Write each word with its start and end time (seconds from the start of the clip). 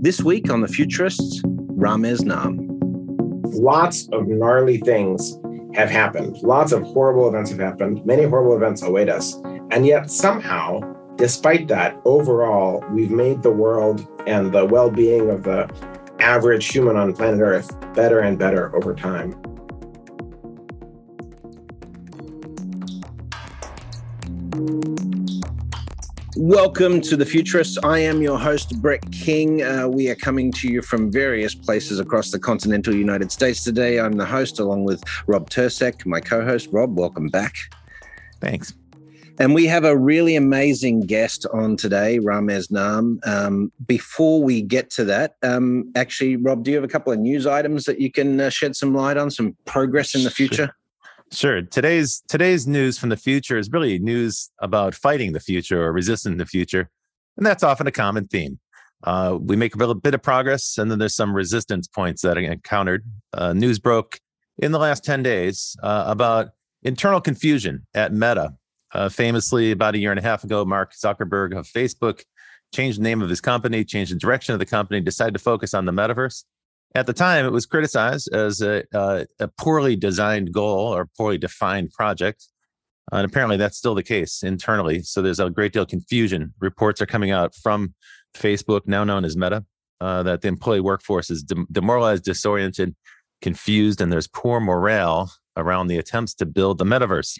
This 0.00 0.20
week 0.20 0.48
on 0.48 0.60
The 0.60 0.68
Futurists, 0.68 1.42
Ramez 1.42 2.20
Naam. 2.20 2.68
Lots 3.60 4.08
of 4.12 4.28
gnarly 4.28 4.78
things 4.78 5.36
have 5.74 5.90
happened. 5.90 6.36
Lots 6.36 6.70
of 6.70 6.84
horrible 6.84 7.26
events 7.26 7.50
have 7.50 7.58
happened. 7.58 8.06
Many 8.06 8.22
horrible 8.22 8.54
events 8.54 8.82
await 8.82 9.08
us. 9.08 9.34
And 9.72 9.84
yet, 9.84 10.08
somehow, 10.08 10.80
despite 11.16 11.66
that, 11.68 12.00
overall, 12.04 12.84
we've 12.92 13.10
made 13.10 13.42
the 13.42 13.50
world 13.50 14.06
and 14.28 14.52
the 14.52 14.64
well 14.64 14.88
being 14.88 15.30
of 15.30 15.42
the 15.42 15.68
average 16.20 16.68
human 16.68 16.96
on 16.96 17.12
planet 17.12 17.40
Earth 17.40 17.76
better 17.94 18.20
and 18.20 18.38
better 18.38 18.74
over 18.76 18.94
time. 18.94 19.34
Welcome 26.48 27.02
to 27.02 27.14
the 27.14 27.26
Futurists. 27.26 27.76
I 27.82 27.98
am 27.98 28.22
your 28.22 28.38
host, 28.38 28.80
Brett 28.80 29.12
King. 29.12 29.62
Uh, 29.62 29.86
we 29.86 30.08
are 30.08 30.14
coming 30.14 30.50
to 30.52 30.66
you 30.66 30.80
from 30.80 31.12
various 31.12 31.54
places 31.54 32.00
across 32.00 32.30
the 32.30 32.38
continental 32.38 32.94
United 32.94 33.30
States 33.30 33.62
today. 33.62 34.00
I'm 34.00 34.12
the 34.12 34.24
host, 34.24 34.58
along 34.58 34.84
with 34.84 35.04
Rob 35.26 35.50
Tercek, 35.50 36.06
my 36.06 36.20
co 36.20 36.42
host. 36.42 36.70
Rob, 36.72 36.96
welcome 36.96 37.28
back. 37.28 37.54
Thanks. 38.40 38.72
And 39.38 39.52
we 39.52 39.66
have 39.66 39.84
a 39.84 39.94
really 39.94 40.36
amazing 40.36 41.02
guest 41.02 41.44
on 41.52 41.76
today, 41.76 42.18
Ramez 42.18 42.72
Naam. 42.72 43.18
Um, 43.28 43.70
before 43.86 44.42
we 44.42 44.62
get 44.62 44.88
to 44.92 45.04
that, 45.04 45.34
um, 45.42 45.92
actually, 45.96 46.36
Rob, 46.36 46.64
do 46.64 46.70
you 46.70 46.78
have 46.78 46.84
a 46.84 46.88
couple 46.88 47.12
of 47.12 47.18
news 47.18 47.46
items 47.46 47.84
that 47.84 48.00
you 48.00 48.10
can 48.10 48.40
uh, 48.40 48.48
shed 48.48 48.74
some 48.74 48.94
light 48.94 49.18
on, 49.18 49.30
some 49.30 49.54
progress 49.66 50.14
in 50.14 50.24
the 50.24 50.30
future? 50.30 50.74
Sure. 51.30 51.60
Today's 51.60 52.22
today's 52.28 52.66
news 52.66 52.98
from 52.98 53.10
the 53.10 53.16
future 53.16 53.58
is 53.58 53.70
really 53.70 53.98
news 53.98 54.50
about 54.60 54.94
fighting 54.94 55.32
the 55.32 55.40
future 55.40 55.84
or 55.84 55.92
resisting 55.92 56.38
the 56.38 56.46
future, 56.46 56.88
and 57.36 57.44
that's 57.44 57.62
often 57.62 57.86
a 57.86 57.92
common 57.92 58.26
theme. 58.26 58.58
Uh, 59.04 59.38
we 59.40 59.54
make 59.54 59.74
a 59.74 59.78
little 59.78 59.94
bit 59.94 60.14
of 60.14 60.22
progress, 60.22 60.78
and 60.78 60.90
then 60.90 60.98
there's 60.98 61.14
some 61.14 61.34
resistance 61.34 61.86
points 61.86 62.22
that 62.22 62.38
are 62.38 62.40
encountered. 62.40 63.04
Uh, 63.34 63.52
news 63.52 63.78
broke 63.78 64.18
in 64.56 64.72
the 64.72 64.78
last 64.78 65.04
ten 65.04 65.22
days 65.22 65.76
uh, 65.82 66.04
about 66.06 66.48
internal 66.82 67.20
confusion 67.20 67.86
at 67.94 68.12
Meta. 68.12 68.54
Uh, 68.94 69.10
famously, 69.10 69.70
about 69.70 69.94
a 69.94 69.98
year 69.98 70.10
and 70.10 70.18
a 70.18 70.22
half 70.22 70.44
ago, 70.44 70.64
Mark 70.64 70.94
Zuckerberg 70.94 71.54
of 71.54 71.66
Facebook 71.66 72.22
changed 72.74 72.98
the 72.98 73.02
name 73.02 73.20
of 73.20 73.28
his 73.28 73.40
company, 73.40 73.84
changed 73.84 74.12
the 74.12 74.18
direction 74.18 74.54
of 74.54 74.58
the 74.58 74.66
company, 74.66 75.00
decided 75.00 75.34
to 75.34 75.40
focus 75.40 75.74
on 75.74 75.84
the 75.84 75.92
metaverse. 75.92 76.44
At 76.94 77.06
the 77.06 77.12
time, 77.12 77.44
it 77.44 77.52
was 77.52 77.66
criticized 77.66 78.32
as 78.32 78.62
a, 78.62 78.84
a 78.92 79.48
poorly 79.58 79.94
designed 79.94 80.52
goal 80.52 80.94
or 80.94 81.08
poorly 81.16 81.38
defined 81.38 81.92
project. 81.92 82.46
And 83.12 83.24
apparently, 83.24 83.56
that's 83.56 83.78
still 83.78 83.94
the 83.94 84.02
case 84.02 84.42
internally. 84.42 85.02
So 85.02 85.22
there's 85.22 85.40
a 85.40 85.50
great 85.50 85.72
deal 85.72 85.82
of 85.82 85.88
confusion. 85.88 86.52
Reports 86.60 87.00
are 87.00 87.06
coming 87.06 87.30
out 87.30 87.54
from 87.54 87.94
Facebook, 88.36 88.82
now 88.86 89.04
known 89.04 89.24
as 89.24 89.36
Meta, 89.36 89.64
uh, 90.00 90.22
that 90.24 90.42
the 90.42 90.48
employee 90.48 90.80
workforce 90.80 91.30
is 91.30 91.42
demoralized, 91.42 92.24
disoriented, 92.24 92.94
confused, 93.40 94.00
and 94.00 94.12
there's 94.12 94.26
poor 94.26 94.60
morale 94.60 95.32
around 95.56 95.88
the 95.88 95.98
attempts 95.98 96.34
to 96.34 96.46
build 96.46 96.78
the 96.78 96.84
metaverse. 96.84 97.38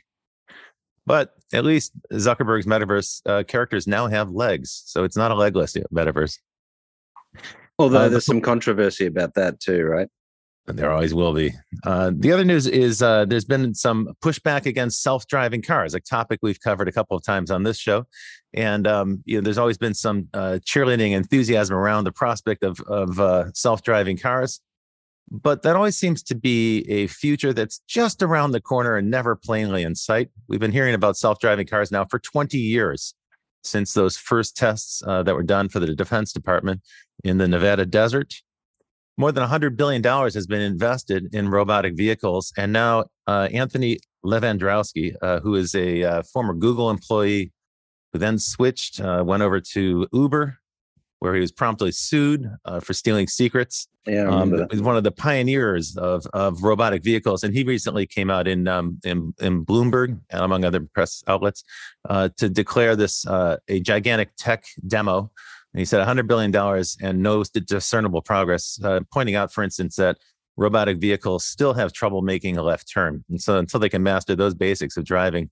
But 1.07 1.33
at 1.53 1.65
least 1.65 1.93
Zuckerberg's 2.13 2.67
metaverse 2.67 3.23
uh, 3.25 3.43
characters 3.45 3.87
now 3.87 4.09
have 4.09 4.31
legs. 4.31 4.83
So 4.87 5.05
it's 5.05 5.17
not 5.17 5.31
a 5.31 5.35
legless 5.35 5.75
metaverse. 5.93 6.39
Although 7.79 7.99
uh, 7.99 8.09
there's 8.09 8.27
some 8.27 8.41
controversy 8.41 9.07
about 9.07 9.35
that 9.35 9.61
too, 9.61 9.85
right? 9.85 10.09
There 10.67 10.93
always 10.93 11.15
will 11.15 11.33
be. 11.33 11.53
Uh, 11.87 12.13
the 12.15 12.31
other 12.31 12.45
news 12.45 12.67
is 12.67 13.01
uh, 13.01 13.25
there's 13.25 13.47
been 13.47 13.75
some 13.75 14.11
pushback 14.23 14.67
against 14.67 15.03
self-driving 15.03 15.63
cars, 15.63 15.95
a 15.95 16.01
topic 16.01 16.41
we've 16.43 16.61
covered 16.61 16.89
a 16.89 16.93
couple 16.93 17.17
of 17.17 17.25
times 17.25 17.51
on 17.51 17.63
this 17.63 17.79
show, 17.79 18.07
and 18.53 18.87
um, 18.87 19.23
you 19.25 19.37
know, 19.37 19.41
there's 19.41 19.57
always 19.57 19.79
been 19.79 19.95
some 19.95 20.29
uh, 20.35 20.59
cheerleading 20.67 21.13
enthusiasm 21.13 21.75
around 21.75 22.05
the 22.05 22.13
prospect 22.13 22.63
of 22.63 22.81
of 22.81 23.19
uh, 23.19 23.51
self-driving 23.55 24.19
cars, 24.19 24.61
but 25.31 25.63
that 25.63 25.75
always 25.75 25.97
seems 25.97 26.23
to 26.25 26.35
be 26.35 26.81
a 26.91 27.07
future 27.07 27.55
that's 27.55 27.79
just 27.89 28.23
around 28.23 28.53
the 28.53 28.61
corner 28.61 28.97
and 28.97 29.11
never 29.11 29.37
plainly 29.37 29.83
in 29.83 29.95
sight. 29.95 30.29
We've 30.49 30.61
been 30.61 30.73
hearing 30.73 30.95
about 30.95 31.17
self-driving 31.17 31.67
cars 31.67 31.91
now 31.91 32.05
for 32.05 32.19
20 32.19 32.59
years 32.59 33.15
since 33.65 33.93
those 33.93 34.17
first 34.17 34.57
tests 34.57 35.03
uh, 35.07 35.23
that 35.23 35.35
were 35.35 35.43
done 35.43 35.69
for 35.69 35.81
the 35.81 35.95
Defense 35.95 36.33
Department 36.33 36.81
in 37.25 37.39
the 37.39 37.49
Nevada 37.49 37.87
desert. 37.87 38.35
More 39.17 39.33
than 39.33 39.47
$100 39.49 39.77
billion 39.77 40.03
has 40.03 40.47
been 40.47 40.61
invested 40.61 41.35
in 41.35 41.49
robotic 41.49 41.97
vehicles. 41.97 42.53
And 42.57 42.73
now 42.73 43.07
uh, 43.27 43.49
Anthony 43.53 43.99
Levandowski, 44.25 45.17
uh, 45.21 45.41
who 45.41 45.57
is 45.57 45.75
a 45.75 46.05
uh, 46.05 46.23
former 46.33 46.55
Google 46.55 46.91
employee 46.91 47.53
who 48.13 48.19
then 48.19 48.39
switched, 48.39 49.01
uh, 49.01 49.25
went 49.27 49.43
over 49.43 49.61
to 49.61 50.07
Uber, 50.13 50.59
where 51.21 51.35
he 51.35 51.41
was 51.41 51.51
promptly 51.51 51.91
sued 51.91 52.49
uh, 52.65 52.81
for 52.81 52.93
stealing 52.93 53.27
secrets. 53.27 53.89
Yeah, 54.07 54.29
um, 54.29 54.67
He's 54.71 54.81
one 54.81 54.97
of 54.97 55.05
the 55.05 55.11
pioneers 55.11 55.97
of, 55.97 56.25
of 56.33 56.63
robotic 56.63 57.03
vehicles, 57.03 57.43
and 57.43 57.53
he 57.53 57.65
recently 57.65 58.07
came 58.07 58.31
out 58.31 58.49
in 58.49 58.69
um, 58.69 58.99
in, 59.05 59.35
in 59.41 59.65
Bloomberg 59.65 60.19
and 60.31 60.41
among 60.43 60.65
other 60.65 60.81
press 60.81 61.23
outlets 61.27 61.63
uh, 62.09 62.31
to 62.39 62.49
declare 62.49 62.97
this 62.97 63.27
uh, 63.27 63.57
a 63.69 63.81
gigantic 63.81 64.31
tech 64.37 64.65
demo. 64.87 65.31
And 65.75 65.81
he 65.81 65.85
said 65.85 65.99
100 65.99 66.27
billion 66.27 66.51
dollars 66.51 66.97
and 67.01 67.23
no 67.23 67.45
discernible 67.45 68.23
progress, 68.23 68.81
uh, 68.83 69.01
pointing 69.13 69.35
out, 69.35 69.53
for 69.53 69.63
instance, 69.63 69.97
that 69.97 70.19
robotic 70.57 70.99
vehicles 70.99 71.45
still 71.45 71.75
have 71.75 71.93
trouble 71.93 72.23
making 72.23 72.57
a 72.57 72.63
left 72.63 72.91
turn, 72.93 73.25
and 73.29 73.41
so 73.41 73.59
until 73.59 73.81
they 73.81 73.89
can 73.89 74.03
master 74.03 74.35
those 74.35 74.55
basics 74.55 74.97
of 74.97 75.05
driving, 75.05 75.51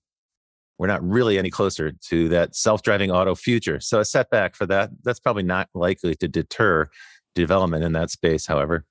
we're 0.77 0.87
not 0.87 1.03
really 1.03 1.39
any 1.39 1.49
closer 1.49 1.91
to 1.91 2.29
that 2.29 2.55
self-driving 2.55 3.09
auto 3.09 3.33
future. 3.33 3.79
So 3.79 3.99
a 3.99 4.05
setback 4.05 4.55
for 4.55 4.65
that, 4.67 4.91
that's 5.03 5.19
probably 5.19 5.43
not 5.43 5.69
likely 5.73 6.13
to 6.15 6.27
deter 6.27 6.87
development 7.33 7.83
in 7.83 7.93
that 7.93 8.11
space, 8.11 8.45
however. 8.45 8.85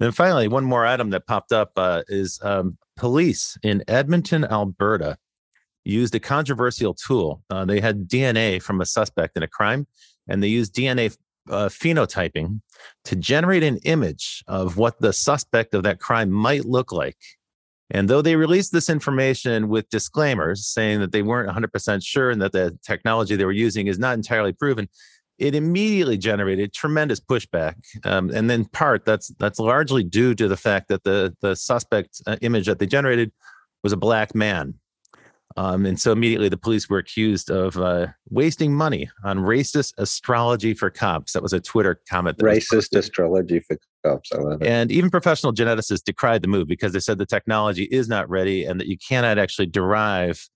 Then 0.00 0.12
finally, 0.12 0.48
one 0.48 0.64
more 0.64 0.86
item 0.86 1.10
that 1.10 1.26
popped 1.26 1.52
up 1.52 1.72
uh, 1.76 2.02
is 2.08 2.40
um, 2.42 2.78
police 2.96 3.56
in 3.62 3.84
Edmonton, 3.86 4.44
Alberta, 4.44 5.16
used 5.84 6.14
a 6.14 6.20
controversial 6.20 6.94
tool. 6.94 7.42
Uh, 7.50 7.64
they 7.64 7.80
had 7.80 8.08
DNA 8.08 8.60
from 8.60 8.80
a 8.80 8.86
suspect 8.86 9.36
in 9.36 9.42
a 9.42 9.48
crime, 9.48 9.86
and 10.28 10.42
they 10.42 10.48
used 10.48 10.74
DNA 10.74 11.16
uh, 11.50 11.68
phenotyping 11.68 12.60
to 13.04 13.16
generate 13.16 13.62
an 13.62 13.78
image 13.78 14.44
of 14.46 14.76
what 14.76 15.00
the 15.00 15.12
suspect 15.12 15.74
of 15.74 15.82
that 15.82 15.98
crime 15.98 16.30
might 16.30 16.64
look 16.64 16.92
like 16.92 17.16
and 17.90 18.08
though 18.08 18.22
they 18.22 18.36
released 18.36 18.72
this 18.72 18.90
information 18.90 19.68
with 19.68 19.88
disclaimers 19.88 20.66
saying 20.66 21.00
that 21.00 21.12
they 21.12 21.22
weren't 21.22 21.48
100% 21.48 22.04
sure 22.04 22.30
and 22.30 22.42
that 22.42 22.52
the 22.52 22.78
technology 22.84 23.34
they 23.36 23.44
were 23.44 23.52
using 23.52 23.86
is 23.86 23.98
not 23.98 24.14
entirely 24.14 24.52
proven, 24.52 24.88
it 25.38 25.54
immediately 25.54 26.18
generated 26.18 26.74
tremendous 26.74 27.20
pushback. 27.20 27.76
Um, 28.04 28.30
and 28.30 28.50
in 28.50 28.66
part 28.66 29.04
that's 29.04 29.28
that's 29.38 29.58
largely 29.58 30.02
due 30.02 30.34
to 30.34 30.48
the 30.48 30.56
fact 30.56 30.88
that 30.88 31.04
the 31.04 31.34
the 31.40 31.54
suspect 31.54 32.20
uh, 32.26 32.36
image 32.42 32.66
that 32.66 32.78
they 32.78 32.86
generated 32.86 33.32
was 33.82 33.92
a 33.92 33.96
black 33.96 34.34
man. 34.34 34.74
Um, 35.58 35.86
and 35.86 36.00
so 36.00 36.12
immediately 36.12 36.48
the 36.48 36.56
police 36.56 36.88
were 36.88 36.98
accused 36.98 37.50
of 37.50 37.76
uh, 37.78 38.06
wasting 38.30 38.72
money 38.72 39.10
on 39.24 39.38
racist 39.38 39.92
astrology 39.98 40.72
for 40.72 40.88
cops. 40.88 41.32
That 41.32 41.42
was 41.42 41.52
a 41.52 41.58
Twitter 41.58 42.00
comment. 42.08 42.38
racist 42.38 42.96
astrology 42.96 43.58
for 43.58 43.76
cops. 44.06 44.30
I 44.32 44.38
love 44.38 44.62
it. 44.62 44.68
And 44.68 44.92
even 44.92 45.10
professional 45.10 45.52
geneticists 45.52 46.04
decried 46.04 46.42
the 46.42 46.48
move 46.48 46.68
because 46.68 46.92
they 46.92 47.00
said 47.00 47.18
the 47.18 47.26
technology 47.26 47.88
is 47.90 48.08
not 48.08 48.30
ready 48.30 48.66
and 48.66 48.78
that 48.78 48.86
you 48.86 48.96
cannot 48.96 49.36
actually 49.36 49.66
derive 49.66 50.48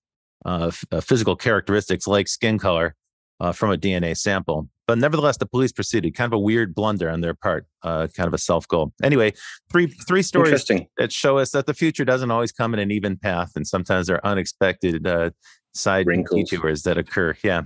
uh, 0.45 0.67
f- 0.67 0.85
uh, 0.89 1.01
physical 1.01 1.35
characteristics 1.35 2.07
like 2.07 2.29
skin 2.29 2.57
color 2.57 2.95
uh, 3.41 3.51
from 3.51 3.71
a 3.71 3.77
DNA 3.77 4.15
sample. 4.15 4.69
But 4.85 4.97
nevertheless, 4.97 5.37
the 5.37 5.45
police 5.45 5.71
proceeded. 5.71 6.13
Kind 6.13 6.31
of 6.33 6.37
a 6.37 6.39
weird 6.39 6.75
blunder 6.75 7.09
on 7.09 7.21
their 7.21 7.33
part, 7.33 7.65
uh, 7.83 8.07
kind 8.15 8.27
of 8.27 8.33
a 8.33 8.37
self 8.37 8.67
goal. 8.67 8.93
Anyway, 9.01 9.33
three 9.71 9.87
three 9.87 10.21
stories 10.21 10.65
that 10.97 11.11
show 11.11 11.37
us 11.37 11.51
that 11.51 11.67
the 11.67 11.73
future 11.73 12.03
doesn't 12.03 12.31
always 12.31 12.51
come 12.51 12.73
in 12.73 12.79
an 12.79 12.91
even 12.91 13.17
path, 13.17 13.51
and 13.55 13.65
sometimes 13.65 14.07
there 14.07 14.17
are 14.17 14.25
unexpected 14.25 15.07
uh, 15.07 15.29
side 15.73 16.05
Wrinkles. 16.05 16.49
detours 16.49 16.83
that 16.83 16.97
occur. 16.97 17.35
Yeah. 17.43 17.63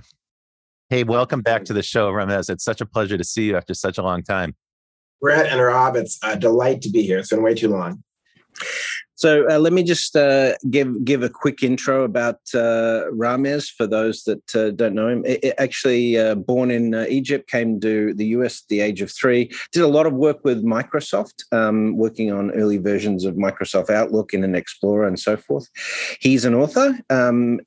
Hey, 0.90 1.04
welcome 1.04 1.42
back 1.42 1.64
to 1.66 1.72
the 1.72 1.82
show, 1.82 2.10
Ramez. 2.10 2.48
It's 2.48 2.64
such 2.64 2.80
a 2.80 2.86
pleasure 2.86 3.18
to 3.18 3.24
see 3.24 3.48
you 3.48 3.56
after 3.56 3.74
such 3.74 3.98
a 3.98 4.02
long 4.02 4.22
time. 4.22 4.54
Brett 5.20 5.46
and 5.46 5.60
Rob, 5.60 5.96
it's 5.96 6.18
a 6.22 6.38
delight 6.38 6.82
to 6.82 6.90
be 6.90 7.02
here. 7.02 7.18
It's 7.18 7.30
been 7.30 7.42
way 7.42 7.54
too 7.54 7.68
long. 7.68 8.02
So 9.18 9.50
uh, 9.50 9.58
let 9.58 9.72
me 9.72 9.82
just 9.82 10.14
uh, 10.14 10.54
give 10.70 11.04
give 11.04 11.24
a 11.24 11.28
quick 11.28 11.64
intro 11.64 12.04
about 12.04 12.38
uh, 12.54 13.06
for 13.76 13.86
those 13.88 14.22
that 14.22 14.54
uh, 14.54 14.70
don't 14.70 14.94
know 14.94 15.08
him. 15.08 15.24
It, 15.26 15.42
it 15.42 15.54
actually, 15.58 16.16
uh, 16.16 16.36
born 16.36 16.70
in 16.70 16.94
uh, 16.94 17.04
Egypt, 17.08 17.50
came 17.50 17.80
to 17.80 18.14
the 18.14 18.26
US 18.26 18.62
at 18.62 18.68
the 18.68 18.80
age 18.80 19.02
of 19.02 19.10
three. 19.10 19.50
Did 19.72 19.82
a 19.82 19.88
lot 19.88 20.06
of 20.06 20.12
work 20.12 20.44
with 20.44 20.64
Microsoft, 20.64 21.42
um, 21.50 21.96
working 21.96 22.32
on 22.32 22.52
early 22.52 22.78
versions 22.78 23.24
of 23.24 23.34
Microsoft 23.34 23.90
Outlook, 23.90 24.32
and 24.32 24.44
an 24.44 24.54
Explorer, 24.54 25.08
and 25.08 25.18
so 25.18 25.36
forth. 25.36 25.68
He's 26.20 26.44
an 26.44 26.54
author. 26.54 26.96
Um, 27.10 27.58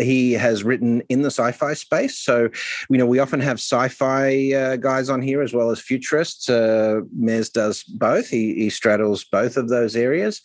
he 0.00 0.32
has 0.32 0.64
written 0.64 1.02
in 1.08 1.22
the 1.22 1.30
sci-fi 1.30 1.74
space. 1.74 2.18
So, 2.18 2.48
you 2.90 2.98
know, 2.98 3.06
we 3.06 3.20
often 3.20 3.38
have 3.38 3.58
sci-fi 3.58 4.76
guys 4.78 5.08
on 5.08 5.22
here 5.22 5.40
as 5.40 5.54
well 5.54 5.70
as 5.70 5.78
futurists. 5.78 6.48
Mez 6.48 7.52
does 7.52 7.84
both. 7.84 8.26
He, 8.26 8.54
he 8.54 8.70
straddles 8.70 9.22
both 9.22 9.56
of 9.56 9.68
those 9.68 9.94
areas. 9.94 10.42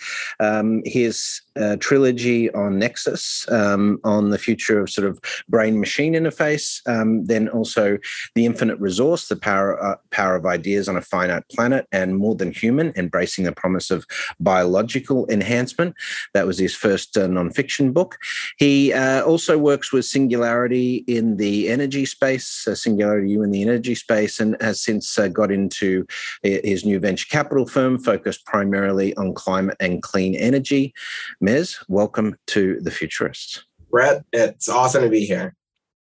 Um, 0.52 0.82
his 0.86 1.42
uh, 1.56 1.76
trilogy 1.78 2.52
on 2.54 2.80
Nexus, 2.80 3.46
um, 3.52 4.00
on 4.04 4.30
the 4.30 4.38
future 4.38 4.80
of 4.80 4.90
sort 4.90 5.08
of 5.08 5.20
brain 5.50 5.80
machine 5.80 6.14
interface, 6.14 6.82
um, 6.88 7.26
then 7.26 7.50
also 7.50 7.98
The 8.36 8.46
Infinite 8.46 8.80
Resource, 8.80 9.28
the 9.28 9.36
power, 9.36 9.82
uh, 9.84 9.98
power 10.12 10.36
of 10.36 10.46
ideas 10.46 10.88
on 10.88 10.98
a 10.98 11.02
finite 11.02 11.48
planet, 11.50 11.88
and 11.92 12.18
More 12.18 12.36
Than 12.36 12.52
Human, 12.52 12.94
embracing 12.96 13.46
the 13.46 13.52
promise 13.52 13.92
of 13.92 14.06
biological 14.40 15.28
enhancement. 15.30 15.96
That 16.34 16.48
was 16.48 16.58
his 16.58 16.76
first 16.76 17.18
uh, 17.18 17.28
nonfiction 17.28 17.94
book. 17.94 18.18
He 18.58 18.94
uh, 18.94 19.24
also 19.24 19.58
works 19.58 19.92
with 19.92 20.06
Singularity 20.06 21.04
in 21.08 21.38
the 21.38 21.70
energy 21.70 22.06
space, 22.06 22.68
uh, 22.68 22.76
Singularity 22.76 23.32
U 23.32 23.44
in 23.44 23.52
the 23.52 23.62
energy 23.62 23.96
space, 23.96 24.40
and 24.40 24.56
has 24.62 24.82
since 24.82 25.18
uh, 25.20 25.28
got 25.28 25.52
into 25.52 26.06
his 26.44 26.86
new 26.86 27.00
venture 27.00 27.28
capital 27.30 27.66
firm 27.66 27.98
focused 27.98 28.46
primarily 28.46 29.16
on 29.16 29.34
climate 29.34 29.78
and 29.80 30.02
clean 30.02 30.36
energy. 30.42 30.94
Mez, 31.44 31.78
welcome 31.88 32.36
to 32.48 32.80
The 32.82 32.92
Futurists. 32.92 33.64
Brett, 33.90 34.24
it's 34.32 34.70
awesome 34.70 35.04
to 35.04 35.10
be 35.10 35.26
here. 35.26 35.56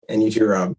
And 0.07 0.23
you 0.23 0.31
too, 0.31 0.45
Rob. 0.45 0.75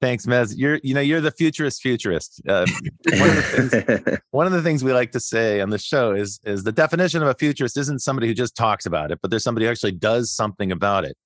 Thanks, 0.00 0.26
Mez. 0.26 0.54
You're, 0.56 0.80
you 0.82 0.94
know, 0.94 1.00
you're 1.00 1.20
the 1.20 1.30
futurist 1.30 1.80
futurist. 1.80 2.42
Uh, 2.48 2.66
one, 3.04 3.30
of 3.30 3.36
the 3.36 3.42
things, 3.42 4.18
one 4.32 4.46
of 4.48 4.52
the 4.52 4.62
things 4.62 4.82
we 4.82 4.92
like 4.92 5.12
to 5.12 5.20
say 5.20 5.60
on 5.60 5.70
the 5.70 5.78
show 5.78 6.12
is, 6.12 6.40
is 6.44 6.64
the 6.64 6.72
definition 6.72 7.22
of 7.22 7.28
a 7.28 7.34
futurist 7.34 7.76
isn't 7.76 8.00
somebody 8.00 8.26
who 8.26 8.34
just 8.34 8.56
talks 8.56 8.84
about 8.84 9.12
it, 9.12 9.20
but 9.22 9.30
there's 9.30 9.44
somebody 9.44 9.66
who 9.66 9.70
actually 9.70 9.92
does 9.92 10.32
something 10.32 10.72
about 10.72 11.04
it. 11.04 11.16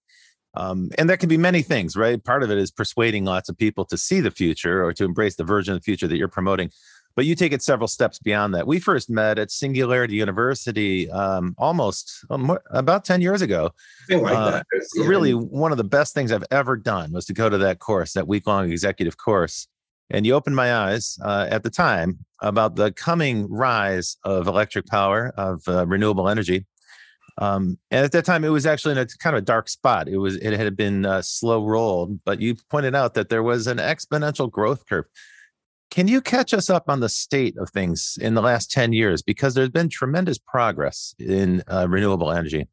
Um, 0.57 0.91
and 0.99 1.09
there 1.09 1.17
can 1.17 1.29
be 1.29 1.37
many 1.37 1.63
things, 1.63 1.97
right? 1.97 2.23
Part 2.23 2.43
of 2.43 2.51
it 2.51 2.59
is 2.59 2.71
persuading 2.71 3.25
lots 3.25 3.49
of 3.49 3.57
people 3.57 3.85
to 3.87 3.97
see 3.97 4.21
the 4.21 4.31
future 4.31 4.85
or 4.85 4.93
to 4.95 5.05
embrace 5.05 5.37
the 5.37 5.45
version 5.45 5.75
of 5.75 5.81
the 5.81 5.85
future 5.85 6.09
that 6.09 6.17
you're 6.17 6.29
promoting 6.29 6.71
but 7.17 7.25
you 7.25 7.35
take 7.35 7.53
it 7.53 7.63
several 7.63 7.89
steps 7.89 8.19
beyond 8.19 8.55
that. 8.55 8.67
We 8.67 8.79
first 8.79 9.09
met 9.09 9.39
at 9.39 9.51
Singularity 9.51 10.15
University 10.15 11.11
um, 11.11 11.55
almost 11.59 12.25
um, 12.29 12.59
about 12.71 13.07
10 13.07 13.23
years 13.23 13.41
ago. 13.41 13.73
Like 14.11 14.37
uh, 14.37 14.63
yeah. 14.95 15.07
Really, 15.07 15.33
one 15.33 15.73
of 15.73 15.79
the 15.79 15.85
best 15.85 16.15
things 16.15 16.31
I've 16.31 16.45
ever 16.51 16.77
done 16.77 17.13
was 17.13 17.25
to 17.25 17.33
go 17.33 17.49
to 17.49 17.59
that 17.59 17.79
course, 17.79 18.13
that 18.13 18.29
week 18.29 18.47
long 18.47 18.71
executive 18.71 19.17
course. 19.17 19.67
And 20.11 20.25
you 20.25 20.35
opened 20.35 20.55
my 20.55 20.75
eyes 20.75 21.19
uh, 21.25 21.49
at 21.51 21.63
the 21.63 21.71
time 21.71 22.19
about 22.41 22.77
the 22.77 22.93
coming 22.93 23.51
rise 23.51 24.19
of 24.23 24.47
electric 24.47 24.87
power, 24.87 25.33
of 25.37 25.63
uh, 25.67 25.87
renewable 25.87 26.29
energy. 26.29 26.67
Um, 27.39 27.79
and 27.91 28.05
at 28.05 28.13
that 28.13 28.25
time, 28.25 28.45
it 28.45 28.49
was 28.51 28.67
actually 28.67 28.93
in 28.93 28.99
a 28.99 29.07
kind 29.07 29.35
of 29.35 29.43
a 29.43 29.45
dark 29.45 29.69
spot. 29.69 30.09
It 30.09 30.19
was 30.19 30.37
it 30.37 30.53
had 30.53 30.77
been 30.77 31.05
uh, 31.05 31.23
slow 31.23 31.67
rolled, 31.67 32.23
but 32.25 32.41
you 32.41 32.57
pointed 32.71 32.95
out 32.95 33.15
that 33.15 33.29
there 33.31 33.43
was 33.43 33.67
an 33.67 33.79
exponential 33.79 34.51
growth 34.51 34.87
curve. 34.87 35.07
Can 35.91 36.09
you 36.09 36.21
catch 36.21 36.53
us 36.53 36.69
up 36.69 36.89
on 36.89 37.01
the 37.01 37.09
state 37.09 37.57
of 37.57 37.71
things 37.71 38.19
in 38.21 38.35
the 38.35 38.43
last 38.43 38.71
10 38.71 38.93
years? 38.93 39.23
Because 39.23 39.55
there's 39.55 39.71
been 39.71 39.89
tremendous 39.89 40.39
progress 40.39 41.15
in 41.19 41.63
uh, 41.69 41.87
renewable 41.89 42.31
energy. 42.33 42.67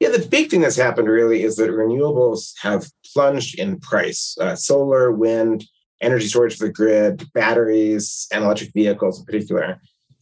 Yeah, 0.00 0.10
the 0.10 0.26
big 0.26 0.50
thing 0.50 0.60
that's 0.60 0.76
happened 0.76 1.08
really 1.08 1.42
is 1.42 1.56
that 1.56 1.70
renewables 1.70 2.52
have 2.60 2.86
plunged 3.12 3.58
in 3.58 3.80
price. 3.80 4.36
Uh, 4.40 4.54
solar, 4.54 5.10
wind, 5.10 5.64
energy 6.00 6.26
storage 6.26 6.56
for 6.56 6.66
the 6.66 6.72
grid, 6.72 7.26
batteries, 7.32 8.26
and 8.32 8.44
electric 8.44 8.72
vehicles 8.72 9.18
in 9.18 9.24
particular. 9.24 9.80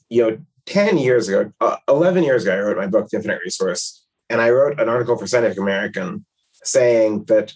You 0.09 0.23
know, 0.23 0.39
10 0.67 0.99
years 0.99 1.29
ago, 1.29 1.53
uh, 1.61 1.77
11 1.89 2.23
years 2.23 2.45
ago, 2.45 2.55
I 2.55 2.61
wrote 2.61 2.77
my 2.77 2.87
book, 2.87 3.09
The 3.09 3.17
Infinite 3.17 3.41
Resource, 3.45 4.05
and 4.31 4.41
I 4.41 4.51
wrote 4.51 4.81
an 4.81 4.89
article 4.89 5.17
for 5.17 5.27
Scientific 5.27 5.59
American 5.59 6.25
saying 6.63 7.25
that 7.25 7.53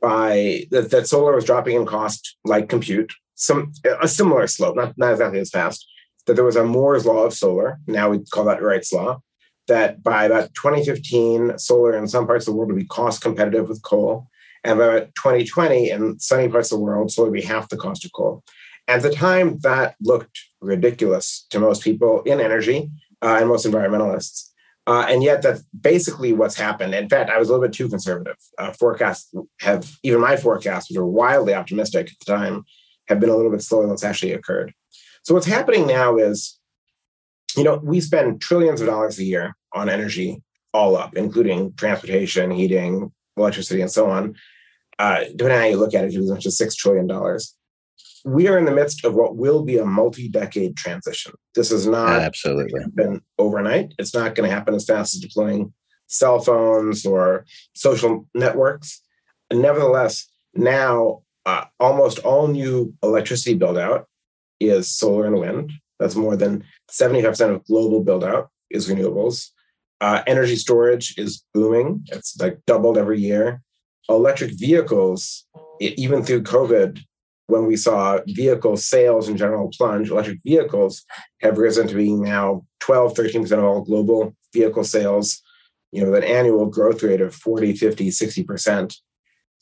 by 0.00 0.66
that, 0.70 0.90
that 0.90 1.08
solar 1.08 1.34
was 1.34 1.44
dropping 1.44 1.76
in 1.76 1.86
cost 1.86 2.36
like 2.44 2.68
compute 2.68 3.12
some 3.44 3.72
a 4.00 4.08
similar 4.08 4.46
slope, 4.46 4.76
not, 4.76 4.96
not 4.96 5.12
exactly 5.12 5.40
as 5.40 5.50
fast, 5.50 5.86
that 6.26 6.34
there 6.34 6.44
was 6.44 6.56
a 6.56 6.64
Moore's 6.64 7.06
law 7.06 7.24
of 7.24 7.34
solar. 7.34 7.78
Now 7.86 8.10
we 8.10 8.24
call 8.24 8.44
that 8.44 8.62
Wright's 8.62 8.92
law. 8.92 9.20
That 9.66 10.02
by 10.02 10.24
about 10.24 10.54
2015, 10.54 11.58
solar 11.58 11.96
in 11.96 12.06
some 12.06 12.26
parts 12.26 12.46
of 12.46 12.52
the 12.52 12.56
world 12.56 12.72
would 12.72 12.78
be 12.78 12.86
cost 12.86 13.22
competitive 13.22 13.68
with 13.68 13.82
coal. 13.82 14.28
And 14.62 14.78
by 14.78 15.00
2020, 15.00 15.90
in 15.90 16.18
sunny 16.18 16.48
parts 16.48 16.70
of 16.70 16.78
the 16.78 16.84
world, 16.84 17.10
solar 17.10 17.30
would 17.30 17.38
be 17.38 17.46
half 17.46 17.68
the 17.68 17.76
cost 17.76 18.04
of 18.04 18.12
coal. 18.12 18.42
At 18.88 19.02
the 19.02 19.10
time, 19.10 19.58
that 19.60 19.96
looked 20.02 20.38
ridiculous 20.60 21.46
to 21.50 21.58
most 21.58 21.82
people 21.82 22.22
in 22.22 22.40
energy 22.40 22.90
uh, 23.22 23.38
and 23.40 23.48
most 23.48 23.66
environmentalists. 23.66 24.50
Uh, 24.86 25.06
and 25.08 25.22
yet, 25.22 25.40
that's 25.40 25.62
basically 25.78 26.34
what's 26.34 26.56
happened. 26.56 26.94
In 26.94 27.08
fact, 27.08 27.30
I 27.30 27.38
was 27.38 27.48
a 27.48 27.52
little 27.52 27.66
bit 27.66 27.74
too 27.74 27.88
conservative. 27.88 28.36
Uh, 28.58 28.72
forecasts 28.72 29.32
have, 29.60 29.90
even 30.02 30.20
my 30.20 30.36
forecasts, 30.36 30.90
which 30.90 30.98
were 30.98 31.06
wildly 31.06 31.54
optimistic 31.54 32.08
at 32.08 32.18
the 32.18 32.30
time, 32.30 32.64
have 33.08 33.20
been 33.20 33.30
a 33.30 33.36
little 33.36 33.50
bit 33.50 33.62
slower 33.62 33.82
than 33.82 33.90
what's 33.90 34.04
actually 34.04 34.32
occurred. 34.32 34.72
So 35.22 35.34
what's 35.34 35.46
happening 35.46 35.86
now 35.86 36.16
is, 36.16 36.58
you 37.56 37.64
know, 37.64 37.80
we 37.82 38.00
spend 38.00 38.40
trillions 38.40 38.80
of 38.80 38.86
dollars 38.86 39.18
a 39.18 39.24
year 39.24 39.56
on 39.72 39.88
energy 39.88 40.42
all 40.72 40.96
up, 40.96 41.16
including 41.16 41.72
transportation, 41.74 42.50
heating, 42.50 43.12
electricity, 43.36 43.80
and 43.80 43.90
so 43.90 44.10
on. 44.10 44.34
Uh, 44.98 45.20
depending 45.36 45.52
on 45.52 45.62
how 45.62 45.68
you 45.68 45.76
look 45.76 45.94
at 45.94 46.04
it, 46.04 46.08
it's 46.08 46.16
as 46.16 46.30
much 46.30 46.46
as 46.46 46.58
$6 46.58 46.76
trillion. 46.76 47.38
We 48.24 48.48
are 48.48 48.58
in 48.58 48.64
the 48.64 48.72
midst 48.72 49.04
of 49.04 49.14
what 49.14 49.36
will 49.36 49.64
be 49.64 49.78
a 49.78 49.84
multi-decade 49.84 50.76
transition. 50.76 51.32
This 51.54 51.70
is 51.70 51.86
not 51.86 52.22
absolutely 52.22 52.80
happen 52.80 53.20
overnight. 53.38 53.94
It's 53.98 54.14
not 54.14 54.34
going 54.34 54.48
to 54.48 54.54
happen 54.54 54.74
as 54.74 54.86
fast 54.86 55.14
as 55.14 55.20
deploying 55.20 55.72
cell 56.06 56.38
phones 56.38 57.04
or 57.04 57.44
social 57.74 58.26
networks. 58.34 59.02
And 59.50 59.60
nevertheless, 59.60 60.26
now 60.54 61.23
uh, 61.46 61.64
almost 61.78 62.18
all 62.20 62.48
new 62.48 62.94
electricity 63.02 63.54
build 63.54 63.78
out 63.78 64.06
is 64.60 64.88
solar 64.88 65.26
and 65.26 65.38
wind. 65.38 65.72
That's 65.98 66.16
more 66.16 66.36
than 66.36 66.64
75% 66.90 67.54
of 67.54 67.64
global 67.64 68.02
build 68.02 68.24
out 68.24 68.50
is 68.70 68.88
renewables. 68.88 69.50
Uh, 70.00 70.22
energy 70.26 70.56
storage 70.56 71.16
is 71.18 71.44
booming. 71.54 72.04
It's 72.12 72.36
like 72.40 72.60
doubled 72.66 72.98
every 72.98 73.20
year. 73.20 73.62
Electric 74.08 74.52
vehicles, 74.58 75.46
even 75.80 76.22
through 76.24 76.42
COVID, 76.42 77.00
when 77.46 77.66
we 77.66 77.76
saw 77.76 78.18
vehicle 78.26 78.76
sales 78.76 79.28
in 79.28 79.36
general 79.36 79.70
plunge, 79.76 80.10
electric 80.10 80.40
vehicles 80.42 81.04
have 81.40 81.58
risen 81.58 81.86
to 81.88 81.94
being 81.94 82.22
now 82.22 82.64
12, 82.80 83.14
13% 83.14 83.52
of 83.52 83.64
all 83.64 83.82
global 83.82 84.34
vehicle 84.52 84.84
sales, 84.84 85.42
you 85.92 86.04
know, 86.04 86.14
an 86.14 86.24
annual 86.24 86.66
growth 86.66 87.02
rate 87.02 87.20
of 87.20 87.34
40, 87.34 87.74
50, 87.76 88.08
60%. 88.08 88.96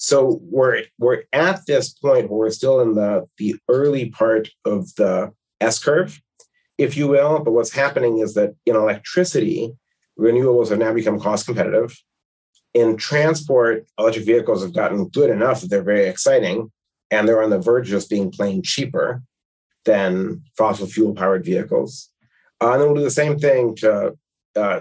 So 0.02 0.40
we're 0.43 0.82
we're 0.99 1.22
at 1.32 1.64
this 1.66 1.90
point 1.90 2.28
where 2.28 2.40
we're 2.40 2.50
still 2.50 2.81
in 2.81 2.94
the 2.94 3.25
the 3.38 3.54
early 3.69 4.10
part 4.10 4.49
of 4.64 4.93
the 4.96 5.32
S 5.60 5.78
curve, 5.78 6.20
if 6.76 6.96
you 6.96 7.06
will. 7.06 7.38
But 7.38 7.52
what's 7.52 7.70
happening 7.70 8.19
is 8.19 8.34
that 8.34 8.56
in 8.66 8.75
electricity, 8.75 9.72
renewables 10.19 10.70
have 10.70 10.81
now 10.81 10.93
become 10.93 11.20
cost 11.20 11.46
competitive. 11.46 11.96
In 12.75 12.96
transport, 12.96 13.87
electric 13.96 14.26
vehicles 14.26 14.64
have 14.64 14.75
gotten 14.75 15.06
good 15.06 15.31
enough 15.31 15.60
that 15.60 15.70
they're 15.70 15.84
very 15.84 16.06
exciting, 16.06 16.72
and 17.12 17.28
they're 17.28 17.43
on 17.43 17.50
the 17.50 17.60
verge 17.60 17.87
of 17.87 17.93
just 17.93 18.10
being 18.10 18.32
plain 18.32 18.60
cheaper 18.60 19.22
than 19.84 20.43
fossil 20.58 20.88
fuel 20.88 21.14
powered 21.14 21.44
vehicles. 21.44 22.10
Uh, 22.60 22.72
and 22.72 22.81
then 22.81 22.88
we'll 22.88 22.96
do 22.96 23.05
the 23.05 23.10
same 23.10 23.38
thing 23.38 23.76
to 23.76 24.17
uh, 24.56 24.81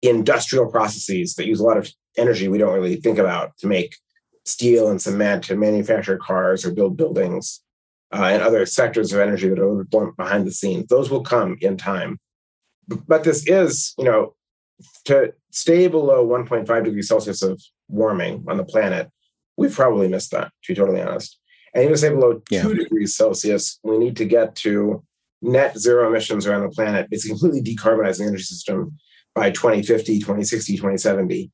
industrial 0.00 0.70
processes 0.70 1.34
that 1.34 1.46
use 1.46 1.60
a 1.60 1.64
lot 1.64 1.76
of 1.76 1.92
energy 2.16 2.48
we 2.48 2.56
don't 2.56 2.74
really 2.74 2.96
think 2.96 3.18
about 3.18 3.54
to 3.58 3.66
make 3.66 3.94
steel 4.44 4.88
and 4.88 5.00
cement 5.00 5.44
to 5.44 5.56
manufacture 5.56 6.16
cars 6.16 6.64
or 6.64 6.72
build 6.72 6.96
buildings 6.96 7.60
uh, 8.12 8.24
and 8.24 8.42
other 8.42 8.66
sectors 8.66 9.12
of 9.12 9.20
energy 9.20 9.48
that 9.48 9.58
are 9.58 9.64
a 9.64 9.68
little 9.68 10.06
bit 10.06 10.16
behind 10.16 10.46
the 10.46 10.52
scenes. 10.52 10.86
Those 10.86 11.10
will 11.10 11.22
come 11.22 11.56
in 11.60 11.76
time. 11.76 12.18
But 12.88 13.22
this 13.22 13.46
is, 13.46 13.94
you 13.98 14.04
know, 14.04 14.34
to 15.04 15.32
stay 15.50 15.86
below 15.86 16.26
1.5 16.26 16.84
degrees 16.84 17.08
Celsius 17.08 17.42
of 17.42 17.62
warming 17.88 18.44
on 18.48 18.56
the 18.56 18.64
planet, 18.64 19.10
we've 19.56 19.74
probably 19.74 20.08
missed 20.08 20.32
that, 20.32 20.50
to 20.64 20.72
be 20.72 20.74
totally 20.74 21.02
honest. 21.02 21.38
And 21.74 21.84
even 21.84 21.92
to 21.92 21.98
stay 21.98 22.08
below 22.08 22.42
yeah. 22.50 22.62
two 22.62 22.74
degrees 22.74 23.14
Celsius, 23.14 23.78
we 23.84 23.98
need 23.98 24.16
to 24.16 24.24
get 24.24 24.56
to 24.56 25.04
net 25.42 25.78
zero 25.78 26.08
emissions 26.08 26.46
around 26.46 26.62
the 26.62 26.70
planet. 26.70 27.06
It's 27.10 27.26
completely 27.26 27.62
decarbonizing 27.62 28.18
the 28.18 28.26
energy 28.26 28.42
system 28.42 28.98
by 29.34 29.50
2050, 29.50 30.18
2060, 30.18 30.76
2070. 30.76 31.50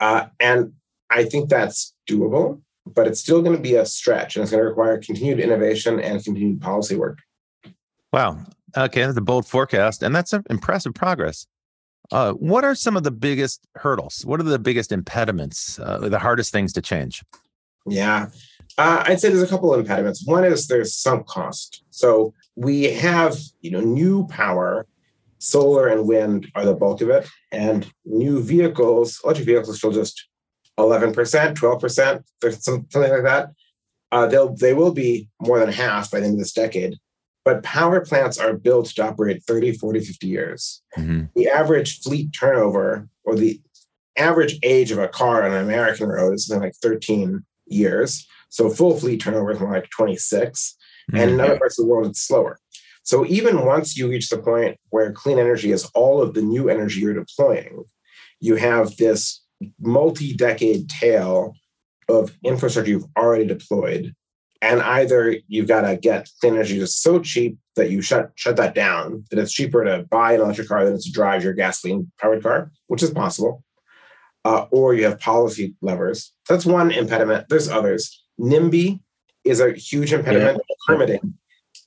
Uh, 0.00 0.26
and 0.38 0.72
I 1.10 1.24
think 1.24 1.48
that's 1.48 1.94
doable, 2.08 2.60
but 2.86 3.06
it's 3.06 3.20
still 3.20 3.42
going 3.42 3.56
to 3.56 3.62
be 3.62 3.74
a 3.74 3.86
stretch 3.86 4.36
and 4.36 4.42
it's 4.42 4.50
going 4.50 4.62
to 4.62 4.68
require 4.68 4.98
continued 4.98 5.40
innovation 5.40 6.00
and 6.00 6.22
continued 6.22 6.60
policy 6.60 6.96
work. 6.96 7.18
Wow. 8.12 8.38
Okay, 8.76 9.02
that's 9.02 9.16
a 9.16 9.20
bold 9.20 9.46
forecast, 9.46 10.02
and 10.02 10.14
that's 10.14 10.32
an 10.32 10.42
impressive 10.50 10.94
progress. 10.94 11.46
Uh, 12.10 12.32
what 12.32 12.64
are 12.64 12.74
some 12.74 12.96
of 12.96 13.04
the 13.04 13.10
biggest 13.10 13.66
hurdles? 13.76 14.24
What 14.26 14.40
are 14.40 14.44
the 14.44 14.58
biggest 14.58 14.92
impediments, 14.92 15.78
uh, 15.78 15.98
the 15.98 16.18
hardest 16.18 16.52
things 16.52 16.72
to 16.74 16.82
change? 16.82 17.22
Yeah, 17.86 18.28
uh, 18.76 19.04
I'd 19.06 19.20
say 19.20 19.28
there's 19.28 19.42
a 19.42 19.46
couple 19.46 19.72
of 19.72 19.80
impediments. 19.80 20.26
One 20.26 20.44
is 20.44 20.66
there's 20.66 20.94
sunk 20.94 21.26
cost. 21.26 21.84
So 21.90 22.34
we 22.56 22.84
have, 22.84 23.38
you 23.60 23.70
know, 23.70 23.80
new 23.80 24.26
power, 24.26 24.86
solar 25.38 25.86
and 25.86 26.08
wind 26.08 26.50
are 26.54 26.64
the 26.64 26.74
bulk 26.74 27.00
of 27.00 27.10
it, 27.10 27.28
and 27.52 27.90
new 28.04 28.42
vehicles, 28.42 29.20
electric 29.24 29.46
vehicles, 29.46 29.76
are 29.76 29.78
still 29.78 29.92
just 29.92 30.28
11%, 30.78 31.54
12%, 31.54 32.62
something 32.62 33.02
like 33.02 33.22
that. 33.22 33.50
Uh, 34.12 34.26
they'll 34.26 34.54
they 34.54 34.74
will 34.74 34.92
be 34.92 35.28
more 35.42 35.58
than 35.58 35.72
half 35.72 36.10
by 36.10 36.20
the 36.20 36.26
end 36.26 36.34
of 36.34 36.38
this 36.38 36.52
decade. 36.52 36.96
but 37.44 37.62
power 37.62 38.00
plants 38.00 38.38
are 38.38 38.54
built 38.54 38.86
to 38.86 39.04
operate 39.04 39.42
30, 39.42 39.72
40, 39.72 40.00
50 40.00 40.26
years. 40.26 40.82
Mm-hmm. 40.96 41.24
The 41.34 41.48
average 41.48 42.00
fleet 42.00 42.30
turnover 42.32 43.08
or 43.24 43.34
the 43.34 43.60
average 44.16 44.58
age 44.62 44.90
of 44.90 44.98
a 44.98 45.08
car 45.08 45.42
on 45.42 45.52
an 45.52 45.62
American 45.62 46.08
road 46.08 46.34
is 46.34 46.46
something 46.46 46.62
like 46.62 46.74
13 46.80 47.44
years. 47.66 48.26
So 48.48 48.70
full 48.70 48.98
fleet 48.98 49.20
turnover 49.20 49.50
is 49.50 49.60
more 49.60 49.72
like 49.72 49.90
26. 49.90 50.76
Mm-hmm. 51.10 51.20
And 51.20 51.30
in 51.32 51.40
other 51.40 51.58
parts 51.58 51.78
of 51.78 51.84
the 51.84 51.90
world, 51.90 52.06
it's 52.06 52.22
slower. 52.22 52.58
So 53.02 53.26
even 53.26 53.66
once 53.66 53.96
you 53.96 54.08
reach 54.08 54.30
the 54.30 54.38
point 54.38 54.78
where 54.88 55.12
clean 55.12 55.38
energy 55.38 55.70
is 55.70 55.84
all 55.94 56.22
of 56.22 56.32
the 56.32 56.40
new 56.40 56.70
energy 56.70 57.00
you're 57.00 57.12
deploying, 57.12 57.84
you 58.40 58.56
have 58.56 58.96
this 58.96 59.43
multi-decade 59.80 60.88
tail 60.88 61.54
of 62.08 62.36
infrastructure 62.44 62.90
you've 62.90 63.06
already 63.16 63.46
deployed. 63.46 64.14
And 64.60 64.80
either 64.80 65.36
you've 65.46 65.68
got 65.68 65.82
to 65.82 65.96
get 65.96 66.28
clean 66.40 66.54
energy 66.54 66.78
just 66.78 67.02
so 67.02 67.18
cheap 67.18 67.58
that 67.76 67.90
you 67.90 68.00
shut 68.00 68.32
shut 68.34 68.56
that 68.56 68.74
down, 68.74 69.24
that 69.30 69.38
it's 69.38 69.52
cheaper 69.52 69.84
to 69.84 70.06
buy 70.10 70.32
an 70.32 70.40
electric 70.40 70.68
car 70.68 70.84
than 70.84 70.94
it's 70.94 71.04
to 71.04 71.12
drive 71.12 71.44
your 71.44 71.52
gasoline 71.52 72.10
powered 72.18 72.42
car, 72.42 72.70
which 72.86 73.02
is 73.02 73.10
possible. 73.10 73.62
Uh, 74.44 74.66
or 74.70 74.94
you 74.94 75.04
have 75.04 75.18
policy 75.20 75.74
levers. 75.80 76.32
That's 76.48 76.66
one 76.66 76.90
impediment. 76.90 77.48
There's 77.48 77.68
others. 77.68 78.22
NIMBY 78.38 79.00
is 79.44 79.60
a 79.60 79.72
huge 79.72 80.12
impediment. 80.12 80.58
Yeah. 80.58 80.74
Permitting 80.86 81.34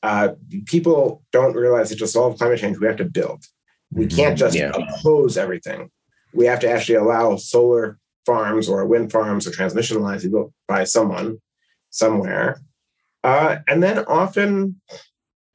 uh, 0.04 0.30
people 0.66 1.24
don't 1.32 1.56
realize 1.56 1.90
that 1.90 2.00
to 2.00 2.08
solve 2.08 2.38
climate 2.38 2.60
change, 2.60 2.78
we 2.80 2.88
have 2.88 2.98
to 2.98 3.06
build. 3.06 3.44
We 3.92 4.06
mm-hmm. 4.06 4.16
can't 4.16 4.38
just 4.38 4.56
yeah. 4.56 4.72
oppose 4.72 5.38
everything. 5.38 5.90
We 6.34 6.46
have 6.46 6.60
to 6.62 6.70
actually 6.70 6.96
allow 6.96 7.36
solar 7.38 7.98
farms 8.26 8.68
or 8.68 8.86
wind 8.86 9.12
farms 9.12 9.48
or 9.48 9.52
transmission 9.52 10.02
lines 10.02 10.22
to 10.22 10.28
be 10.28 10.34
built 10.34 10.54
by 10.68 10.84
someone 10.84 11.40
somewhere. 11.90 12.62
Uh, 13.24 13.58
and 13.68 13.82
then 13.82 14.00
often 14.06 14.80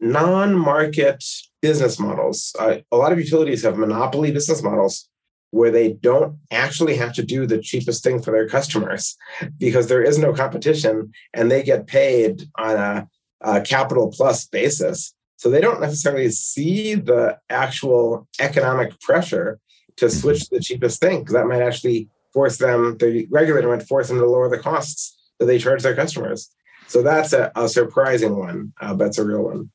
non 0.01 0.55
market 0.59 1.23
business 1.61 1.99
models. 1.99 2.55
Uh, 2.59 2.79
a 2.91 2.97
lot 2.97 3.13
of 3.13 3.19
utilities 3.19 3.63
have 3.63 3.79
monopoly 3.79 4.33
business 4.33 4.63
models 4.63 5.09
where 5.53 5.71
they 5.71 5.93
don't 5.93 6.39
actually 6.51 6.97
have 6.97 7.13
to 7.13 7.23
do 7.23 7.47
the 7.47 7.59
cheapest 7.59 8.03
thing 8.03 8.21
for 8.21 8.31
their 8.31 8.49
customers 8.49 9.17
because 9.59 9.87
there 9.87 10.03
is 10.03 10.19
no 10.19 10.33
competition 10.33 11.13
and 11.35 11.51
they 11.51 11.63
get 11.63 11.87
paid 11.87 12.43
on 12.57 12.77
a 12.77 13.09
uh, 13.43 13.61
capital 13.65 14.11
plus 14.11 14.47
basis. 14.47 15.15
So 15.37 15.51
they 15.51 15.61
don't 15.61 15.81
necessarily 15.81 16.31
see 16.31 16.95
the 16.95 17.39
actual 17.51 18.29
economic 18.41 18.99
pressure 19.01 19.59
to 19.97 20.07
mm-hmm. 20.07 20.19
switch 20.19 20.49
to 20.49 20.57
the 20.57 20.61
cheapest 20.61 21.01
thing 21.01 21.21
because 21.21 21.35
that 21.35 21.47
might 21.47 21.63
actually 21.63 22.09
force 22.33 22.59
them, 22.59 22.97
the 22.99 23.27
regulator 23.31 23.69
might 23.69 23.87
force 23.87 24.09
them 24.09 24.19
to 24.19 24.27
lower 24.27 24.49
the 24.49 24.59
costs 24.59 25.19
that 25.39 25.47
they 25.47 25.59
charge 25.59 25.83
their 25.83 25.95
customers. 25.95 26.51
So 26.89 27.03
that's 27.03 27.33
a, 27.33 27.53
a 27.57 27.69
surprising 27.69 28.37
one, 28.37 28.73
uh, 28.81 28.95
but 28.95 29.09
it's 29.09 29.19
a 29.19 29.25
real 29.25 29.45
one. 29.45 29.71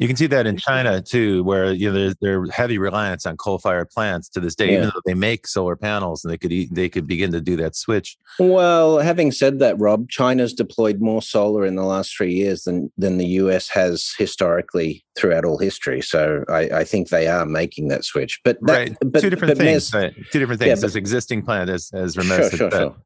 You 0.00 0.06
can 0.06 0.16
see 0.16 0.28
that 0.28 0.46
in 0.46 0.56
China 0.56 1.02
too, 1.02 1.44
where 1.44 1.72
you 1.72 1.86
know 1.86 1.92
there's 1.92 2.16
their 2.22 2.46
heavy 2.46 2.78
reliance 2.78 3.26
on 3.26 3.36
coal-fired 3.36 3.90
plants 3.90 4.30
to 4.30 4.40
this 4.40 4.54
day, 4.54 4.72
yeah. 4.72 4.78
even 4.78 4.84
though 4.94 5.02
they 5.04 5.12
make 5.12 5.46
solar 5.46 5.76
panels 5.76 6.24
and 6.24 6.32
they 6.32 6.38
could 6.38 6.74
they 6.74 6.88
could 6.88 7.06
begin 7.06 7.30
to 7.32 7.40
do 7.42 7.54
that 7.56 7.76
switch. 7.76 8.16
Well, 8.38 9.00
having 9.00 9.30
said 9.30 9.58
that, 9.58 9.78
Rob, 9.78 10.08
China's 10.08 10.54
deployed 10.54 11.02
more 11.02 11.20
solar 11.20 11.66
in 11.66 11.76
the 11.76 11.84
last 11.84 12.16
three 12.16 12.32
years 12.32 12.62
than 12.62 12.90
than 12.96 13.18
the 13.18 13.26
US 13.26 13.68
has 13.68 14.14
historically 14.16 15.04
throughout 15.18 15.44
all 15.44 15.58
history. 15.58 16.00
So 16.00 16.44
I, 16.48 16.60
I 16.70 16.84
think 16.84 17.10
they 17.10 17.28
are 17.28 17.44
making 17.44 17.88
that 17.88 18.06
switch. 18.06 18.40
But 18.42 18.56
that, 18.62 18.72
right, 18.72 18.96
but, 19.02 19.20
two 19.20 19.28
different 19.28 19.58
but 19.58 19.58
things. 19.58 19.92
Right. 19.92 20.14
Two 20.32 20.38
different 20.38 20.60
things. 20.60 20.68
Yeah, 20.68 20.80
There's 20.80 20.96
existing 20.96 21.42
plant 21.42 21.68
as 21.68 21.90
as 21.92 22.16
Ramesh 22.16 22.48
sure, 22.48 22.50
sure, 22.50 22.70
sure. 22.70 22.96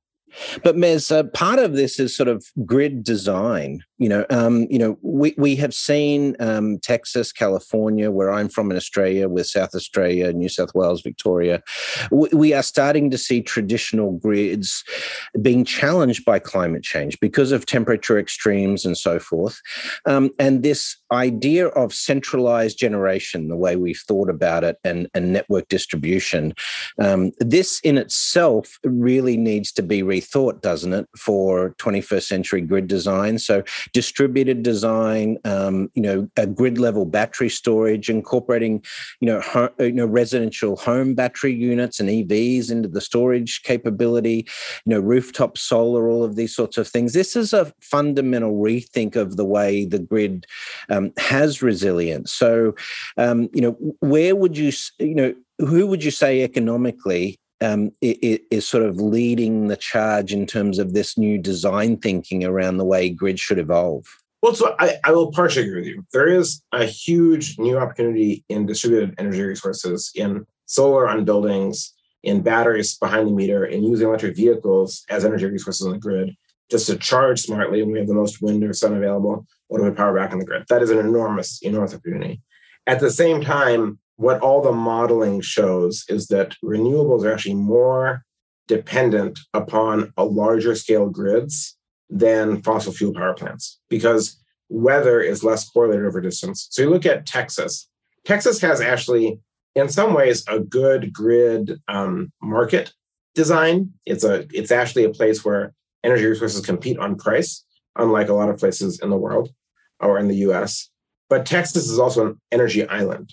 But 0.63 0.77
Mez, 0.77 1.15
uh, 1.15 1.25
part 1.25 1.59
of 1.59 1.75
this 1.75 1.99
is 1.99 2.17
sort 2.17 2.29
of 2.29 2.45
grid 2.65 3.05
design. 3.05 3.83
You 3.99 4.09
know, 4.09 4.27
um, 4.31 4.67
you 4.71 4.79
know, 4.79 4.99
we 5.03 5.35
we 5.39 5.57
have 5.57 5.73
seen 5.73 6.37
um, 6.41 6.79
Texas, 6.81 7.33
California, 7.33 8.11
where 8.11 8.31
I'm 8.31 8.49
from 8.49 8.71
in 8.71 8.77
Australia, 8.77 9.29
with 9.29 9.47
South 9.47 9.75
Australia, 9.75 10.33
New 10.33 10.49
South 10.49 10.75
Wales, 10.75 11.03
Victoria. 11.03 11.63
We, 12.11 12.29
we 12.33 12.53
are 12.53 12.63
starting 12.63 13.11
to 13.11 13.19
see 13.19 13.41
traditional 13.41 14.13
grids 14.13 14.83
being 15.41 15.65
challenged 15.65 16.25
by 16.25 16.39
climate 16.41 16.83
change 16.83 17.19
because 17.21 17.53
of 17.53 17.67
temperature 17.67 18.19
extremes 18.19 18.85
and 18.85 18.99
so 18.99 19.19
forth. 19.19 19.61
Um, 20.07 20.31
and 20.39 20.63
this 20.63 20.97
idea 21.13 21.69
of 21.69 21.95
centralized 21.95 22.79
generation, 22.79 23.49
the 23.49 23.57
way 23.57 23.77
we've 23.77 24.03
thought 24.09 24.29
about 24.29 24.65
it, 24.65 24.77
and, 24.83 25.09
and 25.15 25.33
network 25.33 25.69
distribution, 25.69 26.53
um, 27.01 27.31
this 27.39 27.81
in 27.81 27.97
itself 27.97 28.79
really 28.85 29.37
needs 29.37 29.71
to 29.73 29.83
be 29.83 30.03
rethought 30.03 30.24
thought, 30.25 30.63
doesn't 30.63 30.93
it, 30.93 31.09
for 31.17 31.75
21st 31.79 32.23
century 32.23 32.61
grid 32.61 32.89
design? 32.89 33.39
So 33.39 33.63
distributed 33.93 34.63
design, 34.63 35.39
um, 35.45 35.91
you 35.95 36.03
know, 36.03 36.29
a 36.37 36.47
grid 36.47 36.79
level 36.79 37.05
battery 37.05 37.49
storage, 37.49 38.09
incorporating, 38.11 38.83
you 39.21 39.27
know, 39.27 39.41
ho- 39.41 39.73
you 39.79 39.93
know, 39.93 40.07
residential 40.07 40.77
home 40.77 41.15
battery 41.15 41.53
units 41.53 42.01
and 42.01 42.09
EVs 42.09 42.71
into 42.71 42.89
the 42.89 43.01
storage 43.01 43.63
capability, 43.63 44.47
you 44.85 44.91
know, 44.91 45.01
rooftop 45.01 45.59
solar, 45.59 46.09
all 46.09 46.25
of 46.25 46.37
these 46.37 46.55
sorts 46.55 46.79
of 46.79 46.89
things. 46.89 47.13
This 47.13 47.37
is 47.37 47.53
a 47.53 47.73
fundamental 47.81 48.55
rethink 48.55 49.17
of 49.17 49.37
the 49.37 49.45
way 49.45 49.85
the 49.85 49.99
grid 49.99 50.47
um, 50.89 51.13
has 51.19 51.63
resilience. 51.63 52.33
So, 52.33 52.75
um, 53.17 53.49
you 53.53 53.61
know, 53.61 53.73
where 54.01 54.35
would 54.35 54.57
you, 54.57 54.73
you 54.99 55.15
know, 55.15 55.35
who 55.59 55.87
would 55.87 56.03
you 56.03 56.11
say 56.11 56.43
economically 56.43 57.39
um, 57.65 57.91
is 58.01 58.69
sort 58.69 58.85
of 58.85 58.97
leading 58.97 59.69
the 59.69 59.77
charge 59.77 60.33
in 60.33 60.47
terms 60.47 60.79
of 60.79 60.93
this 60.93 61.17
new 61.17 61.39
design 61.39 61.97
thinking 61.97 62.45
around 62.45 62.77
the 62.77 62.85
way 62.85 63.11
grid 63.11 63.41
should 63.41 63.59
evolve? 63.59 64.05
Well, 64.43 64.55
so 64.55 64.77
I, 64.79 64.97
I 65.05 65.13
will 65.13 65.33
partially 65.33 65.67
agree 65.67 65.81
with 65.81 65.89
you. 65.89 66.05
There 66.13 66.29
is 66.29 66.63
a 66.73 66.85
huge 66.85 67.59
new 67.59 67.79
opportunity 67.79 68.45
in 68.51 68.67
distributed 68.67 69.15
energy 69.19 69.43
resources, 69.43 70.13
in 70.15 70.45
solar 70.67 71.09
on 71.09 71.25
buildings, 71.25 71.95
in 72.23 72.43
batteries 72.43 72.99
behind 72.99 73.27
the 73.27 73.33
meter, 73.33 73.65
in 73.65 73.83
using 73.83 74.07
electric 74.07 74.37
vehicles 74.37 75.05
as 75.09 75.25
energy 75.25 75.47
resources 75.47 75.87
on 75.87 75.93
the 75.93 75.99
grid, 75.99 76.37
just 76.71 76.87
to 76.89 76.97
charge 76.97 77.41
smartly 77.41 77.83
when 77.83 77.93
we 77.93 77.99
have 77.99 78.09
the 78.09 78.15
most 78.15 78.43
wind 78.43 78.63
or 78.63 78.75
sun 78.75 78.95
available, 78.95 79.47
or 79.71 79.79
to 79.79 79.85
put 79.85 79.97
power 79.97 80.15
back 80.15 80.33
on 80.33 80.39
the 80.39 80.45
grid. 80.45 80.65
That 80.69 80.83
is 80.83 80.91
an 80.91 80.99
enormous, 80.99 81.61
enormous 81.63 81.95
opportunity. 81.95 82.43
At 82.87 83.01
the 83.01 83.11
same 83.11 83.41
time, 83.41 83.99
what 84.17 84.41
all 84.41 84.63
the 84.63 84.73
modeling 84.73 85.41
shows 85.41 86.05
is 86.09 86.29
that 86.29 86.57
renewables 86.65 87.25
are 87.25 87.33
actually 87.33 87.55
more 87.55 88.23
dependent 88.69 89.39
upon 89.53 90.13
a 90.17 90.25
larger 90.25 90.75
scale 90.75 91.09
grids 91.09 91.77
than 92.09 92.63
fossil 92.63 92.93
fuel 92.93 93.13
power 93.13 93.35
plants 93.35 93.81
because 93.89 94.41
weather 94.69 95.21
is 95.21 95.45
less 95.45 95.69
correlated 95.69 96.07
over 96.07 96.21
distance. 96.21 96.69
So 96.71 96.83
you 96.83 96.91
look 96.91 97.07
at 97.07 97.27
Texas. 97.27 97.89
Texas 98.25 98.61
has 98.61 98.81
actually, 98.81 99.41
in 99.75 99.89
some 99.89 100.15
ways, 100.15 100.45
a 100.49 100.61
good 100.61 101.13
grid 101.13 101.81
um, 101.89 102.33
market 102.43 102.93
design. 103.35 103.93
It's 104.07 104.25
a 104.25 104.47
it's 104.53 104.71
actually 104.71 105.05
a 105.05 105.11
place 105.11 105.45
where 105.45 105.75
energy 106.03 106.27
resources 106.27 106.65
compete 106.65 106.99
on 106.99 107.17
price, 107.17 107.65
unlike 107.97 108.29
a 108.29 108.35
lot 108.35 108.49
of 108.49 108.59
places 108.59 109.01
in 109.01 109.11
the 109.11 109.17
world 109.17 109.51
or 110.01 110.19
in 110.19 110.29
the 110.29 110.37
U.S. 110.37 110.89
But 111.29 111.47
Texas 111.47 111.89
is 111.89 111.99
also 111.99 112.27
an 112.27 112.41
energy 112.53 112.87
island. 112.87 113.33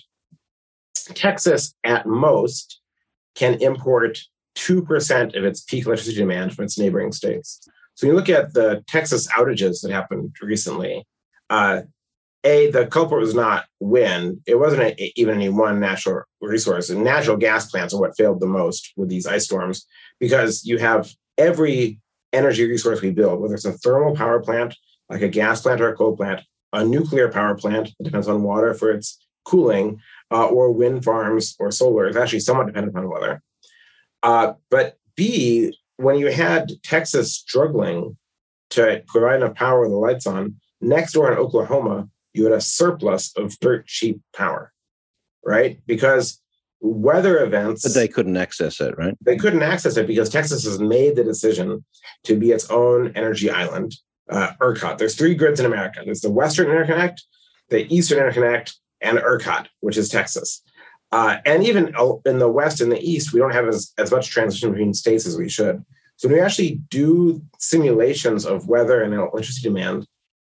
Texas, 1.06 1.74
at 1.84 2.06
most, 2.06 2.80
can 3.34 3.60
import 3.62 4.18
2% 4.56 5.36
of 5.36 5.44
its 5.44 5.62
peak 5.62 5.86
electricity 5.86 6.18
demand 6.18 6.54
from 6.54 6.64
its 6.64 6.78
neighboring 6.78 7.12
states. 7.12 7.60
So 7.94 8.06
when 8.06 8.14
you 8.14 8.18
look 8.18 8.28
at 8.28 8.54
the 8.54 8.84
Texas 8.86 9.26
outages 9.28 9.82
that 9.82 9.90
happened 9.90 10.34
recently. 10.40 11.06
Uh, 11.50 11.82
a, 12.44 12.70
the 12.70 12.86
culprit 12.86 13.20
was 13.20 13.34
not 13.34 13.66
wind. 13.78 14.40
It 14.46 14.56
wasn't 14.56 14.82
a, 14.82 15.20
even 15.20 15.36
any 15.36 15.48
one 15.48 15.78
natural 15.78 16.24
resource. 16.40 16.90
And 16.90 17.04
natural 17.04 17.36
gas 17.36 17.70
plants 17.70 17.94
are 17.94 18.00
what 18.00 18.16
failed 18.16 18.40
the 18.40 18.46
most 18.46 18.92
with 18.96 19.08
these 19.08 19.26
ice 19.26 19.44
storms 19.44 19.86
because 20.18 20.64
you 20.64 20.78
have 20.78 21.12
every 21.38 22.00
energy 22.32 22.66
resource 22.66 23.00
we 23.00 23.10
build, 23.10 23.40
whether 23.40 23.54
it's 23.54 23.64
a 23.64 23.72
thermal 23.72 24.16
power 24.16 24.40
plant, 24.40 24.74
like 25.08 25.22
a 25.22 25.28
gas 25.28 25.60
plant 25.60 25.80
or 25.80 25.90
a 25.90 25.96
coal 25.96 26.16
plant, 26.16 26.40
a 26.72 26.84
nuclear 26.84 27.28
power 27.28 27.54
plant 27.54 27.92
that 27.98 28.04
depends 28.04 28.28
on 28.28 28.42
water 28.42 28.74
for 28.74 28.90
its 28.90 29.24
cooling, 29.44 30.00
uh, 30.32 30.46
or 30.46 30.72
wind 30.72 31.04
farms 31.04 31.54
or 31.58 31.70
solar 31.70 32.08
is 32.08 32.16
actually 32.16 32.40
somewhat 32.40 32.66
dependent 32.66 32.96
on 32.96 33.08
weather. 33.08 33.42
Uh, 34.22 34.54
but 34.70 34.96
B, 35.14 35.76
when 35.96 36.18
you 36.18 36.28
had 36.28 36.72
Texas 36.82 37.34
struggling 37.34 38.16
to 38.70 39.02
provide 39.06 39.42
enough 39.42 39.54
power 39.54 39.82
with 39.82 39.90
the 39.90 39.96
lights 39.96 40.26
on, 40.26 40.56
next 40.80 41.12
door 41.12 41.30
in 41.30 41.38
Oklahoma, 41.38 42.08
you 42.32 42.44
had 42.44 42.54
a 42.54 42.60
surplus 42.60 43.36
of 43.36 43.58
dirt 43.60 43.86
cheap 43.86 44.20
power, 44.34 44.72
right? 45.44 45.80
Because 45.86 46.40
weather 46.80 47.44
events. 47.44 47.82
But 47.82 47.94
they 47.94 48.08
couldn't 48.08 48.36
access 48.36 48.80
it, 48.80 48.96
right? 48.96 49.16
They 49.20 49.36
couldn't 49.36 49.62
access 49.62 49.96
it 49.96 50.06
because 50.06 50.30
Texas 50.30 50.64
has 50.64 50.78
made 50.78 51.16
the 51.16 51.24
decision 51.24 51.84
to 52.24 52.36
be 52.36 52.52
its 52.52 52.70
own 52.70 53.12
energy 53.14 53.50
island. 53.50 53.96
Uh, 54.30 54.52
ERCOT. 54.60 54.96
There's 54.96 55.16
three 55.16 55.34
grids 55.34 55.60
in 55.60 55.66
America. 55.66 56.00
There's 56.02 56.22
the 56.22 56.30
Western 56.30 56.68
Interconnect, 56.68 57.18
the 57.68 57.92
Eastern 57.92 58.18
Interconnect, 58.18 58.72
and 59.02 59.18
ERCOT, 59.18 59.66
which 59.80 59.96
is 59.96 60.08
Texas. 60.08 60.62
Uh, 61.10 61.36
and 61.44 61.62
even 61.64 61.94
in 62.24 62.38
the 62.38 62.48
West 62.48 62.80
and 62.80 62.90
the 62.90 63.00
East, 63.00 63.32
we 63.32 63.40
don't 63.40 63.52
have 63.52 63.68
as, 63.68 63.92
as 63.98 64.10
much 64.10 64.30
transition 64.30 64.70
between 64.70 64.94
states 64.94 65.26
as 65.26 65.36
we 65.36 65.48
should. 65.48 65.84
So 66.16 66.28
when 66.28 66.38
we 66.38 66.42
actually 66.42 66.80
do 66.88 67.42
simulations 67.58 68.46
of 68.46 68.68
weather 68.68 69.02
and 69.02 69.12
electricity 69.12 69.68
demand, 69.68 70.06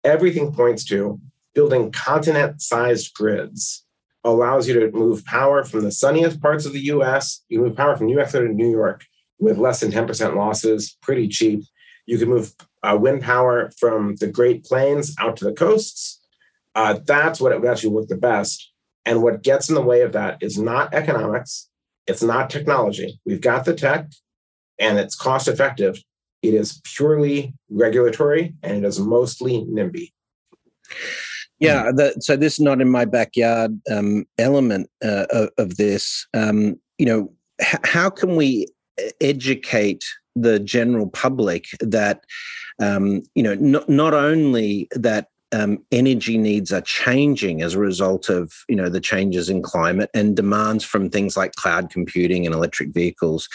everything 0.04 0.52
points 0.52 0.85
to 0.87 1.19
building 1.54 1.90
continent 1.92 2.61
sized 2.61 3.14
grids 3.14 3.85
allows 4.25 4.69
you 4.69 4.78
to 4.78 4.90
move 4.92 5.25
power 5.25 5.64
from 5.64 5.83
the 5.83 5.92
sunniest 5.92 6.40
parts 6.40 6.66
of 6.66 6.73
the 6.73 6.80
US. 6.80 7.42
You 7.49 7.61
move 7.61 7.76
power 7.76 7.97
from 7.97 8.07
New 8.07 8.16
Mexico 8.16 8.47
to 8.47 8.52
New 8.52 8.71
York 8.71 9.04
with 9.38 9.59
less 9.59 9.80
than 9.80 9.90
10% 9.90 10.37
losses, 10.37 10.97
pretty 11.00 11.28
cheap. 11.28 11.62
You 12.07 12.19
can 12.19 12.28
move 12.28 12.52
uh, 12.83 12.99
wind 13.00 13.23
power 13.23 13.71
from 13.78 14.16
the 14.16 14.26
Great 14.26 14.64
Plains 14.64 15.14
out 15.19 15.37
to 15.38 15.45
the 15.45 15.52
coasts. 15.52 16.20
Uh, 16.75 16.99
that's 17.05 17.41
what 17.41 17.53
it 17.53 17.61
would 17.61 17.71
actually 17.71 17.91
work 17.91 18.09
the 18.09 18.17
best. 18.17 18.73
And 19.05 19.23
what 19.23 19.43
gets 19.43 19.69
in 19.69 19.75
the 19.75 19.83
way 19.83 20.03
of 20.03 20.12
that 20.12 20.39
is 20.43 20.59
not 20.59 20.95
economics, 20.95 21.69
it's 22.07 22.23
not 22.23 22.50
technology. 22.50 23.21
We've 23.25 23.41
got 23.41 23.65
the 23.65 23.75
tech 23.75 24.11
and 24.79 24.99
it's 24.99 25.15
cost 25.15 25.49
effective. 25.49 26.03
It 26.43 26.55
is 26.55 26.81
purely 26.85 27.55
regulatory 27.71 28.55
and 28.62 28.85
it 28.85 28.87
is 28.87 28.99
mostly 28.99 29.65
NIMBY. 29.65 30.12
Yeah, 31.59 31.93
the, 31.95 32.15
so 32.21 32.37
this 32.37 32.55
is 32.55 32.61
not 32.61 32.81
in 32.81 32.89
my 32.89 33.05
backyard 33.05 33.79
um, 33.91 34.25
element 34.39 34.89
uh, 35.05 35.27
of, 35.31 35.50
of, 35.59 35.77
this. 35.77 36.27
Um, 36.33 36.81
you 36.97 37.05
know, 37.05 37.33
h- 37.61 37.81
how 37.85 38.09
can 38.09 38.35
we 38.35 38.67
educate 39.21 40.05
the 40.35 40.59
general 40.59 41.09
public 41.09 41.67
that 41.81 42.25
um, 42.81 43.23
you 43.35 43.43
know 43.43 43.55
not 43.89 44.15
only 44.15 44.89
that 44.93 45.29
um, 45.52 45.78
energy 45.90 46.38
needs 46.38 46.73
are 46.73 46.80
changing 46.80 47.62
as 47.62 47.75
a 47.75 47.78
result 47.78 48.28
of 48.28 48.64
you 48.69 48.76
know 48.76 48.88
the 48.88 49.00
changes 49.00 49.49
in 49.49 49.62
climate 49.62 50.11
and 50.14 50.37
demands 50.37 50.85
from 50.85 51.11
things 51.11 51.37
like 51.37 51.54
cloud 51.54 51.90
computing 51.90 52.47
and 52.47 52.54
electric 52.54 52.90
vehicles. 52.90 53.49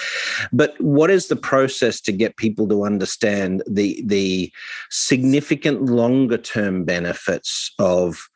But 0.52 0.80
what 0.82 1.10
is 1.10 1.28
the 1.28 1.36
process 1.36 2.02
to 2.02 2.12
get 2.12 2.38
people 2.38 2.68
to 2.70 2.86
understand 2.86 3.64
the 3.68 4.02
the 4.06 4.52
significant 4.90 5.84
longer 5.84 6.38
term 6.38 6.84
benefits 6.84 7.72
of 7.80 8.30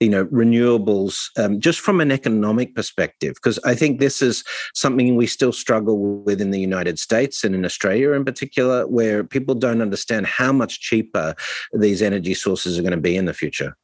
you 0.00 0.08
know 0.08 0.24
renewables 0.26 1.28
um, 1.38 1.60
just 1.60 1.78
from 1.78 2.00
an 2.00 2.10
economic 2.10 2.74
perspective 2.74 3.34
because 3.34 3.58
i 3.64 3.74
think 3.74 4.00
this 4.00 4.22
is 4.22 4.42
something 4.74 5.14
we 5.14 5.26
still 5.26 5.52
struggle 5.52 5.98
with 6.22 6.40
in 6.40 6.50
the 6.50 6.58
united 6.58 6.98
states 6.98 7.44
and 7.44 7.54
in 7.54 7.64
australia 7.64 8.12
in 8.12 8.24
particular 8.24 8.86
where 8.86 9.22
people 9.22 9.54
don't 9.54 9.82
understand 9.82 10.26
how 10.26 10.52
much 10.52 10.80
cheaper 10.80 11.34
these 11.72 12.02
energy 12.02 12.34
sources 12.34 12.78
are 12.78 12.82
going 12.82 12.92
to 12.92 12.96
be 12.96 13.16
in 13.16 13.26
the 13.26 13.34
future. 13.34 13.76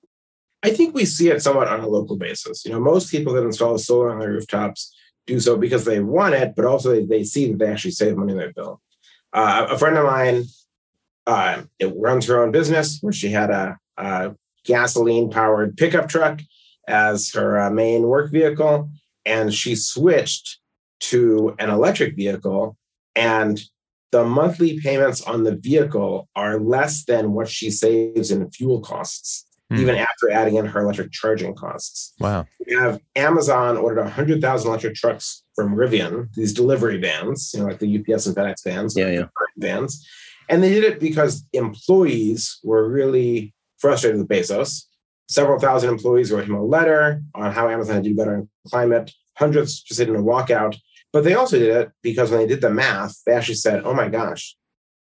I 0.62 0.70
think 0.70 0.94
we 0.94 1.04
see 1.04 1.28
it 1.28 1.42
somewhat 1.42 1.68
on 1.68 1.80
a 1.80 1.86
local 1.86 2.16
basis. 2.16 2.64
You 2.64 2.72
know 2.72 2.80
most 2.80 3.10
people 3.10 3.34
that 3.34 3.44
install 3.44 3.76
solar 3.78 4.10
on 4.10 4.18
their 4.18 4.32
rooftops 4.32 4.94
do 5.26 5.38
so 5.38 5.56
because 5.56 5.84
they 5.84 6.00
want 6.00 6.34
it 6.34 6.54
but 6.56 6.64
also 6.64 6.92
they, 6.92 7.04
they 7.04 7.24
see 7.24 7.50
that 7.50 7.58
they 7.58 7.70
actually 7.70 7.90
save 7.90 8.16
money 8.16 8.32
in 8.32 8.38
their 8.38 8.52
bill. 8.52 8.80
Uh, 9.32 9.66
a 9.70 9.78
friend 9.78 9.96
of 9.98 10.06
mine 10.06 10.44
uh, 11.26 11.62
runs 11.96 12.26
her 12.26 12.42
own 12.42 12.52
business 12.52 12.98
where 13.02 13.12
she 13.12 13.28
had 13.28 13.50
a, 13.50 13.76
a 13.96 14.34
gasoline 14.66 15.30
powered 15.30 15.76
pickup 15.76 16.08
truck 16.08 16.40
as 16.88 17.32
her 17.32 17.60
uh, 17.60 17.70
main 17.70 18.02
work 18.02 18.30
vehicle. 18.30 18.90
And 19.24 19.52
she 19.52 19.74
switched 19.74 20.58
to 21.00 21.54
an 21.58 21.70
electric 21.70 22.16
vehicle. 22.16 22.76
And 23.14 23.60
the 24.12 24.24
monthly 24.24 24.80
payments 24.80 25.22
on 25.22 25.44
the 25.44 25.56
vehicle 25.56 26.28
are 26.36 26.60
less 26.60 27.04
than 27.04 27.32
what 27.32 27.48
she 27.48 27.70
saves 27.70 28.30
in 28.30 28.50
fuel 28.50 28.80
costs, 28.80 29.46
mm. 29.72 29.78
even 29.78 29.96
after 29.96 30.30
adding 30.30 30.56
in 30.56 30.66
her 30.66 30.80
electric 30.80 31.12
charging 31.12 31.54
costs. 31.54 32.14
Wow. 32.20 32.46
We 32.64 32.74
have 32.76 33.00
Amazon 33.16 33.76
ordered 33.76 34.02
100,000 34.02 34.68
electric 34.68 34.94
trucks 34.94 35.42
from 35.54 35.74
Rivian, 35.74 36.32
these 36.34 36.52
delivery 36.52 36.98
vans, 36.98 37.52
you 37.52 37.60
know, 37.60 37.66
like 37.66 37.78
the 37.78 37.98
UPS 37.98 38.26
and 38.26 38.36
FedEx 38.36 38.64
vans, 38.64 38.96
yeah, 38.96 39.10
yeah. 39.10 39.24
vans. 39.56 40.06
And 40.48 40.62
they 40.62 40.70
did 40.70 40.84
it 40.84 41.00
because 41.00 41.44
employees 41.52 42.60
were 42.62 42.88
really 42.88 43.54
frustrated 43.78 44.18
with 44.18 44.28
Bezos. 44.28 44.84
Several 45.28 45.58
thousand 45.58 45.90
employees 45.90 46.30
wrote 46.30 46.44
him 46.44 46.54
a 46.54 46.64
letter 46.64 47.22
on 47.34 47.52
how 47.52 47.68
Amazon 47.68 47.96
had 47.96 48.04
do 48.04 48.14
better 48.14 48.36
on 48.36 48.48
climate. 48.68 49.12
Hundreds 49.36 49.82
just 49.82 49.98
did 49.98 50.08
in 50.08 50.16
a 50.16 50.22
walkout. 50.22 50.76
But 51.12 51.24
they 51.24 51.34
also 51.34 51.58
did 51.58 51.74
it 51.74 51.90
because 52.02 52.30
when 52.30 52.40
they 52.40 52.46
did 52.46 52.60
the 52.60 52.70
math, 52.70 53.22
they 53.24 53.32
actually 53.32 53.54
said, 53.56 53.82
oh 53.84 53.94
my 53.94 54.08
gosh, 54.08 54.56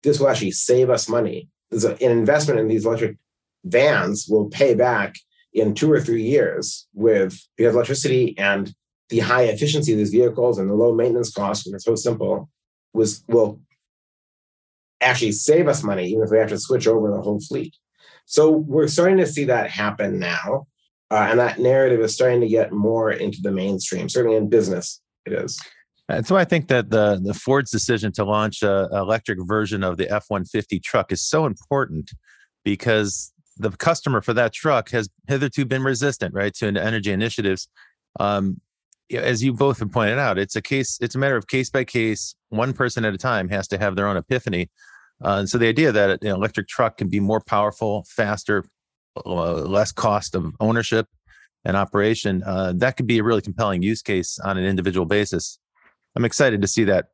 this 0.03 0.19
will 0.19 0.29
actually 0.29 0.53
save 0.53 0.91
us 0.91 1.09
money. 1.09 1.49
There's 1.71 1.85
an 1.85 1.97
investment 2.01 2.61
in 2.61 2.69
these 2.69 2.87
electric 2.87 3.17
vans 3.65 4.27
will 4.29 4.49
pay 4.49 4.75
back 4.75 5.17
in 5.53 5.75
two 5.75 5.91
or 5.91 6.01
three 6.01 6.23
years 6.23 6.87
with 6.95 7.39
because 7.57 7.75
electricity 7.75 8.37
and 8.39 8.75
the 9.09 9.21
high 9.21 9.45
efficiency 9.45 9.93
of 9.93 9.99
these 9.99 10.11
vehicles 10.11 10.59
and 10.59 10.71
the 10.71 10.75
low 10.75 10.95
maintenance 10.95 11.33
costs, 11.33 11.67
which 11.67 11.75
it's 11.75 11.85
so 11.85 11.95
simple, 11.95 12.49
was 12.93 13.25
will 13.29 13.61
actually 15.01 15.33
save 15.33 15.69
us 15.69 15.83
money 15.83 16.09
even 16.09 16.23
if 16.23 16.31
we 16.31 16.39
have 16.39 16.49
to 16.49 16.59
switch 16.59 16.87
over 16.87 17.11
the 17.11 17.21
whole 17.21 17.41
fleet. 17.41 17.75
So 18.29 18.51
we're 18.51 18.89
starting 18.89 19.17
to 19.17 19.27
see 19.27 19.45
that 19.45 19.71
happen 19.71 20.19
now. 20.19 20.67
Uh, 21.11 21.29
and 21.31 21.41
that 21.41 21.59
narrative 21.59 22.01
is 22.01 22.15
starting 22.15 22.43
to 22.43 22.47
get 22.47 22.73
more 22.73 23.11
into 23.11 23.39
the 23.41 23.51
mainstream, 23.51 24.11
certainly 24.11 24.37
in 24.37 24.51
business, 24.51 25.01
it 25.25 25.33
is. 25.33 25.59
And 26.11 26.27
so 26.27 26.37
I 26.37 26.45
think 26.45 26.69
that 26.69 26.91
the, 26.91 27.19
the 27.23 27.33
Ford's 27.33 27.71
decision 27.71 28.13
to 28.13 28.25
launch 28.25 28.63
an 28.63 28.89
electric 28.93 29.39
version 29.47 29.83
of 29.83 29.97
the 29.97 30.11
F 30.11 30.27
150 30.29 30.79
truck 30.81 31.11
is 31.11 31.23
so 31.23 31.47
important 31.47 32.11
because 32.65 33.33
the 33.57 33.71
customer 33.71 34.21
for 34.21 34.35
that 34.35 34.53
truck 34.53 34.91
has 34.91 35.09
hitherto 35.27 35.65
been 35.65 35.83
resistant, 35.83 36.35
right, 36.35 36.53
to 36.57 36.67
energy 36.67 37.13
initiatives. 37.13 37.67
Um, 38.21 38.61
as 39.11 39.43
you 39.43 39.55
both 39.55 39.79
have 39.79 39.91
pointed 39.91 40.19
out, 40.19 40.39
it's 40.39 40.55
a 40.55 40.61
case, 40.61 40.99
it's 41.01 41.15
a 41.15 41.19
matter 41.19 41.37
of 41.37 41.47
case 41.47 41.71
by 41.71 41.85
case, 41.85 42.35
one 42.51 42.75
person 42.75 43.07
at 43.07 43.15
a 43.15 43.19
time 43.19 43.49
has 43.49 43.67
to 43.69 43.79
have 43.79 43.97
their 43.97 44.07
own 44.07 44.19
epiphany 44.19 44.69
uh, 45.25 45.37
and 45.39 45.49
so 45.49 45.59
the 45.59 45.67
idea 45.67 45.93
that 45.93 46.23
an 46.23 46.29
electric 46.29 46.69
truck 46.69 46.99
can 46.99 47.09
be 47.09 47.21
more 47.21 47.41
powerful, 47.41 48.05
faster, 48.09 48.65
uh, 49.27 49.53
less 49.55 49.93
cost 49.93 50.35
of 50.35 50.55
ownership 50.61 51.07
and 51.65 51.77
operation, 51.77 52.43
uh, 52.45 52.73
that 52.77 52.97
could 52.97 53.07
be 53.07 53.19
a 53.19 53.23
really 53.23 53.43
compelling 53.43 53.83
use 53.83 54.03
case 54.03 54.39
on 54.39 54.57
an 54.57 54.65
individual 54.65 55.07
basis. 55.07 55.59
I'm 56.15 56.25
excited 56.25 56.63
to 56.63 56.69
see 56.69 56.85
that 56.85 57.07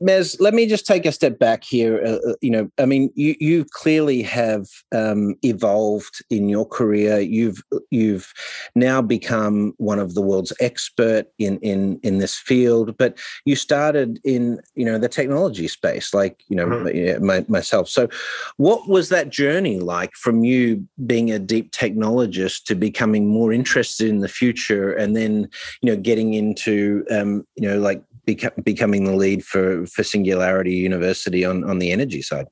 Mez, 0.00 0.36
let 0.40 0.54
me 0.54 0.66
just 0.66 0.86
take 0.86 1.04
a 1.06 1.12
step 1.12 1.40
back 1.40 1.64
here. 1.64 2.00
Uh, 2.04 2.30
uh, 2.30 2.34
you 2.40 2.50
know, 2.50 2.70
I 2.78 2.86
mean, 2.86 3.10
you 3.16 3.34
you 3.40 3.64
clearly 3.64 4.22
have 4.22 4.66
um, 4.92 5.34
evolved 5.42 6.24
in 6.30 6.48
your 6.48 6.66
career. 6.66 7.18
You've 7.18 7.60
you've 7.90 8.32
now 8.76 9.02
become 9.02 9.74
one 9.78 9.98
of 9.98 10.14
the 10.14 10.22
world's 10.22 10.52
expert 10.60 11.26
in 11.38 11.58
in 11.58 11.98
in 12.04 12.18
this 12.18 12.36
field. 12.36 12.96
But 12.96 13.18
you 13.44 13.56
started 13.56 14.20
in 14.22 14.60
you 14.76 14.84
know 14.84 14.98
the 14.98 15.08
technology 15.08 15.66
space, 15.66 16.14
like 16.14 16.44
you 16.48 16.54
know 16.54 16.66
mm-hmm. 16.66 17.26
my, 17.26 17.44
myself. 17.48 17.88
So, 17.88 18.08
what 18.56 18.88
was 18.88 19.08
that 19.08 19.30
journey 19.30 19.80
like 19.80 20.14
from 20.14 20.44
you 20.44 20.86
being 21.06 21.32
a 21.32 21.40
deep 21.40 21.72
technologist 21.72 22.64
to 22.64 22.76
becoming 22.76 23.26
more 23.26 23.52
interested 23.52 24.08
in 24.08 24.20
the 24.20 24.28
future, 24.28 24.92
and 24.92 25.16
then 25.16 25.48
you 25.82 25.90
know 25.90 25.96
getting 25.96 26.34
into 26.34 27.04
um, 27.10 27.44
you 27.56 27.68
know 27.68 27.80
like 27.80 28.04
beca- 28.28 28.62
becoming 28.62 29.04
the 29.04 29.16
lead 29.16 29.44
for 29.44 29.86
for 29.86 30.02
Singularity 30.04 30.74
University 30.74 31.44
on 31.44 31.64
on 31.64 31.78
the 31.78 31.90
energy 31.90 32.22
side? 32.22 32.46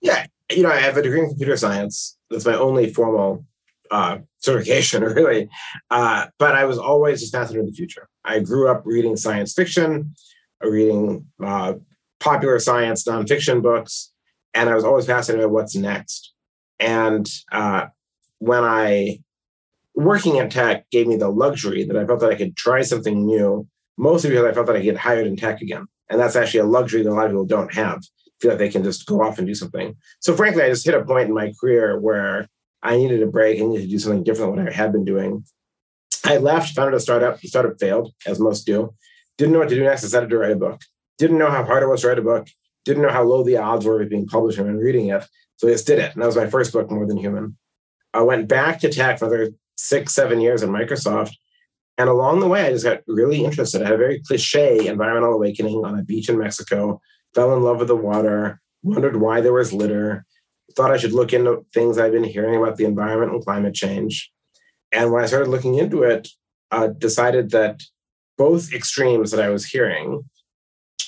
Yeah, 0.00 0.26
you 0.50 0.62
know, 0.62 0.70
I 0.70 0.80
have 0.80 0.96
a 0.96 1.02
degree 1.02 1.20
in 1.20 1.28
computer 1.28 1.56
science. 1.56 2.18
That's 2.30 2.46
my 2.46 2.54
only 2.54 2.92
formal 2.92 3.44
uh, 3.90 4.18
certification, 4.38 5.02
really. 5.18 5.48
Uh, 5.90 6.26
but 6.38 6.54
I 6.54 6.64
was 6.64 6.78
always 6.78 7.20
just 7.20 7.32
fascinated 7.32 7.66
with 7.66 7.74
the 7.74 7.76
future. 7.76 8.08
I 8.24 8.40
grew 8.40 8.68
up 8.68 8.82
reading 8.84 9.16
science 9.16 9.54
fiction, 9.54 10.14
reading 10.60 11.26
uh, 11.44 11.74
popular 12.20 12.58
science 12.58 13.04
nonfiction 13.04 13.62
books, 13.62 14.12
and 14.54 14.68
I 14.68 14.74
was 14.74 14.84
always 14.84 15.06
fascinated 15.06 15.46
by 15.46 15.52
what's 15.52 15.76
next. 15.76 16.32
And 16.80 17.28
uh, 17.52 17.86
when 18.38 18.64
I 18.64 19.20
working 19.94 20.36
in 20.36 20.48
tech 20.48 20.88
gave 20.90 21.06
me 21.06 21.16
the 21.16 21.28
luxury 21.28 21.84
that 21.84 21.96
I 21.96 22.06
felt 22.06 22.20
that 22.20 22.30
I 22.30 22.34
could 22.34 22.56
try 22.56 22.80
something 22.80 23.26
new 23.26 23.68
mostly 23.96 24.30
because 24.30 24.44
I 24.44 24.52
felt 24.52 24.66
that 24.66 24.76
I 24.76 24.78
could 24.78 24.84
get 24.84 24.96
hired 24.96 25.26
in 25.26 25.36
tech 25.36 25.60
again. 25.60 25.86
And 26.08 26.20
that's 26.20 26.36
actually 26.36 26.60
a 26.60 26.66
luxury 26.66 27.02
that 27.02 27.10
a 27.10 27.14
lot 27.14 27.26
of 27.26 27.32
people 27.32 27.46
don't 27.46 27.72
have. 27.74 28.02
Feel 28.40 28.52
like 28.52 28.58
they 28.58 28.68
can 28.68 28.82
just 28.82 29.06
go 29.06 29.22
off 29.22 29.38
and 29.38 29.46
do 29.46 29.54
something. 29.54 29.96
So 30.20 30.34
frankly, 30.34 30.62
I 30.62 30.68
just 30.68 30.84
hit 30.84 30.94
a 30.94 31.04
point 31.04 31.28
in 31.28 31.34
my 31.34 31.52
career 31.60 31.98
where 31.98 32.48
I 32.82 32.96
needed 32.96 33.22
a 33.22 33.26
break. 33.26 33.60
I 33.60 33.64
needed 33.64 33.84
to 33.84 33.88
do 33.88 33.98
something 33.98 34.24
different 34.24 34.56
than 34.56 34.64
what 34.64 34.72
I 34.72 34.76
had 34.76 34.92
been 34.92 35.04
doing. 35.04 35.44
I 36.24 36.38
left, 36.38 36.74
founded 36.74 36.94
a 36.94 37.00
startup. 37.00 37.40
The 37.40 37.48
startup 37.48 37.78
failed, 37.78 38.12
as 38.26 38.40
most 38.40 38.64
do. 38.66 38.94
Didn't 39.38 39.52
know 39.52 39.60
what 39.60 39.68
to 39.68 39.74
do 39.74 39.84
next. 39.84 40.02
Decided 40.02 40.30
to 40.30 40.38
write 40.38 40.52
a 40.52 40.56
book. 40.56 40.80
Didn't 41.18 41.38
know 41.38 41.50
how 41.50 41.64
hard 41.64 41.82
it 41.82 41.88
was 41.88 42.02
to 42.02 42.08
write 42.08 42.18
a 42.18 42.22
book. 42.22 42.48
Didn't 42.84 43.02
know 43.02 43.10
how 43.10 43.22
low 43.22 43.44
the 43.44 43.56
odds 43.56 43.86
were 43.86 44.02
of 44.02 44.08
being 44.08 44.26
published 44.26 44.58
and 44.58 44.78
reading 44.78 45.08
it. 45.08 45.24
So 45.56 45.68
I 45.68 45.72
just 45.72 45.86
did 45.86 46.00
it. 46.00 46.12
And 46.12 46.22
that 46.22 46.26
was 46.26 46.36
my 46.36 46.48
first 46.48 46.72
book, 46.72 46.90
More 46.90 47.06
Than 47.06 47.16
Human. 47.16 47.56
I 48.12 48.22
went 48.22 48.48
back 48.48 48.80
to 48.80 48.90
tech 48.90 49.18
for 49.18 49.26
another 49.26 49.52
six, 49.76 50.14
seven 50.14 50.40
years 50.40 50.62
at 50.62 50.68
Microsoft 50.68 51.32
and 51.98 52.08
along 52.08 52.40
the 52.40 52.48
way, 52.48 52.66
I 52.66 52.70
just 52.70 52.84
got 52.84 53.00
really 53.06 53.44
interested. 53.44 53.82
I 53.82 53.86
had 53.86 53.94
a 53.94 53.98
very 53.98 54.20
cliche 54.20 54.86
environmental 54.86 55.34
awakening 55.34 55.84
on 55.84 55.98
a 55.98 56.02
beach 56.02 56.28
in 56.28 56.38
Mexico, 56.38 57.00
fell 57.34 57.54
in 57.54 57.62
love 57.62 57.78
with 57.78 57.88
the 57.88 57.96
water, 57.96 58.60
wondered 58.82 59.16
why 59.16 59.40
there 59.40 59.52
was 59.52 59.72
litter, 59.72 60.24
thought 60.74 60.90
I 60.90 60.96
should 60.96 61.12
look 61.12 61.32
into 61.32 61.66
things 61.74 61.98
I've 61.98 62.12
been 62.12 62.24
hearing 62.24 62.56
about 62.56 62.76
the 62.76 62.84
environment 62.84 63.32
and 63.32 63.44
climate 63.44 63.74
change. 63.74 64.30
And 64.90 65.12
when 65.12 65.22
I 65.22 65.26
started 65.26 65.48
looking 65.48 65.76
into 65.76 66.02
it, 66.02 66.28
uh, 66.70 66.88
decided 66.88 67.50
that 67.50 67.82
both 68.38 68.72
extremes 68.72 69.30
that 69.30 69.44
I 69.44 69.50
was 69.50 69.66
hearing, 69.66 70.22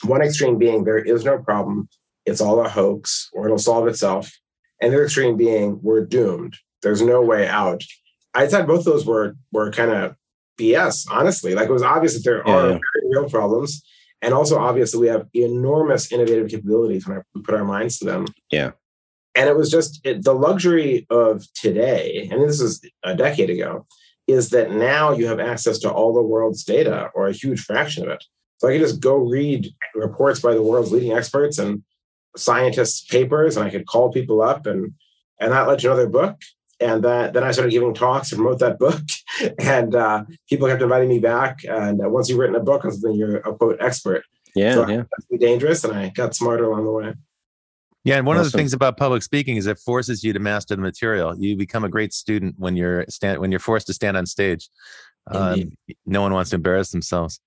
one 0.05 0.23
extreme 0.23 0.59
being 0.59 0.85
there 0.85 0.99
is 0.99 1.25
no 1.25 1.39
problem, 1.39 1.89
it's 2.27 2.41
all 2.41 2.65
a 2.65 2.69
hoax, 2.69 3.31
or 3.33 3.47
it'll 3.47 3.59
solve 3.59 3.87
itself. 3.89 4.33
And 4.81 4.93
the 4.93 4.97
other 4.97 5.05
extreme 5.05 5.37
being 5.37 5.81
we're 5.83 6.05
doomed. 6.05 6.57
There's 6.83 7.01
no 7.01 7.23
way 7.23 7.49
out. 7.49 7.83
I 8.35 8.47
thought 8.47 8.67
both 8.67 8.85
those 8.85 9.07
were 9.07 9.37
were 9.53 9.71
kind 9.71 9.91
of 9.91 10.17
BS, 10.59 11.07
honestly. 11.11 11.55
Like 11.55 11.69
it 11.69 11.73
was 11.73 11.83
obvious 11.83 12.15
that 12.15 12.25
there 12.25 12.43
yeah. 12.47 12.55
are 12.55 12.81
real 13.11 13.29
problems. 13.29 13.83
And 14.23 14.33
also 14.33 14.59
obvious 14.59 14.93
that 14.93 15.01
we 15.01 15.09
have 15.09 15.27
enormous 15.35 16.11
innovative 16.11 16.49
capabilities 16.49 17.07
when 17.07 17.23
we 17.35 17.43
put 17.43 17.55
our 17.55 17.65
minds 17.65 17.99
to 17.99 18.07
them. 18.07 18.27
Yeah. 18.51 18.71
And 19.35 19.49
it 19.49 19.57
was 19.57 19.71
just 19.71 20.01
it, 20.05 20.25
the 20.25 20.35
luxury 20.35 21.07
of 21.11 21.45
today, 21.55 22.29
and 22.31 22.43
this 22.43 22.61
is 22.61 22.81
a 23.03 23.15
decade 23.15 23.51
ago, 23.51 23.87
is 24.27 24.51
that 24.51 24.71
now 24.71 25.13
you 25.13 25.27
have 25.27 25.41
access 25.41 25.79
to 25.81 25.93
all 25.93 26.15
the 26.15 26.23
world's 26.23 26.65
data 26.65 27.11
or 27.15 27.29
a 27.29 27.33
huge 27.33 27.61
fraction 27.61 28.05
of 28.05 28.11
it. 28.11 28.25
So 28.59 28.69
I 28.69 28.73
can 28.73 28.81
just 28.81 29.01
go 29.01 29.17
read 29.17 29.69
reports 29.95 30.41
by 30.41 30.55
the 30.55 30.63
world's 30.63 30.93
leading 30.93 31.13
experts 31.13 31.59
and 31.59 31.83
scientists' 32.37 33.05
papers, 33.05 33.57
and 33.57 33.67
I 33.67 33.71
could 33.71 33.87
call 33.87 34.13
people 34.13 34.41
up 34.41 34.67
and 34.67 34.95
and 35.41 35.53
that 35.53 35.67
led 35.67 35.81
to 35.81 35.89
another 35.89 36.09
book. 36.09 36.41
And 36.81 37.05
that, 37.05 37.33
then 37.33 37.45
I 37.45 37.53
started 37.53 37.71
giving 37.71 37.95
talks 37.95 38.31
to 38.31 38.37
promote 38.37 38.59
that 38.59 38.79
book, 38.79 39.01
and 39.59 39.95
uh, 39.95 40.25
people 40.49 40.69
kept 40.69 40.83
inviting 40.83 41.09
me 41.09 41.21
back. 41.21 41.61
And 41.65 42.05
uh, 42.05 42.09
once 42.09 42.29
you've 42.29 42.39
written 42.39 42.57
a 42.57 42.61
book 42.61 42.85
on 42.85 42.93
something, 42.93 43.15
you're 43.15 43.37
a 43.37 43.55
quote 43.55 43.77
expert. 43.81 44.25
Yeah, 44.55 44.75
so 44.75 44.89
yeah. 44.89 45.03
That's 45.11 45.41
dangerous, 45.41 45.85
and 45.85 45.97
I 45.97 46.11
got 46.11 46.35
smarter 46.35 46.65
along 46.65 46.85
the 46.85 46.93
way. 46.93 47.15
Yeah, 48.05 48.17
and 48.17 48.27
one 48.27 48.37
awesome. 48.37 48.47
of 48.47 48.53
the 48.53 48.59
things 48.59 48.73
about 48.75 48.99
public 48.99 49.23
speaking 49.23 49.57
is 49.57 49.67
it 49.67 49.79
forces 49.79 50.23
you 50.23 50.33
to 50.35 50.39
master 50.39 50.77
the 50.77 50.83
material. 50.83 51.37
You 51.39 51.57
become 51.57 51.85
a 51.85 51.89
great 51.89 52.13
student 52.13 52.57
when 52.59 52.77
you're 52.77 53.07
stand 53.09 53.39
when 53.39 53.51
you're 53.51 53.61
forced 53.61 53.87
to 53.87 53.95
stand 53.95 54.17
on 54.17 54.27
stage. 54.27 54.69
Um, 55.29 55.73
no 56.05 56.21
one 56.21 56.35
wants 56.35 56.51
to 56.51 56.57
embarrass 56.57 56.91
themselves. 56.91 57.41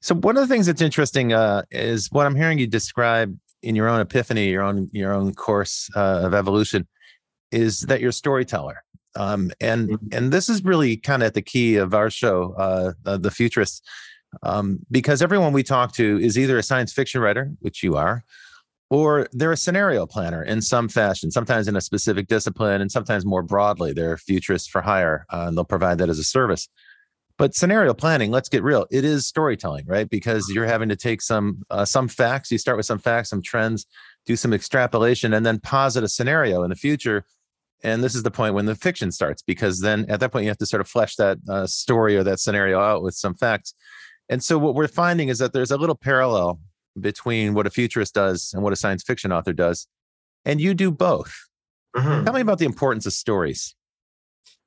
So 0.00 0.14
one 0.14 0.38
of 0.38 0.48
the 0.48 0.52
things 0.52 0.64
that's 0.64 0.80
interesting 0.80 1.34
uh, 1.34 1.62
is 1.70 2.08
what 2.10 2.24
I'm 2.24 2.34
hearing 2.34 2.58
you 2.58 2.66
describe 2.66 3.36
in 3.62 3.76
your 3.76 3.88
own 3.88 4.00
epiphany, 4.00 4.48
your 4.48 4.62
own 4.62 4.88
your 4.92 5.12
own 5.12 5.34
course 5.34 5.90
uh, 5.94 6.22
of 6.24 6.32
evolution, 6.32 6.88
is 7.52 7.80
that 7.82 8.00
you're 8.00 8.10
a 8.10 8.12
storyteller. 8.12 8.82
Um, 9.16 9.50
and 9.60 9.88
mm-hmm. 9.88 10.06
and 10.12 10.32
this 10.32 10.48
is 10.48 10.64
really 10.64 10.96
kind 10.96 11.22
of 11.22 11.28
at 11.28 11.34
the 11.34 11.42
key 11.42 11.76
of 11.76 11.94
our 11.94 12.10
show, 12.10 12.54
uh, 12.54 12.92
the 13.18 13.30
Futurists, 13.30 13.82
um, 14.42 14.78
because 14.90 15.22
everyone 15.22 15.52
we 15.52 15.62
talk 15.62 15.92
to 15.94 16.18
is 16.20 16.38
either 16.38 16.58
a 16.58 16.62
science 16.62 16.92
fiction 16.92 17.20
writer, 17.20 17.50
which 17.60 17.82
you 17.82 17.96
are, 17.96 18.24
or 18.88 19.28
they're 19.32 19.52
a 19.52 19.56
scenario 19.56 20.06
planner 20.06 20.42
in 20.42 20.62
some 20.62 20.88
fashion, 20.88 21.30
sometimes 21.30 21.68
in 21.68 21.76
a 21.76 21.80
specific 21.80 22.28
discipline, 22.28 22.80
and 22.80 22.90
sometimes 22.90 23.24
more 23.24 23.42
broadly, 23.42 23.92
they're 23.92 24.16
futurists 24.16 24.68
for 24.68 24.80
hire, 24.80 25.26
uh, 25.30 25.46
and 25.48 25.56
they'll 25.56 25.64
provide 25.64 25.98
that 25.98 26.08
as 26.08 26.18
a 26.18 26.24
service. 26.24 26.68
But 27.36 27.54
scenario 27.54 27.94
planning, 27.94 28.30
let's 28.30 28.50
get 28.50 28.62
real, 28.62 28.86
it 28.90 29.04
is 29.04 29.26
storytelling, 29.26 29.86
right? 29.86 30.08
Because 30.08 30.50
you're 30.50 30.66
having 30.66 30.90
to 30.90 30.96
take 30.96 31.22
some 31.22 31.62
uh, 31.70 31.84
some 31.84 32.06
facts. 32.06 32.50
You 32.52 32.58
start 32.58 32.76
with 32.76 32.86
some 32.86 32.98
facts, 32.98 33.30
some 33.30 33.42
trends, 33.42 33.86
do 34.26 34.36
some 34.36 34.52
extrapolation, 34.52 35.32
and 35.32 35.46
then 35.46 35.58
posit 35.58 36.04
a 36.04 36.08
scenario 36.08 36.62
in 36.64 36.70
the 36.70 36.76
future. 36.76 37.24
And 37.82 38.04
this 38.04 38.14
is 38.14 38.22
the 38.22 38.30
point 38.30 38.54
when 38.54 38.66
the 38.66 38.74
fiction 38.74 39.10
starts, 39.10 39.42
because 39.42 39.80
then 39.80 40.04
at 40.08 40.20
that 40.20 40.32
point 40.32 40.44
you 40.44 40.50
have 40.50 40.58
to 40.58 40.66
sort 40.66 40.80
of 40.80 40.88
flesh 40.88 41.16
that 41.16 41.38
uh, 41.48 41.66
story 41.66 42.16
or 42.16 42.22
that 42.24 42.40
scenario 42.40 42.80
out 42.80 43.02
with 43.02 43.14
some 43.14 43.34
facts. 43.34 43.74
And 44.28 44.42
so 44.42 44.58
what 44.58 44.74
we're 44.74 44.88
finding 44.88 45.28
is 45.28 45.38
that 45.38 45.52
there's 45.52 45.70
a 45.70 45.76
little 45.76 45.96
parallel 45.96 46.60
between 47.00 47.54
what 47.54 47.66
a 47.66 47.70
futurist 47.70 48.14
does 48.14 48.52
and 48.52 48.62
what 48.62 48.72
a 48.72 48.76
science 48.76 49.02
fiction 49.02 49.32
author 49.32 49.52
does. 49.52 49.86
And 50.44 50.60
you 50.60 50.74
do 50.74 50.90
both. 50.90 51.34
Mm-hmm. 51.96 52.24
Tell 52.24 52.34
me 52.34 52.40
about 52.40 52.58
the 52.58 52.66
importance 52.66 53.06
of 53.06 53.12
stories. 53.12 53.74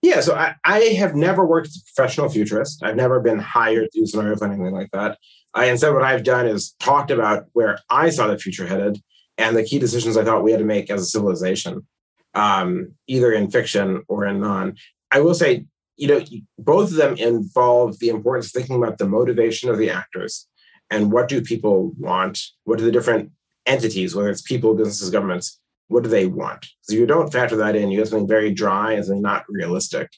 Yeah, 0.02 0.20
so 0.20 0.36
I, 0.36 0.56
I 0.66 0.80
have 0.80 1.16
never 1.16 1.46
worked 1.46 1.68
as 1.68 1.78
a 1.78 1.94
professional 1.94 2.28
futurist. 2.28 2.84
I've 2.84 2.98
never 2.98 3.22
been 3.22 3.40
hired 3.40 3.90
to 3.94 4.00
do 4.02 4.06
scenario 4.06 4.36
planning, 4.36 4.60
anything 4.60 4.76
like 4.76 4.92
that. 4.92 5.18
I 5.54 5.66
instead 5.66 5.94
what 5.94 6.04
I've 6.04 6.24
done 6.26 6.46
is 6.46 6.76
talked 6.80 7.10
about 7.10 7.46
where 7.54 7.80
I 7.90 8.10
saw 8.10 8.28
the 8.28 8.38
future 8.38 8.68
headed 8.68 9.02
and 9.38 9.56
the 9.56 9.64
key 9.64 9.80
decisions 9.80 10.18
I 10.18 10.26
thought 10.26 10.44
we 10.44 10.52
had 10.52 10.60
to 10.60 10.66
make 10.66 10.90
as 10.90 11.02
a 11.02 11.06
civilization, 11.06 11.88
um, 12.34 12.94
either 13.08 13.32
in 13.32 13.50
fiction 13.50 14.04
or 14.08 14.26
in 14.26 14.40
non. 14.40 14.76
I 15.12 15.22
will 15.22 15.36
say, 15.36 15.66
you 15.98 16.08
know, 16.08 16.24
both 16.58 16.90
of 16.90 16.98
them 16.98 17.16
involve 17.18 18.00
the 18.00 18.10
importance 18.10 18.48
of 18.48 18.54
thinking 18.54 18.76
about 18.76 18.98
the 18.98 19.08
motivation 19.08 19.70
of 19.70 19.78
the 19.78 19.90
actors 19.90 20.48
and 20.90 21.12
what 21.12 21.28
do 21.28 21.42
people 21.42 21.94
want? 21.98 22.40
What 22.66 22.78
do 22.78 22.86
the 22.86 22.92
different 22.92 23.32
entities, 23.66 24.16
whether 24.16 24.30
it's 24.30 24.42
people, 24.42 24.76
businesses, 24.76 25.10
governments, 25.10 25.60
what 25.88 26.04
do 26.04 26.10
they 26.10 26.26
want? 26.26 26.68
So 26.82 26.96
you 26.96 27.06
don't 27.06 27.32
factor 27.32 27.56
that 27.58 27.76
in, 27.76 27.92
you 27.92 28.00
have 28.00 28.10
something 28.10 28.28
very 28.28 28.54
dry 28.54 28.94
and 28.94 29.06
something 29.06 29.22
not 29.22 29.46
realistic. 29.50 30.10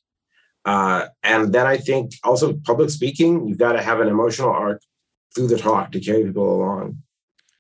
Uh, 0.66 1.08
and 1.24 1.54
then 1.54 1.68
I 1.68 1.78
think 1.78 2.12
also 2.24 2.54
public 2.66 2.90
speaking, 2.90 3.48
you've 3.48 3.58
got 3.58 3.74
to 3.74 3.82
have 3.82 4.00
an 4.00 4.08
emotional 4.08 4.50
arc 4.50 4.82
through 5.34 5.48
the 5.48 5.58
talk 5.58 5.92
to 5.92 6.00
carry 6.00 6.24
people 6.24 6.56
along. 6.56 6.98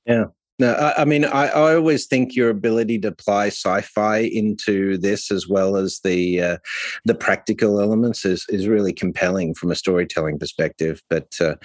Yeah. 0.05 0.25
No, 0.57 0.71
I, 0.73 1.01
I 1.01 1.05
mean, 1.05 1.25
I, 1.25 1.47
I, 1.47 1.75
always 1.75 2.05
think 2.05 2.33
your 2.33 2.49
ability 2.49 2.99
to 2.99 3.09
apply 3.09 3.47
sci-fi 3.47 4.19
into 4.19 4.97
this, 4.97 5.29
as 5.29 5.49
well 5.49 5.75
as 5.75 5.99
the 6.01 6.41
uh, 6.41 6.57
the 7.03 7.13
practical 7.13 7.81
elements, 7.81 8.23
is 8.23 8.45
is 8.47 8.65
really 8.65 8.93
compelling 8.93 9.53
from 9.53 9.71
a 9.71 9.75
storytelling 9.75 10.39
perspective. 10.39 11.01
But 11.09 11.27
uh, 11.41 11.55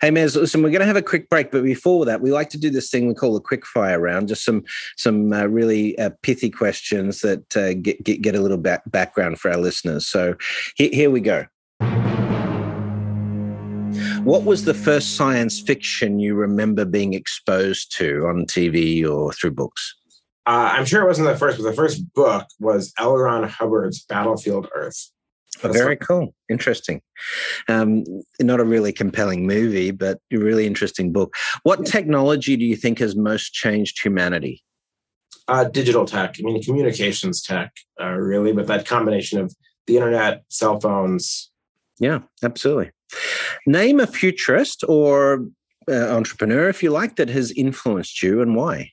hey, 0.00 0.10
Mez, 0.10 0.34
listen, 0.34 0.62
we're 0.62 0.70
going 0.70 0.80
to 0.80 0.86
have 0.86 0.96
a 0.96 1.02
quick 1.02 1.30
break, 1.30 1.52
but 1.52 1.62
before 1.62 2.04
that, 2.06 2.22
we 2.22 2.32
like 2.32 2.50
to 2.50 2.58
do 2.58 2.70
this 2.70 2.90
thing 2.90 3.06
we 3.06 3.14
call 3.14 3.36
a 3.36 3.40
quick 3.40 3.64
fire 3.64 4.00
round, 4.00 4.26
just 4.26 4.44
some 4.44 4.64
some 4.96 5.32
uh, 5.32 5.46
really 5.46 5.96
uh, 5.98 6.10
pithy 6.22 6.50
questions 6.50 7.20
that 7.20 7.56
uh, 7.56 7.74
get, 7.74 8.02
get, 8.02 8.20
get 8.20 8.34
a 8.34 8.40
little 8.40 8.58
back, 8.58 8.82
background 8.90 9.38
for 9.38 9.52
our 9.52 9.58
listeners. 9.58 10.08
So 10.08 10.34
here 10.74 11.10
we 11.10 11.20
go. 11.20 11.46
What 14.24 14.44
was 14.44 14.64
the 14.64 14.74
first 14.74 15.16
science 15.16 15.60
fiction 15.60 16.20
you 16.20 16.34
remember 16.34 16.84
being 16.84 17.14
exposed 17.14 17.96
to 17.96 18.26
on 18.26 18.44
TV 18.44 19.08
or 19.08 19.32
through 19.32 19.52
books? 19.52 19.96
Uh, 20.46 20.72
I'm 20.72 20.84
sure 20.84 21.02
it 21.02 21.06
wasn't 21.06 21.28
the 21.28 21.36
first, 21.36 21.58
but 21.58 21.64
the 21.64 21.72
first 21.72 22.12
book 22.12 22.46
was 22.58 22.92
L. 22.98 23.16
Ron 23.16 23.48
Hubbard's 23.48 24.04
Battlefield 24.04 24.68
Earth. 24.74 25.10
Oh, 25.62 25.72
very 25.72 25.96
cool. 25.96 26.34
Interesting. 26.48 27.02
Um, 27.68 28.04
not 28.40 28.60
a 28.60 28.64
really 28.64 28.92
compelling 28.92 29.46
movie, 29.46 29.90
but 29.90 30.18
a 30.32 30.36
really 30.36 30.66
interesting 30.66 31.12
book. 31.12 31.34
What 31.62 31.86
technology 31.86 32.56
do 32.56 32.64
you 32.64 32.76
think 32.76 32.98
has 32.98 33.16
most 33.16 33.52
changed 33.52 34.02
humanity? 34.02 34.62
Uh, 35.48 35.64
digital 35.64 36.04
tech. 36.04 36.36
I 36.38 36.42
mean, 36.42 36.62
communications 36.62 37.42
tech, 37.42 37.72
uh, 38.00 38.10
really, 38.10 38.52
but 38.52 38.66
that 38.68 38.86
combination 38.86 39.40
of 39.40 39.54
the 39.86 39.96
internet, 39.96 40.44
cell 40.48 40.78
phones. 40.78 41.49
Yeah, 42.00 42.20
absolutely. 42.42 42.90
Name 43.66 44.00
a 44.00 44.06
futurist 44.06 44.84
or 44.88 45.46
uh, 45.88 45.92
entrepreneur, 45.92 46.68
if 46.68 46.82
you 46.82 46.90
like, 46.90 47.16
that 47.16 47.28
has 47.28 47.52
influenced 47.52 48.22
you 48.22 48.40
and 48.40 48.56
why. 48.56 48.92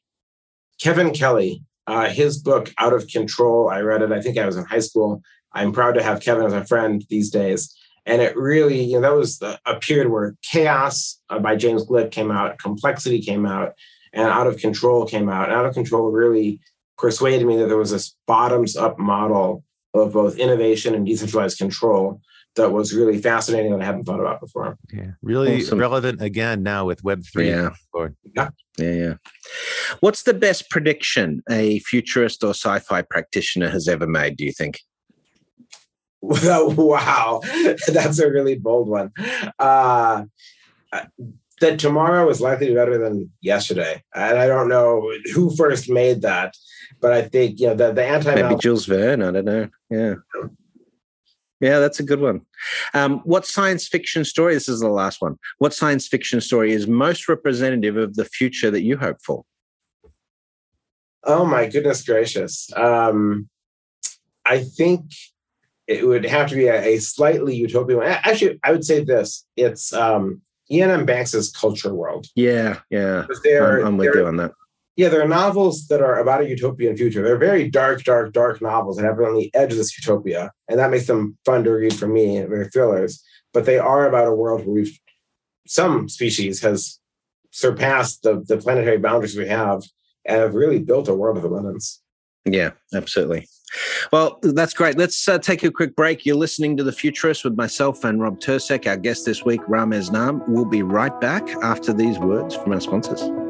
Kevin 0.82 1.12
Kelly, 1.12 1.64
uh, 1.88 2.10
his 2.10 2.38
book 2.38 2.72
Out 2.78 2.94
of 2.94 3.08
Control. 3.08 3.70
I 3.70 3.82
read 3.82 4.02
it. 4.02 4.12
I 4.12 4.22
think 4.22 4.38
I 4.38 4.46
was 4.46 4.58
in 4.58 4.66
high 4.66 4.80
school. 4.80 5.22
I'm 5.54 5.72
proud 5.72 5.94
to 5.94 6.04
have 6.04 6.22
Kevin 6.22 6.46
as 6.46 6.54
a 6.54 6.66
friend 6.66 7.04
these 7.10 7.30
days. 7.30 7.74
And 8.06 8.22
it 8.22 8.36
really, 8.38 8.82
you 8.84 8.96
know, 8.96 9.02
that 9.02 9.18
was 9.18 9.40
the, 9.40 9.60
a 9.66 9.80
period 9.80 10.10
where 10.10 10.36
Chaos 10.42 11.20
uh, 11.30 11.40
by 11.40 11.56
James 11.56 11.86
Gleick 11.86 12.12
came 12.12 12.32
out, 12.32 12.60
Complexity 12.60 13.22
came 13.22 13.46
out, 13.46 13.74
and 14.14 14.28
Out 14.28 14.48
of 14.48 14.58
Control 14.58 15.06
came 15.06 15.30
out. 15.30 15.46
And 15.46 15.54
Out 15.54 15.66
of 15.66 15.74
Control 15.74 16.10
really 16.12 16.60
persuaded 16.98 17.46
me 17.46 17.58
that 17.58 17.68
there 17.68 17.78
was 17.78 17.92
this 17.92 18.16
bottoms 18.26 18.76
up 18.76 18.98
model 19.00 19.64
of 19.94 20.14
both 20.14 20.38
innovation 20.38 20.94
and 20.94 21.06
decentralized 21.06 21.58
control 21.58 22.22
that 22.58 22.72
was 22.72 22.94
really 22.94 23.20
fascinating 23.20 23.72
that 23.72 23.82
I 23.82 23.86
hadn't 23.86 24.04
thought 24.04 24.20
about 24.20 24.42
before. 24.42 24.78
Yeah, 24.92 25.12
really 25.22 25.62
awesome. 25.62 25.80
relevant 25.80 26.22
again 26.22 26.62
now 26.64 26.86
with 26.86 27.04
Web 27.04 27.24
three. 27.32 27.50
Yeah. 27.50 27.70
yeah, 28.36 28.50
yeah, 28.78 28.92
yeah. 28.92 29.14
What's 30.02 30.24
the 30.24 30.34
best 30.34 30.70
prediction 30.70 31.42
a 31.50 31.80
futurist 31.80 32.44
or 32.44 32.52
sci-fi 32.52 33.02
practitioner 33.04 33.70
has 33.70 33.88
ever 33.88 34.06
made? 34.06 34.38
Do 34.38 34.46
you 34.46 34.52
think? 34.52 34.80
wow, 36.22 37.42
that's 37.88 38.20
a 38.20 38.30
really 38.30 38.56
bold 38.56 38.90
one. 38.90 39.12
Uh, 39.58 40.26
that 41.62 41.80
tomorrow 41.80 42.30
is 42.30 42.42
likely 42.42 42.68
to 42.68 42.72
be 42.74 42.76
better 42.76 42.98
than 42.98 43.32
yesterday, 43.42 44.04
and 44.14 44.38
I 44.38 44.48
don't 44.48 44.70
know 44.70 45.12
who 45.34 45.56
first 45.56 45.90
made 45.90 46.22
that, 46.24 46.56
but 47.00 47.14
I 47.14 47.22
think 47.22 47.60
you 47.60 47.68
know 47.68 47.76
the 47.76 47.94
the 47.94 48.06
anti 48.06 48.36
maybe 48.36 48.56
Jules 48.56 48.86
Verne. 48.86 49.24
I 49.24 49.32
don't 49.32 49.46
know. 49.46 49.70
Yeah. 49.90 50.16
Yeah, 51.60 51.80
that's 51.80 52.00
a 52.00 52.04
good 52.04 52.20
one. 52.20 52.42
Um, 52.94 53.20
what 53.24 53.46
science 53.46 53.88
fiction 53.88 54.26
story? 54.26 54.54
This 54.54 54.70
is 54.70 54.80
the 54.80 54.90
last 54.90 55.22
one. 55.22 55.38
What 55.58 55.74
science 55.74 56.08
fiction 56.08 56.40
story 56.40 56.72
is 56.72 56.88
most 56.88 57.28
representative 57.28 57.98
of 57.98 58.16
the 58.16 58.26
future 58.26 58.70
that 58.70 58.84
you 58.84 58.98
hope 58.98 59.18
for? 59.24 59.44
Oh 61.24 61.46
my 61.46 61.68
goodness 61.68 62.04
gracious! 62.06 62.72
Um, 62.76 63.50
I 64.46 64.60
think 64.60 65.12
it 65.88 66.06
would 66.08 66.26
have 66.26 66.50
to 66.50 66.56
be 66.56 66.68
a, 66.68 66.82
a, 66.82 66.98
slightly 67.00 67.56
utopian 67.56 68.00
one. 68.00 68.08
Actually, 68.08 68.60
I 68.64 68.72
would 68.72 68.86
say 68.86 69.04
this: 69.04 69.46
it's 69.58 69.92
um, 69.94 70.42
Iain 70.72 70.92
M. 70.92 71.06
Banks's 71.06 71.52
Culture 71.52 71.94
World. 71.94 72.28
Yeah, 72.36 72.80
yeah, 72.90 73.26
I'm, 73.46 73.86
I'm 73.86 73.98
with 73.98 74.16
you 74.16 74.28
on 74.28 74.38
that 74.38 74.54
yeah, 74.98 75.10
there 75.10 75.22
are 75.22 75.28
novels 75.28 75.88
that 75.88 76.02
are 76.02 76.20
about 76.20 76.42
a 76.42 76.50
utopian 76.50 76.98
future. 76.98 77.22
They're 77.22 77.38
very 77.38 77.70
dark, 77.70 78.04
dark, 78.04 78.34
dark 78.34 78.62
novels 78.62 78.98
that 78.98 79.06
have 79.06 79.20
on 79.20 79.36
the 79.36 79.54
edge 79.54 79.72
of 79.72 79.78
this 79.78 79.96
utopia, 79.96 80.52
and 80.68 80.80
that 80.80 80.90
makes 80.90 81.06
them 81.06 81.38
fun 81.46 81.64
to 81.64 81.72
read 81.72 81.94
for 81.94 82.08
me. 82.08 82.40
They're 82.42 82.66
thrillers, 82.66 83.24
but 83.54 83.66
they 83.66 83.78
are 83.78 84.08
about 84.08 84.28
a 84.28 84.34
world 84.34 84.66
where 84.66 84.74
we've 84.74 85.00
some 85.68 86.10
species 86.10 86.62
has 86.62 87.00
surpassed 87.52 88.24
the, 88.24 88.44
the 88.48 88.58
planetary 88.58 88.98
boundaries 88.98 89.38
we 89.38 89.48
have 89.48 89.84
and 90.26 90.40
have 90.40 90.56
really 90.56 90.80
built 90.80 91.08
a 91.08 91.14
world 91.14 91.38
of 91.38 91.44
abundance. 91.44 92.02
Yeah, 92.46 92.72
absolutely. 92.94 93.48
Well, 94.14 94.40
that's 94.42 94.74
great. 94.74 94.98
Let's 94.98 95.28
uh, 95.28 95.40
take 95.40 95.64
a 95.64 95.72
quick 95.72 95.96
break. 95.96 96.26
You're 96.26 96.38
listening 96.38 96.78
to 96.78 96.84
The 96.84 96.94
Futurist 96.94 97.44
with 97.44 97.58
myself 97.58 98.06
and 98.06 98.22
Rob 98.22 98.40
Tercek. 98.40 98.88
Our 98.88 98.96
guest 98.96 99.26
this 99.26 99.44
week, 99.44 99.62
Ramez 99.64 100.10
Naam. 100.10 100.42
We'll 100.48 100.66
be 100.66 100.84
right 100.84 101.20
back 101.20 101.48
after 101.62 101.92
these 101.92 102.18
words 102.18 102.56
from 102.56 102.72
our 102.72 102.80
sponsors. 102.80 103.47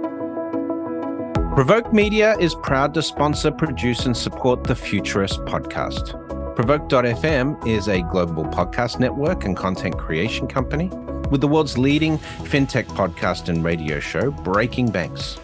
Provoke 1.58 1.92
Media 1.92 2.38
is 2.38 2.54
proud 2.54 2.94
to 2.94 3.02
sponsor, 3.02 3.50
produce, 3.50 4.06
and 4.06 4.16
support 4.16 4.64
the 4.64 4.76
Futurist 4.76 5.40
podcast. 5.46 6.14
Provoke.fm 6.56 7.66
is 7.66 7.88
a 7.88 8.04
global 8.12 8.44
podcast 8.46 9.00
network 9.00 9.44
and 9.44 9.58
content 9.58 9.98
creation 9.98 10.46
company 10.48 10.90
with 11.32 11.42
the 11.42 11.48
world's 11.48 11.76
leading 11.76 12.20
fintech 12.44 12.86
podcast 12.90 13.50
and 13.50 13.64
radio 13.64 14.00
show, 14.00 14.30
Breaking 14.30 14.92
Banks 14.92 15.40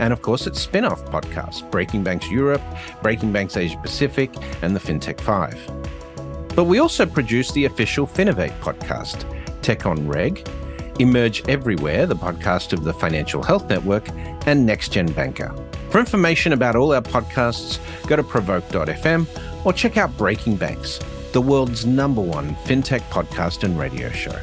and 0.00 0.12
of 0.12 0.20
course 0.20 0.48
its 0.48 0.60
spin 0.60 0.84
off 0.84 1.04
podcasts 1.04 1.70
Breaking 1.70 2.02
Banks 2.02 2.28
Europe, 2.28 2.62
Breaking 3.00 3.30
Banks 3.30 3.56
Asia 3.56 3.78
Pacific, 3.78 4.34
and 4.62 4.74
the 4.74 4.80
FinTech 4.80 5.20
5. 5.20 6.56
But 6.56 6.64
we 6.64 6.80
also 6.80 7.06
produce 7.06 7.52
the 7.52 7.66
official 7.66 8.08
Finovate 8.08 8.58
podcast, 8.58 9.24
Tech 9.62 9.86
on 9.86 10.08
Reg, 10.08 10.44
Emerge 10.98 11.42
Everywhere, 11.48 12.06
the 12.06 12.14
podcast 12.14 12.72
of 12.72 12.84
the 12.84 12.92
Financial 12.92 13.42
Health 13.42 13.68
Network, 13.68 14.08
and 14.46 14.66
Next 14.66 14.92
Gen 14.92 15.10
Banker. 15.12 15.54
For 15.90 15.98
information 15.98 16.52
about 16.52 16.76
all 16.76 16.92
our 16.92 17.02
podcasts, 17.02 17.78
go 18.06 18.16
to 18.16 18.22
provoke.fm 18.22 19.26
or 19.64 19.72
check 19.72 19.96
out 19.96 20.16
Breaking 20.16 20.56
Banks, 20.56 20.98
the 21.32 21.40
world's 21.40 21.86
number 21.86 22.20
one 22.20 22.54
fintech 22.56 23.00
podcast 23.10 23.64
and 23.64 23.78
radio 23.78 24.10
show. 24.10 24.38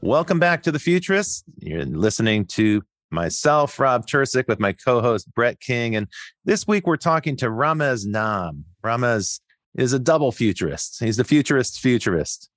Welcome 0.00 0.38
back 0.38 0.62
to 0.62 0.72
The 0.72 0.78
Futurist. 0.78 1.44
You're 1.58 1.84
listening 1.84 2.44
to 2.46 2.82
myself, 3.10 3.78
Rob 3.80 4.06
Tercek, 4.06 4.46
with 4.46 4.60
my 4.60 4.72
co 4.72 5.00
host, 5.00 5.32
Brett 5.34 5.58
King. 5.60 5.96
And 5.96 6.06
this 6.44 6.66
week 6.66 6.86
we're 6.86 6.96
talking 6.96 7.36
to 7.38 7.46
Ramez 7.46 8.06
Naam. 8.06 8.62
Ramez 8.84 9.40
is 9.76 9.92
a 9.92 9.98
double 9.98 10.32
futurist, 10.32 10.98
he's 11.00 11.16
the 11.16 11.24
futurist 11.24 11.80
futurist. 11.80 12.50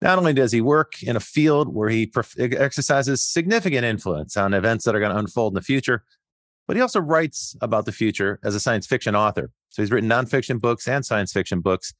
Not 0.00 0.18
only 0.18 0.32
does 0.32 0.52
he 0.52 0.60
work 0.60 1.02
in 1.02 1.16
a 1.16 1.20
field 1.20 1.74
where 1.74 1.88
he 1.88 2.10
exercises 2.38 3.22
significant 3.22 3.84
influence 3.84 4.36
on 4.36 4.54
events 4.54 4.84
that 4.84 4.94
are 4.94 5.00
going 5.00 5.10
to 5.10 5.18
unfold 5.18 5.52
in 5.52 5.56
the 5.56 5.62
future, 5.62 6.04
but 6.68 6.76
he 6.76 6.82
also 6.82 7.00
writes 7.00 7.56
about 7.60 7.84
the 7.84 7.92
future 7.92 8.38
as 8.44 8.54
a 8.54 8.60
science 8.60 8.86
fiction 8.86 9.16
author. 9.16 9.50
So 9.70 9.82
he's 9.82 9.90
written 9.90 10.08
nonfiction 10.08 10.60
books 10.60 10.86
and 10.86 11.04
science 11.04 11.32
fiction 11.32 11.60
books. 11.60 11.94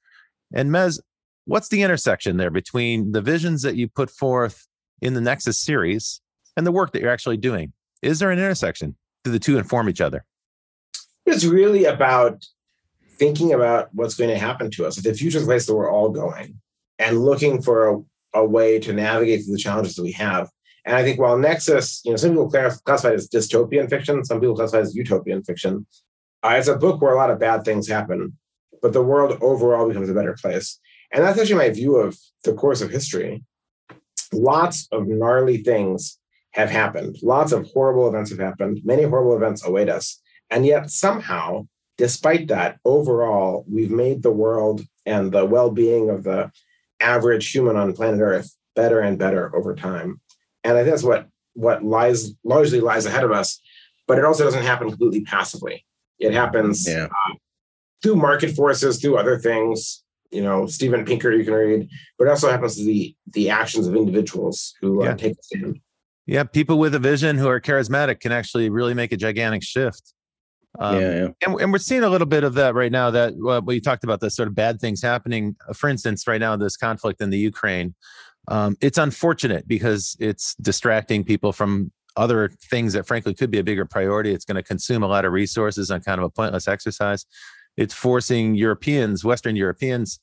And 0.55 0.71
Mez, 0.71 1.01
what's 1.47 1.69
the 1.69 1.83
intersection 1.83 2.37
there 2.37 2.51
between 2.51 3.13
the 3.13 3.23
visions 3.23 3.63
that 3.63 3.75
you 3.75 3.89
put 3.89 4.11
forth 4.11 4.69
in 5.01 5.15
the 5.15 5.21
Nexus 5.21 5.59
series 5.59 6.21
and 6.57 6.67
the 6.67 6.73
work 6.73 6.93
that 6.93 7.03
you're 7.03 7.11
actually 7.11 7.39
doing? 7.39 7.73
Is 8.03 8.21
there 8.21 8.31
an 8.31 8.39
intersection? 8.39 8.95
Do 9.25 9.33
the 9.33 9.41
two 9.41 9.59
inform 9.59 9.89
each 9.89 10.01
other? 10.01 10.25
It's 11.27 11.45
really 11.45 11.85
about 11.85 12.47
thinking 13.19 13.53
about 13.53 13.89
what's 13.93 14.15
going 14.15 14.31
to 14.31 14.39
happen 14.39 14.71
to 14.73 14.87
us. 14.87 14.97
The 14.97 15.15
future 15.15 15.39
is 15.39 15.45
the 15.45 15.49
place 15.49 15.67
that 15.67 15.75
we're 15.75 15.91
all 15.91 16.11
going 16.11 16.61
and 16.99 17.25
looking 17.25 17.63
for 17.63 17.89
a, 17.89 17.99
a, 18.41 18.45
way 18.45 18.79
to 18.81 18.93
navigate 18.93 19.45
through 19.45 19.55
the 19.55 19.63
challenges 19.63 19.95
that 19.97 20.03
we 20.03 20.13
have. 20.13 20.49
And 20.85 20.97
I 20.97 21.03
think 21.03 21.21
while 21.21 21.39
Nexus, 21.39 22.01
you 22.05 22.13
know, 22.13 22.17
some 22.17 22.31
people 22.31 22.51
classify 22.51 23.11
it 23.11 23.15
as 23.15 23.29
dystopian 23.29 23.91
fiction, 23.91 24.25
some 24.25 24.41
people 24.41 24.57
classify 24.57 24.79
it 24.79 24.83
as 24.83 24.95
utopian 24.95 25.43
fiction. 25.43 25.87
Uh, 26.43 26.55
it's 26.59 26.69
a 26.69 26.77
book 26.77 27.01
where 27.01 27.13
a 27.13 27.17
lot 27.17 27.31
of 27.31 27.39
bad 27.39 27.65
things 27.65 27.89
happen, 27.89 28.39
but 28.81 28.93
the 28.93 29.03
world 29.03 29.39
overall 29.41 29.89
becomes 29.89 30.09
a 30.09 30.15
better 30.15 30.37
place. 30.41 30.79
And 31.13 31.25
that's 31.25 31.39
actually 31.39 31.57
my 31.57 31.71
view 31.71 31.97
of 31.97 32.17
the 32.45 32.55
course 32.55 32.81
of 32.81 32.91
history. 32.91 33.43
Lots 34.33 34.89
of 34.93 35.09
gnarly 35.09 35.59
things 35.59 36.19
have 36.53 36.71
happened. 36.71 37.17
Lots 37.23 37.53
of 37.53 37.67
horrible 37.73 38.09
events 38.09 38.31
have 38.31 38.39
happened. 38.39 38.81
Many 38.85 39.05
horrible 39.05 39.37
events 39.37 39.65
await 39.65 39.89
us. 39.89 40.21
And 40.51 40.65
yet, 40.65 40.91
somehow, 40.91 41.67
despite 41.99 42.49
that, 42.49 42.79
overall, 42.85 43.65
we've 43.69 43.91
made 43.91 44.23
the 44.23 44.31
world 44.31 44.83
and 45.05 45.31
the 45.31 45.45
well 45.45 45.71
being 45.71 46.09
of 46.09 46.25
the 46.25 46.51
average 47.01 47.51
human 47.51 47.77
on 47.77 47.93
planet 47.93 48.21
Earth 48.21 48.55
better 48.75 49.01
and 49.01 49.19
better 49.19 49.55
over 49.55 49.75
time. 49.75 50.21
And 50.65 50.77
I 50.77 50.83
think 50.83 50.93
that's 50.93 51.05
what, 51.05 51.29
what 51.55 51.85
lies 51.85 52.33
largely 52.45 52.81
lies 52.81 53.05
ahead 53.05 53.25
of 53.25 53.33
us. 53.33 53.61
But 54.07 54.19
it 54.19 54.25
also 54.25 54.45
doesn't 54.45 54.63
happen 54.63 54.89
completely 54.89 55.21
passively. 55.23 55.85
It 56.19 56.33
happens 56.33 56.89
yeah. 56.89 57.05
uh, 57.05 57.35
through 58.03 58.17
market 58.17 58.53
forces, 58.53 59.01
through 59.01 59.19
other 59.19 59.39
things, 59.39 60.03
you 60.31 60.43
know 60.43 60.67
Steven 60.67 61.05
Pinker 61.05 61.33
you 61.33 61.45
can 61.45 61.55
read, 61.55 61.89
but 62.19 62.27
it 62.27 62.31
also 62.31 62.51
happens 62.51 62.77
to 62.77 62.85
the 62.85 63.15
the 63.33 63.51
actions 63.51 63.87
of 63.87 63.97
individuals 63.97 64.75
who 64.81 65.03
uh, 65.03 65.15
take 65.15 65.33
a 65.33 65.43
stand. 65.43 65.81
Yeah, 66.27 66.45
people 66.45 66.79
with 66.79 66.95
a 66.95 66.99
vision 66.99 67.39
who 67.39 67.49
are 67.49 67.61
charismatic 67.61 68.21
can 68.21 68.33
actually 68.33 68.69
really 68.69 68.95
make 68.95 69.13
a 69.13 69.17
gigantic 69.17 69.63
shift. 69.63 70.13
Um, 70.79 71.01
yeah, 71.01 71.15
yeah. 71.15 71.29
And, 71.47 71.61
and, 71.61 71.73
we're 71.73 71.79
seeing 71.79 72.05
a 72.05 72.09
little 72.09 72.27
bit 72.27 72.45
of 72.45 72.55
that 72.55 72.75
right 72.75 72.93
now. 72.93 73.11
That 73.11 73.35
well, 73.37 73.63
we 73.63 73.81
talked 73.81 74.05
about 74.05 74.21
the 74.21 74.31
sort 74.31 74.49
of 74.49 74.55
bad 74.55 74.81
things 74.81 75.03
happening. 75.03 75.57
For 75.75 75.89
instance, 75.89 76.27
right 76.27 76.41
now 76.41 76.57
this 76.57 76.77
conflict 76.77 77.21
in 77.21 77.31
the 77.31 77.39
Ukraine, 77.39 77.95
um, 78.49 78.77
it's 78.81 78.99
unfortunate 78.99 79.67
because 79.67 80.17
it's 80.21 80.55
distracting 80.57 81.25
people 81.25 81.53
from 81.53 81.91
other 82.17 82.51
things 82.71 82.93
that 82.93 83.07
frankly 83.07 83.35
could 83.35 83.51
be 83.51 83.59
a 83.59 83.65
bigger 83.65 83.85
priority. 83.85 84.33
It's 84.33 84.45
going 84.45 84.57
to 84.57 84.63
consume 84.63 85.03
a 85.03 85.09
lot 85.09 85.25
of 85.25 85.33
resources 85.33 85.91
on 85.91 86.01
kind 86.01 86.21
of 86.21 86.25
a 86.25 86.31
pointless 86.31 86.69
exercise 86.69 87.25
it's 87.79 87.95
forcing 87.95 88.57
Europeans, 88.57 89.25
Western 89.25 89.55
Europeans, 89.55 90.19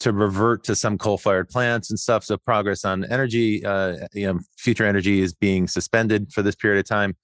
to 0.00 0.10
revert 0.10 0.64
to 0.64 0.74
some 0.74 0.96
coal-fired 0.96 1.50
plants 1.50 1.90
and 1.90 2.00
stuff. 2.00 2.24
So 2.24 2.38
progress 2.38 2.82
on 2.84 3.04
energy, 3.04 3.64
uh, 3.64 4.08
you 4.14 4.26
know, 4.26 4.40
future 4.56 4.86
energy 4.86 5.20
is 5.20 5.34
being 5.34 5.68
suspended 5.68 6.32
for 6.32 6.40
this 6.40 6.54
period 6.54 6.80
of 6.80 6.88
time. 6.88 7.14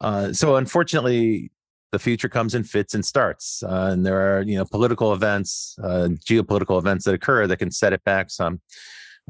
Uh, 0.00 0.32
so 0.32 0.56
unfortunately, 0.56 1.52
the 1.92 1.98
future 1.98 2.28
comes 2.28 2.54
in 2.54 2.64
fits 2.64 2.94
and 2.94 3.04
starts, 3.04 3.62
uh, 3.62 3.90
and 3.92 4.04
there 4.04 4.38
are 4.38 4.42
you 4.42 4.56
know 4.56 4.64
political 4.64 5.12
events, 5.12 5.76
uh, 5.82 6.08
geopolitical 6.28 6.78
events 6.78 7.04
that 7.04 7.14
occur 7.14 7.46
that 7.46 7.58
can 7.58 7.70
set 7.70 7.92
it 7.92 8.02
back 8.04 8.30
some. 8.30 8.60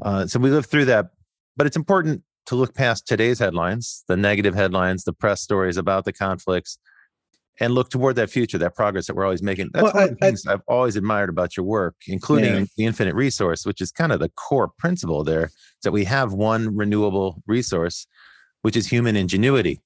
Uh, 0.01 0.25
so 0.25 0.39
we 0.39 0.49
live 0.49 0.65
through 0.65 0.85
that, 0.85 1.09
but 1.55 1.67
it's 1.67 1.75
important 1.75 2.23
to 2.45 2.55
look 2.55 2.73
past 2.73 3.07
today's 3.07 3.39
headlines, 3.39 4.03
the 4.07 4.17
negative 4.17 4.55
headlines, 4.55 5.03
the 5.03 5.13
press 5.13 5.41
stories 5.41 5.77
about 5.77 6.05
the 6.05 6.13
conflicts, 6.13 6.77
and 7.59 7.73
look 7.75 7.89
toward 7.89 8.15
that 8.15 8.29
future, 8.29 8.57
that 8.57 8.75
progress 8.75 9.07
that 9.07 9.15
we're 9.15 9.25
always 9.25 9.43
making. 9.43 9.69
That's 9.73 9.83
well, 9.83 9.93
one 9.93 10.03
I, 10.03 10.05
of 10.05 10.09
the 10.11 10.25
things 10.25 10.45
I, 10.47 10.51
have 10.51 10.61
always 10.67 10.95
admired 10.95 11.29
about 11.29 11.55
your 11.55 11.65
work, 11.65 11.95
including 12.07 12.53
yeah. 12.53 12.65
the 12.77 12.85
infinite 12.85 13.13
resource, 13.13 13.65
which 13.65 13.81
is 13.81 13.91
kind 13.91 14.11
of 14.11 14.19
the 14.19 14.29
core 14.29 14.69
principle 14.77 15.23
there, 15.23 15.45
is 15.45 15.83
that 15.83 15.91
we 15.91 16.05
have 16.05 16.33
one 16.33 16.75
renewable 16.75 17.43
resource, 17.45 18.07
which 18.61 18.75
is 18.75 18.87
human 18.87 19.15
ingenuity. 19.15 19.81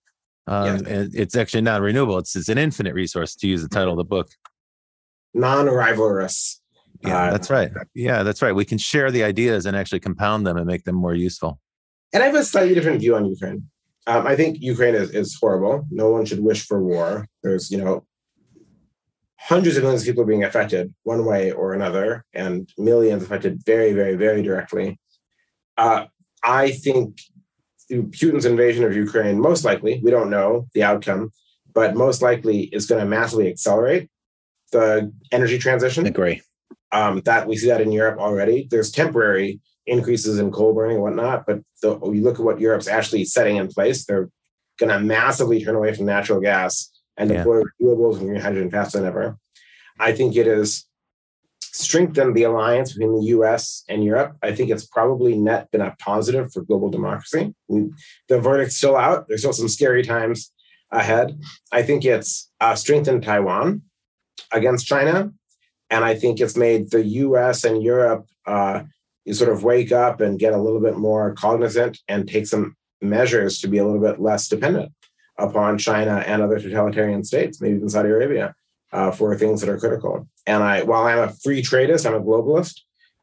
Um, 0.48 0.78
yeah. 0.88 1.06
it's 1.14 1.36
actually 1.36 1.62
not 1.62 1.82
renewable; 1.82 2.18
it's, 2.18 2.36
it's 2.36 2.50
an 2.50 2.58
infinite 2.58 2.94
resource, 2.94 3.36
to 3.36 3.48
use 3.48 3.62
the 3.62 3.70
title 3.70 3.92
of 3.92 3.98
the 3.98 4.04
book. 4.06 4.30
Non-rivalrous. 5.34 6.60
Yeah, 7.02 7.26
uh, 7.26 7.32
that's 7.32 7.50
right. 7.50 7.72
Yeah, 7.94 8.24
that's 8.24 8.42
right. 8.42 8.54
We 8.54 8.66
can 8.66 8.78
share 8.78 9.12
the 9.12 9.24
ideas 9.24 9.66
and 9.66 9.76
actually 9.76 10.00
compound 10.00 10.48
them 10.48 10.58
and 10.58 10.66
make 10.66 10.84
them 10.84 10.96
more 10.96 11.14
useful. 11.14 11.60
And 12.14 12.24
I 12.24 12.28
have 12.28 12.36
a 12.36 12.44
slightly 12.44 12.74
different 12.74 13.02
view 13.02 13.16
on 13.16 13.26
Ukraine. 13.26 13.70
Um, 14.08 14.26
I 14.26 14.36
think 14.36 14.62
Ukraine 14.62 14.96
is, 14.96 15.12
is 15.12 15.38
horrible. 15.40 15.86
No 15.92 16.10
one 16.10 16.26
should 16.26 16.40
wish 16.40 16.66
for 16.66 16.82
war. 16.82 17.28
There's, 17.44 17.70
you 17.70 17.78
know, 17.78 18.06
hundreds 19.38 19.78
of 19.78 19.84
millions 19.84 20.02
of 20.04 20.08
people 20.08 20.26
being 20.26 20.44
affected 20.44 20.94
one 21.04 21.26
way 21.26 21.52
or 21.52 21.74
another, 21.74 22.26
and 22.34 22.70
millions 22.78 23.24
affected 23.24 23.62
very, 23.66 23.94
very, 23.94 24.16
very 24.16 24.42
directly. 24.42 25.00
Uh, 25.78 26.06
I 26.42 26.72
think 26.72 27.20
Putin's 27.92 28.46
invasion 28.46 28.84
of 28.84 28.96
Ukraine, 28.96 29.40
most 29.40 29.64
likely, 29.64 30.00
we 30.04 30.12
don't 30.12 30.30
know 30.30 30.68
the 30.74 30.84
outcome, 30.84 31.32
but 31.74 31.96
most 31.96 32.22
likely 32.22 32.64
is 32.64 32.86
going 32.86 33.02
to 33.02 33.08
massively 33.08 33.48
accelerate 33.48 34.10
the 34.72 35.14
energy 35.32 35.58
transition. 35.58 36.06
I 36.06 36.10
agree. 36.10 36.42
Um, 36.92 37.22
that 37.26 37.48
we 37.48 37.58
see 37.58 37.68
that 37.68 37.82
in 37.82 37.92
Europe 37.92 38.20
already. 38.20 38.68
There's 38.70 38.92
temporary 38.92 39.60
increases 39.86 40.40
in 40.40 40.52
coal 40.52 40.74
burning 40.74 40.96
and 40.96 41.04
whatnot. 41.04 41.46
But 41.46 41.62
the, 41.82 42.00
you 42.12 42.24
look 42.24 42.40
at 42.40 42.46
what 42.46 42.60
Europe's 42.60 42.88
actually 42.88 43.26
setting 43.26 43.58
in 43.58 43.68
place, 43.68 44.06
they're 44.06 44.30
going 44.78 44.92
to 44.92 45.00
massively 45.00 45.64
turn 45.64 45.76
away 45.76 45.94
from 45.94 46.06
natural 46.06 46.40
gas 46.40 46.92
and 47.16 47.30
yeah. 47.30 47.38
deploy 47.38 47.62
renewables 47.82 48.18
and 48.18 48.28
green 48.28 48.42
hydrogen 48.42 48.70
faster 48.70 49.00
than 49.00 49.08
ever. 49.08 49.38
I 50.00 50.12
think 50.12 50.36
it 50.36 50.46
has 50.46 50.87
strengthened 51.78 52.36
the 52.36 52.44
alliance 52.44 52.94
between 52.94 53.16
the 53.16 53.26
US 53.28 53.84
and 53.90 54.04
Europe. 54.04 54.38
I 54.42 54.54
think 54.54 54.70
it's 54.70 54.86
probably 54.86 55.38
net 55.38 55.72
been 55.72 55.82
a 55.82 55.96
positive 56.00 56.52
for 56.52 56.62
global 56.62 56.90
democracy. 56.90 57.54
The 57.70 58.40
verdict's 58.40 58.78
still 58.78 58.96
out. 58.96 59.26
There's 59.28 59.42
still 59.42 59.54
some 59.54 59.70
scary 59.70 60.04
times 60.04 60.52
ahead. 60.92 61.40
I 61.72 61.84
think 61.84 62.06
it's 62.06 62.50
uh, 62.60 62.76
strengthened 62.76 63.24
Taiwan 63.24 63.84
against 64.52 64.88
China. 64.88 65.32
And 65.90 66.04
I 66.04 66.16
think 66.16 66.40
it's 66.40 66.58
made 66.58 66.92
the 66.92 67.04
US 67.04 67.64
and 67.64 67.82
Europe 67.82 68.28
uh, 68.46 68.84
sort 69.32 69.52
of 69.52 69.64
wake 69.64 69.92
up 69.92 70.22
and 70.22 70.40
get 70.40 70.54
a 70.54 70.62
little 70.62 70.82
bit 70.82 70.98
more 70.98 71.34
cognizant 71.34 72.00
and 72.08 72.28
take 72.28 72.48
some 72.48 72.76
measures 73.02 73.60
to 73.60 73.68
be 73.68 73.78
a 73.78 73.86
little 73.86 74.02
bit 74.02 74.20
less 74.20 74.48
dependent 74.48 74.92
upon 75.38 75.78
China 75.78 76.24
and 76.26 76.42
other 76.42 76.60
totalitarian 76.60 77.24
states, 77.24 77.62
maybe 77.62 77.76
even 77.76 77.90
Saudi 77.90 78.10
Arabia, 78.10 78.56
uh, 78.98 79.12
for 79.12 79.38
things 79.38 79.62
that 79.62 79.70
are 79.70 79.78
critical. 79.78 80.28
And 80.48 80.64
I, 80.64 80.82
while 80.82 81.04
I'm 81.04 81.20
a 81.20 81.34
free 81.44 81.62
tradist, 81.62 82.08
I'm 82.08 82.16
a 82.16 82.20
globalist. 82.20 82.80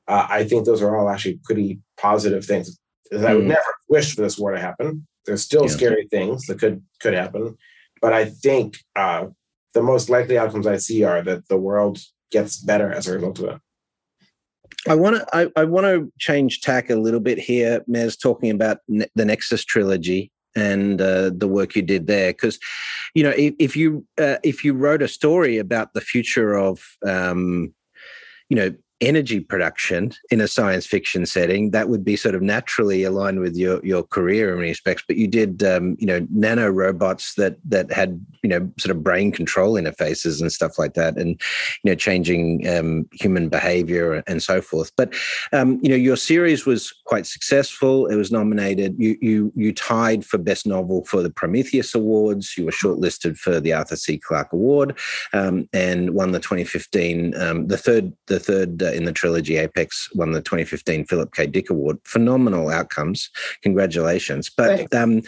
Uh, 0.06 0.24
I 0.30 0.44
think 0.44 0.66
those 0.66 0.80
are 0.80 0.96
all 0.96 1.08
actually 1.08 1.40
pretty 1.42 1.80
positive 1.96 2.44
things. 2.44 2.78
Mm. 3.12 3.26
I 3.26 3.34
would 3.34 3.42
hmm. 3.42 3.48
never 3.48 3.74
wish 3.88 4.14
for 4.14 4.22
this 4.22 4.38
war 4.38 4.52
to 4.52 4.60
happen. 4.60 5.06
There's 5.26 5.42
still 5.42 5.62
yeah. 5.62 5.70
scary 5.70 6.06
things 6.06 6.46
that 6.46 6.60
could 6.60 6.82
could 7.00 7.14
happen, 7.14 7.56
But 8.00 8.12
I 8.12 8.26
think 8.26 8.78
uh, 8.94 9.28
the 9.72 9.82
most 9.82 10.10
likely 10.10 10.38
outcomes 10.38 10.66
I 10.66 10.76
see 10.76 11.02
are 11.02 11.22
that 11.22 11.48
the 11.48 11.56
world 11.56 11.98
gets 12.30 12.58
better 12.58 12.92
as 12.92 13.08
a 13.08 13.14
result 13.14 13.40
of 13.40 13.44
it. 13.46 13.60
I 14.86 14.94
want 14.94 15.16
to 15.16 15.26
I, 15.36 15.50
I 15.56 15.64
want 15.64 15.86
to 15.86 16.12
change 16.18 16.60
tack 16.60 16.90
a 16.90 16.96
little 16.96 17.20
bit 17.20 17.38
here, 17.38 17.82
Mez, 17.88 18.20
talking 18.20 18.50
about 18.50 18.78
ne- 18.86 19.10
the 19.16 19.24
Nexus 19.24 19.64
trilogy 19.64 20.30
and 20.56 21.00
uh, 21.00 21.30
the 21.34 21.48
work 21.48 21.74
you 21.76 21.82
did 21.82 22.06
there, 22.06 22.32
because 22.32 22.58
you 23.14 23.22
know 23.22 23.34
if, 23.36 23.54
if 23.58 23.76
you 23.76 24.06
uh, 24.18 24.36
if 24.42 24.64
you 24.64 24.74
wrote 24.74 25.02
a 25.02 25.08
story 25.08 25.58
about 25.58 25.94
the 25.94 26.00
future 26.00 26.54
of 26.54 26.96
um, 27.06 27.72
you 28.48 28.56
know 28.56 28.74
energy 29.06 29.40
production 29.40 30.12
in 30.30 30.40
a 30.40 30.48
science 30.48 30.86
fiction 30.86 31.26
setting, 31.26 31.70
that 31.70 31.88
would 31.88 32.04
be 32.04 32.16
sort 32.16 32.34
of 32.34 32.42
naturally 32.42 33.04
aligned 33.04 33.40
with 33.40 33.56
your 33.56 33.84
your 33.84 34.02
career 34.02 34.52
in 34.52 34.58
many 34.58 34.70
respects. 34.70 35.02
But 35.06 35.16
you 35.16 35.26
did, 35.26 35.62
um, 35.62 35.96
you 35.98 36.06
know, 36.06 36.26
nano 36.30 36.68
robots 36.68 37.34
that 37.34 37.56
that 37.64 37.92
had 37.92 38.24
you 38.42 38.48
know 38.48 38.70
sort 38.78 38.94
of 38.94 39.02
brain 39.02 39.32
control 39.32 39.74
interfaces 39.74 40.40
and 40.40 40.52
stuff 40.52 40.78
like 40.78 40.94
that, 40.94 41.16
and 41.16 41.40
you 41.82 41.90
know 41.90 41.94
changing 41.94 42.68
um, 42.68 43.08
human 43.12 43.48
behavior 43.48 44.22
and 44.26 44.42
so 44.42 44.60
forth. 44.60 44.92
But 44.96 45.14
um, 45.52 45.80
you 45.82 45.88
know, 45.88 45.96
your 45.96 46.16
series 46.16 46.66
was 46.66 46.92
quite 47.04 47.26
successful. 47.26 48.06
It 48.06 48.16
was 48.16 48.32
nominated. 48.32 48.96
You 48.98 49.16
you 49.20 49.52
you 49.54 49.72
tied 49.72 50.24
for 50.24 50.38
best 50.38 50.66
novel 50.66 51.04
for 51.04 51.22
the 51.22 51.30
Prometheus 51.30 51.94
Awards. 51.94 52.56
You 52.56 52.66
were 52.66 52.70
shortlisted 52.70 53.36
for 53.36 53.60
the 53.60 53.72
Arthur 53.72 53.96
C. 53.96 54.18
Clarke 54.18 54.52
Award 54.52 54.98
um, 55.32 55.68
and 55.72 56.14
won 56.14 56.32
the 56.32 56.40
2015 56.40 57.34
um, 57.40 57.66
the 57.66 57.76
third 57.76 58.12
the 58.26 58.38
third 58.38 58.82
uh, 58.82 58.92
in 58.94 59.04
the 59.04 59.12
trilogy. 59.12 59.56
Apex 59.56 60.08
won 60.14 60.32
the 60.32 60.40
2015 60.40 61.04
Philip 61.06 61.34
K. 61.34 61.46
Dick 61.46 61.70
Award. 61.70 61.98
Phenomenal 62.04 62.70
outcomes. 62.70 63.30
Congratulations. 63.62 64.50
But 64.50 64.92
um, 64.94 65.18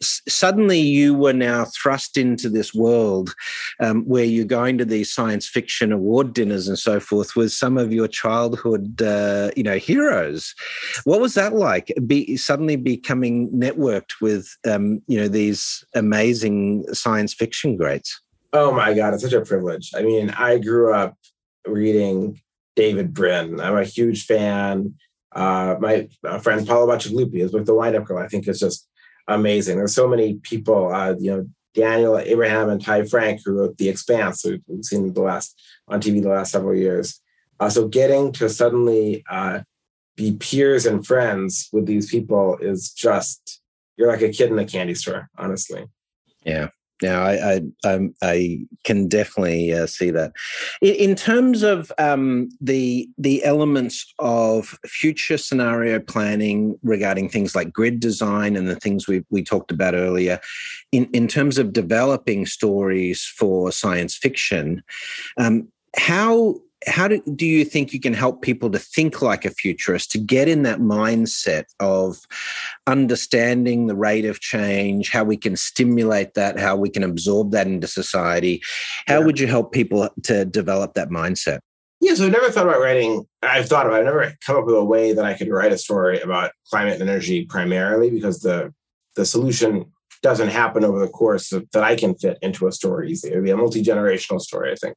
s- 0.00 0.22
suddenly 0.28 0.78
you 0.78 1.14
were 1.14 1.32
now 1.32 1.66
thrust 1.66 2.16
into 2.16 2.48
this 2.48 2.74
world 2.74 3.34
um, 3.80 4.04
where 4.04 4.24
you're 4.24 4.44
going 4.44 4.78
to 4.78 4.84
these 4.84 5.12
science 5.12 5.48
fiction 5.48 5.92
award 5.92 6.32
dinners 6.32 6.68
and 6.68 6.78
so 6.78 7.00
forth 7.00 7.36
with 7.36 7.52
some 7.52 7.76
of 7.76 7.92
your 7.92 8.08
childhood, 8.08 9.00
uh, 9.02 9.50
you 9.56 9.62
know, 9.62 9.76
heroes. 9.76 10.54
What 11.04 11.20
was 11.20 11.34
that 11.34 11.54
like? 11.54 11.92
Be 12.06 12.36
suddenly 12.36 12.76
becoming 12.76 13.50
networked 13.50 14.20
with, 14.20 14.56
um, 14.66 15.02
you 15.06 15.18
know, 15.20 15.28
these 15.28 15.84
amazing 15.94 16.84
science 16.94 17.34
fiction 17.34 17.76
greats. 17.76 18.20
Oh 18.52 18.72
my 18.72 18.94
God, 18.94 19.14
it's 19.14 19.22
such 19.22 19.34
a 19.34 19.42
privilege. 19.42 19.90
I 19.94 20.02
mean, 20.02 20.30
I 20.30 20.58
grew 20.58 20.94
up 20.94 21.16
reading 21.66 22.40
David 22.78 23.12
Brin. 23.12 23.58
I'm 23.60 23.76
a 23.76 23.82
huge 23.82 24.24
fan. 24.24 24.94
Uh, 25.32 25.74
my 25.80 26.08
friend 26.40 26.64
Paolo 26.64 26.86
Bacigalupi 26.86 27.40
is 27.40 27.52
with 27.52 27.66
The 27.66 27.74
Wind 27.74 27.96
Up 27.96 28.04
Girl. 28.04 28.22
I 28.22 28.28
think 28.28 28.46
is 28.46 28.60
just 28.60 28.88
amazing. 29.26 29.78
There's 29.78 29.96
so 29.96 30.06
many 30.06 30.34
people, 30.34 30.94
uh, 30.94 31.16
you 31.18 31.32
know, 31.32 31.48
Daniel 31.74 32.16
Abraham 32.16 32.70
and 32.70 32.82
Ty 32.82 33.06
Franck, 33.06 33.40
who 33.44 33.58
wrote 33.58 33.78
The 33.78 33.88
Expanse, 33.88 34.44
who 34.44 34.58
we've 34.68 34.84
seen 34.84 35.12
the 35.12 35.20
last 35.20 35.60
on 35.88 36.00
TV 36.00 36.22
the 36.22 36.28
last 36.28 36.52
several 36.52 36.76
years. 36.76 37.20
Uh, 37.58 37.68
so 37.68 37.88
getting 37.88 38.30
to 38.34 38.48
suddenly 38.48 39.24
uh, 39.28 39.62
be 40.16 40.36
peers 40.36 40.86
and 40.86 41.04
friends 41.04 41.68
with 41.72 41.84
these 41.84 42.08
people 42.08 42.58
is 42.58 42.92
just 42.92 43.60
you're 43.96 44.08
like 44.08 44.22
a 44.22 44.30
kid 44.30 44.52
in 44.52 44.58
a 44.60 44.64
candy 44.64 44.94
store, 44.94 45.28
honestly. 45.36 45.84
Yeah. 46.44 46.68
Now, 47.02 47.22
I 47.22 47.60
I, 47.84 48.08
I, 48.22 48.58
can 48.84 49.08
definitely 49.08 49.72
uh, 49.72 49.86
see 49.86 50.10
that. 50.10 50.32
In, 50.80 50.94
in 50.94 51.14
terms 51.14 51.62
of 51.62 51.92
um, 51.98 52.48
the 52.60 53.08
the 53.18 53.44
elements 53.44 54.12
of 54.18 54.78
future 54.86 55.38
scenario 55.38 56.00
planning 56.00 56.78
regarding 56.82 57.28
things 57.28 57.54
like 57.54 57.72
grid 57.72 58.00
design 58.00 58.56
and 58.56 58.68
the 58.68 58.76
things 58.76 59.06
we 59.06 59.24
we 59.30 59.42
talked 59.42 59.70
about 59.70 59.94
earlier, 59.94 60.40
in 60.92 61.06
in 61.12 61.28
terms 61.28 61.58
of 61.58 61.72
developing 61.72 62.46
stories 62.46 63.24
for 63.24 63.70
science 63.72 64.16
fiction, 64.16 64.82
um, 65.36 65.68
how 65.96 66.56
how 66.86 67.08
do, 67.08 67.20
do 67.34 67.46
you 67.46 67.64
think 67.64 67.92
you 67.92 68.00
can 68.00 68.14
help 68.14 68.42
people 68.42 68.70
to 68.70 68.78
think 68.78 69.20
like 69.20 69.44
a 69.44 69.50
futurist 69.50 70.12
to 70.12 70.18
get 70.18 70.48
in 70.48 70.62
that 70.62 70.78
mindset 70.78 71.64
of 71.80 72.18
understanding 72.86 73.86
the 73.86 73.96
rate 73.96 74.24
of 74.24 74.40
change 74.40 75.10
how 75.10 75.24
we 75.24 75.36
can 75.36 75.56
stimulate 75.56 76.34
that 76.34 76.58
how 76.58 76.76
we 76.76 76.88
can 76.88 77.02
absorb 77.02 77.50
that 77.50 77.66
into 77.66 77.86
society? 77.86 78.62
How 79.06 79.18
yeah. 79.18 79.26
would 79.26 79.40
you 79.40 79.46
help 79.46 79.72
people 79.72 80.08
to 80.24 80.44
develop 80.44 80.94
that 80.94 81.08
mindset? 81.08 81.60
Yeah 82.00 82.14
so 82.14 82.26
i've 82.26 82.32
never 82.32 82.50
thought 82.50 82.68
about 82.68 82.80
writing 82.80 83.26
i've 83.42 83.68
thought 83.68 83.86
about 83.86 83.98
i've 83.98 84.04
never 84.04 84.32
come 84.46 84.56
up 84.56 84.66
with 84.66 84.76
a 84.76 84.84
way 84.84 85.12
that 85.12 85.24
i 85.24 85.34
could 85.34 85.48
write 85.48 85.72
a 85.72 85.78
story 85.78 86.20
about 86.20 86.52
climate 86.70 87.00
and 87.00 87.10
energy 87.10 87.44
primarily 87.44 88.08
because 88.08 88.38
the 88.40 88.72
the 89.16 89.26
solution 89.26 89.86
doesn't 90.22 90.48
happen 90.48 90.84
over 90.84 91.00
the 91.00 91.08
course 91.08 91.50
of, 91.50 91.68
that 91.72 91.82
i 91.82 91.96
can 91.96 92.14
fit 92.14 92.38
into 92.40 92.68
a 92.68 92.72
story 92.72 93.10
easily. 93.10 93.32
It 93.32 93.36
would 93.36 93.44
be 93.44 93.50
a 93.50 93.56
multi-generational 93.56 94.40
story 94.40 94.70
i 94.70 94.76
think. 94.76 94.96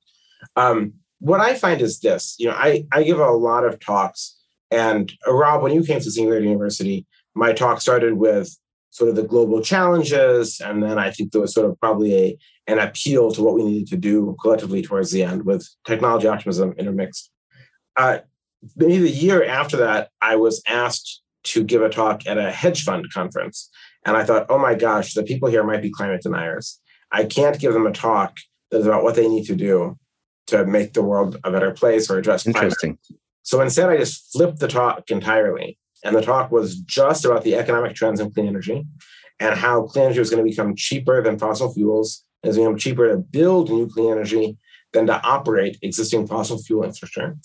Um, 0.56 0.94
what 1.22 1.40
I 1.40 1.54
find 1.54 1.82
is 1.82 2.02
this, 2.02 2.36
you 2.38 2.48
know, 2.48 2.56
I, 2.56 2.86
I 2.92 3.04
give 3.04 3.20
a 3.20 3.32
lot 3.32 3.64
of 3.64 3.80
talks 3.80 4.36
and 4.72 5.12
uh, 5.28 5.34
Rob, 5.34 5.62
when 5.62 5.74
you 5.74 5.84
came 5.84 6.00
to 6.00 6.12
Singularity 6.12 6.48
University, 6.48 7.06
my 7.36 7.54
talk 7.54 7.82
started 7.82 8.14
with 8.14 8.58
sort 8.90 9.10
of 9.10 9.16
the 9.16 9.24
global 9.24 9.62
challenges. 9.62 10.60
And 10.60 10.82
then 10.82 10.98
I 10.98 11.12
think 11.12 11.32
there 11.32 11.42
was 11.42 11.54
sort 11.54 11.70
of 11.70 11.80
probably 11.80 12.16
a, 12.16 12.38
an 12.68 12.80
appeal 12.80 13.32
to 13.32 13.44
what 13.44 13.54
we 13.54 13.64
needed 13.64 13.88
to 13.90 13.98
do 13.98 14.36
collectively 14.42 14.82
towards 14.82 15.12
the 15.12 15.24
end 15.24 15.46
with 15.46 15.68
technology 15.86 16.28
optimism 16.28 16.74
intermixed. 16.78 17.30
Uh, 17.96 18.20
maybe 18.76 19.00
the 19.00 19.10
year 19.10 19.44
after 19.44 19.78
that, 19.78 20.10
I 20.22 20.38
was 20.38 20.62
asked 20.68 21.22
to 21.44 21.64
give 21.64 21.82
a 21.82 21.90
talk 21.90 22.26
at 22.28 22.38
a 22.38 22.52
hedge 22.52 22.84
fund 22.84 23.12
conference. 23.14 23.70
And 24.06 24.18
I 24.18 24.24
thought, 24.24 24.48
oh 24.50 24.58
my 24.58 24.76
gosh, 24.76 25.14
the 25.14 25.24
people 25.24 25.50
here 25.50 25.64
might 25.64 25.82
be 25.82 25.92
climate 25.92 26.22
deniers. 26.22 26.80
I 27.12 27.26
can't 27.26 27.60
give 27.60 27.74
them 27.74 27.88
a 27.88 27.92
talk 27.92 28.38
that's 28.70 28.86
about 28.86 29.04
what 29.04 29.16
they 29.16 29.28
need 29.28 29.46
to 29.46 29.56
do 29.56 29.98
to 30.48 30.66
make 30.66 30.94
the 30.94 31.04
world 31.04 31.38
a 31.44 31.52
better 31.52 31.72
place 31.72 32.10
or 32.10 32.18
address 32.18 32.46
interesting 32.46 32.98
climate. 33.06 33.22
so 33.44 33.62
instead 33.62 33.90
i 33.90 33.98
just 33.98 34.32
flipped 34.32 34.60
the 34.60 34.68
talk 34.68 35.10
entirely 35.10 35.78
and 36.04 36.16
the 36.16 36.22
talk 36.22 36.52
was 36.52 36.78
just 36.78 37.26
about 37.26 37.44
the 37.44 37.56
economic 37.56 37.96
trends 37.96 38.20
in 38.20 38.32
clean 38.32 38.48
energy 38.48 38.86
and 39.40 39.56
how 39.56 39.84
clean 39.84 40.06
energy 40.06 40.20
was 40.20 40.30
going 40.30 40.44
to 40.44 40.50
become 40.50 40.76
cheaper 40.76 41.22
than 41.22 41.40
fossil 41.40 41.74
fuels 41.74 42.24
it's 42.44 42.58
going 42.58 42.68
to 42.68 42.72
become 42.72 42.80
cheaper 42.80 43.10
to 43.10 43.18
build 43.18 43.70
new 43.70 43.88
clean 43.88 44.12
energy 44.12 44.58
than 44.94 45.08
to 45.08 45.22
operate 45.22 45.78
existing 45.82 46.28
fossil 46.28 46.58
fuel 46.58 46.84
infrastructure 46.84 47.38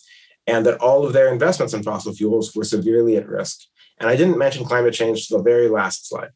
and 0.47 0.65
that 0.65 0.79
all 0.79 1.05
of 1.05 1.13
their 1.13 1.33
investments 1.33 1.75
in 1.75 1.83
fossil 1.83 2.13
fuels 2.13 2.55
were 2.55 2.65
severely 2.65 3.17
at 3.17 3.29
risk 3.29 3.61
and 3.99 4.09
i 4.09 4.17
didn't 4.17 4.39
mention 4.39 4.65
climate 4.65 4.95
change 4.95 5.29
to 5.29 5.37
the 5.37 5.43
very 5.43 5.69
last 5.69 6.09
slide 6.09 6.31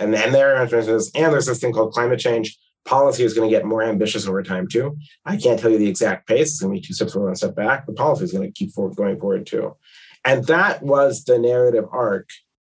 and, 0.00 0.14
and 0.14 0.32
mention 0.32 0.56
and 1.14 1.32
there's 1.32 1.46
this 1.46 1.60
thing 1.60 1.72
called 1.72 1.92
climate 1.92 2.18
change 2.18 2.56
policy 2.88 3.22
is 3.22 3.34
going 3.34 3.48
to 3.48 3.54
get 3.54 3.66
more 3.66 3.82
ambitious 3.82 4.26
over 4.26 4.42
time 4.42 4.66
too. 4.66 4.96
I 5.26 5.36
can't 5.36 5.60
tell 5.60 5.70
you 5.70 5.78
the 5.78 5.88
exact 5.88 6.26
pace. 6.26 6.48
It's 6.48 6.60
going 6.60 6.74
to 6.74 6.80
be 6.80 6.86
two 6.86 6.94
steps 6.94 7.12
forward, 7.12 7.28
one 7.28 7.36
step 7.36 7.54
back. 7.54 7.86
The 7.86 7.92
policy 7.92 8.24
is 8.24 8.32
going 8.32 8.50
to 8.50 8.52
keep 8.52 8.72
forward, 8.72 8.96
going 8.96 9.20
forward 9.20 9.46
too. 9.46 9.76
And 10.24 10.44
that 10.46 10.82
was 10.82 11.24
the 11.24 11.38
narrative 11.38 11.84
arc 11.92 12.30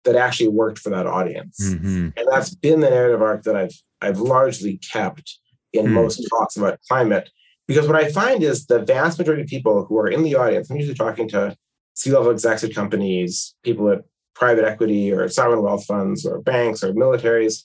that 0.05 0.15
actually 0.15 0.49
worked 0.49 0.77
for 0.77 0.91
that 0.91 1.07
audience. 1.07 1.57
Mm-hmm. 1.61 2.09
And 2.15 2.27
that's 2.29 2.53
been 2.53 2.79
the 2.79 2.91
narrative 2.91 3.21
arc 3.21 3.43
that 3.43 3.55
I've 3.55 3.73
I've 4.01 4.19
largely 4.19 4.77
kept 4.77 5.39
in 5.71 5.85
mm-hmm. 5.85 5.95
most 5.95 6.27
talks 6.29 6.57
about 6.57 6.79
climate. 6.87 7.31
Because 7.67 7.87
what 7.87 7.95
I 7.95 8.11
find 8.11 8.43
is 8.43 8.67
the 8.67 8.79
vast 8.79 9.17
majority 9.17 9.43
of 9.43 9.47
people 9.47 9.85
who 9.85 9.97
are 9.97 10.09
in 10.09 10.21
the 10.21 10.35
audience, 10.35 10.69
I'm 10.69 10.77
usually 10.77 10.95
talking 10.95 11.29
to 11.29 11.55
C-level 11.95 12.31
execs 12.31 12.63
at 12.63 12.75
companies, 12.75 13.55
people 13.63 13.89
at 13.89 14.03
private 14.35 14.65
equity 14.65 15.11
or 15.11 15.27
sovereign 15.29 15.63
wealth 15.63 15.85
funds 15.85 16.25
or 16.25 16.41
banks 16.41 16.83
or 16.83 16.93
militaries, 16.93 17.63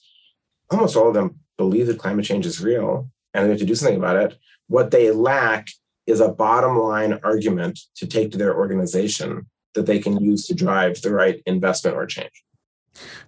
almost 0.71 0.95
all 0.95 1.09
of 1.09 1.13
them 1.13 1.39
believe 1.59 1.87
that 1.87 1.99
climate 1.99 2.25
change 2.25 2.45
is 2.45 2.61
real 2.61 3.09
and 3.33 3.45
they 3.45 3.49
have 3.49 3.59
to 3.59 3.65
do 3.65 3.75
something 3.75 3.97
about 3.97 4.15
it. 4.15 4.39
What 4.67 4.91
they 4.91 5.11
lack 5.11 5.67
is 6.07 6.21
a 6.21 6.29
bottom 6.29 6.79
line 6.79 7.19
argument 7.21 7.77
to 7.97 8.07
take 8.07 8.31
to 8.31 8.37
their 8.37 8.57
organization 8.57 9.45
that 9.75 9.85
they 9.85 9.99
can 9.99 10.17
use 10.23 10.47
to 10.47 10.55
drive 10.55 11.01
the 11.01 11.13
right 11.13 11.43
investment 11.45 11.95
or 11.97 12.05
change. 12.05 12.31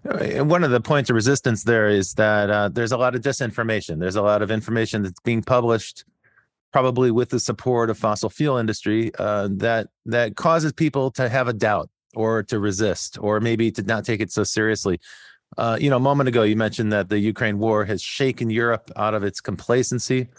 And 0.03 0.49
one 0.49 0.63
of 0.63 0.71
the 0.71 0.81
points 0.81 1.09
of 1.09 1.15
resistance 1.15 1.63
there 1.65 1.89
is 1.89 2.13
that 2.13 2.49
uh, 2.49 2.69
there's 2.69 2.93
a 2.93 2.97
lot 2.97 3.15
of 3.15 3.21
disinformation. 3.21 3.99
There's 3.99 4.15
a 4.15 4.21
lot 4.21 4.41
of 4.41 4.49
information 4.49 5.03
that's 5.03 5.19
being 5.19 5.43
published, 5.43 6.05
probably 6.71 7.11
with 7.11 7.29
the 7.29 7.39
support 7.39 7.89
of 7.89 7.97
fossil 7.97 8.29
fuel 8.29 8.57
industry, 8.57 9.11
uh, 9.19 9.49
that 9.51 9.89
that 10.05 10.35
causes 10.35 10.73
people 10.73 11.11
to 11.11 11.29
have 11.29 11.47
a 11.47 11.53
doubt 11.53 11.89
or 12.15 12.43
to 12.43 12.59
resist, 12.59 13.17
or 13.21 13.39
maybe 13.39 13.71
to 13.71 13.83
not 13.83 14.03
take 14.03 14.21
it 14.21 14.31
so 14.31 14.43
seriously. 14.43 14.99
Uh, 15.57 15.77
you 15.79 15.89
know, 15.89 15.97
a 15.97 16.01
moment 16.01 16.29
ago, 16.29 16.43
you 16.43 16.55
mentioned 16.55 16.93
that 16.93 17.09
the 17.09 17.19
Ukraine 17.19 17.59
war 17.59 17.85
has 17.85 18.01
shaken 18.01 18.49
Europe 18.49 18.89
out 18.95 19.13
of 19.13 19.23
its 19.23 19.41
complacency, 19.41 20.29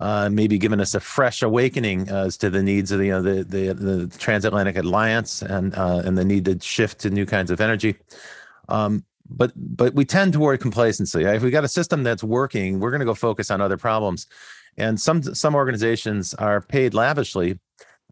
uh, 0.00 0.28
maybe 0.30 0.58
given 0.58 0.80
us 0.80 0.94
a 0.94 1.00
fresh 1.00 1.42
awakening 1.42 2.08
as 2.08 2.36
to 2.38 2.48
the 2.50 2.62
needs 2.62 2.90
of 2.90 2.98
the, 2.98 3.06
you 3.06 3.12
know, 3.12 3.22
the, 3.22 3.44
the, 3.44 3.74
the 3.74 4.18
transatlantic 4.18 4.76
alliance 4.76 5.42
and 5.42 5.74
uh, 5.74 6.02
and 6.04 6.16
the 6.16 6.24
need 6.24 6.44
to 6.46 6.58
shift 6.60 7.00
to 7.00 7.10
new 7.10 7.26
kinds 7.26 7.50
of 7.50 7.60
energy. 7.60 7.96
Um, 8.68 9.04
but 9.28 9.52
but 9.56 9.94
we 9.94 10.04
tend 10.04 10.32
toward 10.32 10.60
complacency. 10.60 11.24
If 11.24 11.42
we 11.42 11.50
got 11.50 11.64
a 11.64 11.68
system 11.68 12.02
that's 12.02 12.24
working, 12.24 12.80
we're 12.80 12.90
going 12.90 13.00
to 13.00 13.06
go 13.06 13.14
focus 13.14 13.50
on 13.50 13.60
other 13.60 13.76
problems. 13.76 14.26
And 14.78 15.00
some 15.00 15.22
some 15.22 15.54
organizations 15.54 16.34
are 16.34 16.60
paid 16.60 16.94
lavishly 16.94 17.58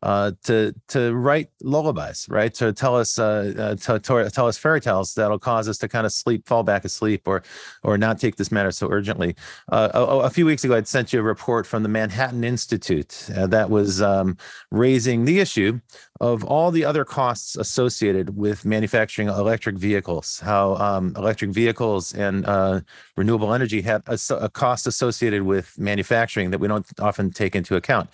uh, 0.04 0.32
to 0.44 0.74
to 0.88 1.14
write 1.14 1.48
lullabies, 1.62 2.28
right? 2.28 2.52
To 2.54 2.74
tell 2.74 2.94
us 2.94 3.18
uh, 3.18 3.54
uh, 3.56 3.74
to, 3.76 3.98
to, 3.98 4.30
tell 4.30 4.46
us 4.46 4.58
fairy 4.58 4.82
tales 4.82 5.14
that'll 5.14 5.38
cause 5.38 5.66
us 5.66 5.78
to 5.78 5.88
kind 5.88 6.04
of 6.04 6.12
sleep, 6.12 6.46
fall 6.46 6.62
back 6.62 6.84
asleep, 6.84 7.22
or 7.26 7.42
or 7.82 7.96
not 7.96 8.20
take 8.20 8.36
this 8.36 8.52
matter 8.52 8.70
so 8.70 8.88
urgently. 8.90 9.34
Uh, 9.72 9.88
a, 9.94 10.04
a, 10.04 10.30
few 10.30 10.44
weeks 10.44 10.62
ago, 10.62 10.76
I'd 10.76 10.86
sent 10.86 11.14
you 11.14 11.20
a 11.20 11.22
report 11.22 11.66
from 11.66 11.82
the 11.82 11.88
Manhattan 11.88 12.44
Institute 12.44 13.30
uh, 13.34 13.46
that 13.46 13.70
was 13.70 14.02
um, 14.02 14.36
raising 14.70 15.24
the 15.24 15.40
issue 15.40 15.80
of 16.20 16.44
all 16.44 16.70
the 16.70 16.84
other 16.84 17.06
costs 17.06 17.56
associated 17.56 18.36
with 18.36 18.66
manufacturing 18.66 19.28
electric 19.28 19.76
vehicles. 19.76 20.38
How 20.40 20.74
um, 20.74 21.14
electric 21.16 21.50
vehicles 21.52 22.12
and 22.12 22.44
uh, 22.44 22.82
renewable 23.16 23.54
energy 23.54 23.80
have 23.82 24.02
a, 24.06 24.18
a 24.34 24.50
cost 24.50 24.86
associated 24.86 25.44
with 25.44 25.78
manufacturing 25.78 26.50
that 26.50 26.58
we 26.58 26.68
don't 26.68 26.86
often 27.00 27.30
take 27.30 27.56
into 27.56 27.74
account. 27.74 28.10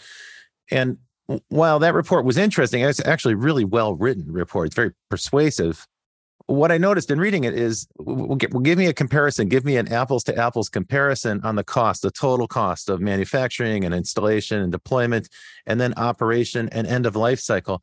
And 0.70 0.99
while 1.48 1.78
that 1.78 1.94
report 1.94 2.24
was 2.24 2.36
interesting, 2.36 2.82
it's 2.82 3.04
actually 3.04 3.34
really 3.34 3.64
well 3.64 3.94
written 3.94 4.32
report. 4.32 4.66
It's 4.66 4.76
very 4.76 4.92
persuasive. 5.08 5.86
What 6.46 6.72
I 6.72 6.78
noticed 6.78 7.10
in 7.10 7.20
reading 7.20 7.44
it 7.44 7.54
is, 7.54 7.86
well, 7.96 8.34
give 8.34 8.76
me 8.76 8.86
a 8.86 8.92
comparison. 8.92 9.48
Give 9.48 9.64
me 9.64 9.76
an 9.76 9.92
apples 9.92 10.24
to 10.24 10.36
apples 10.36 10.68
comparison 10.68 11.40
on 11.44 11.54
the 11.54 11.62
cost, 11.62 12.02
the 12.02 12.10
total 12.10 12.48
cost 12.48 12.88
of 12.88 13.00
manufacturing 13.00 13.84
and 13.84 13.94
installation 13.94 14.60
and 14.60 14.72
deployment, 14.72 15.28
and 15.66 15.80
then 15.80 15.94
operation 15.96 16.68
and 16.72 16.86
end 16.86 17.06
of 17.06 17.14
life 17.14 17.38
cycle. 17.38 17.82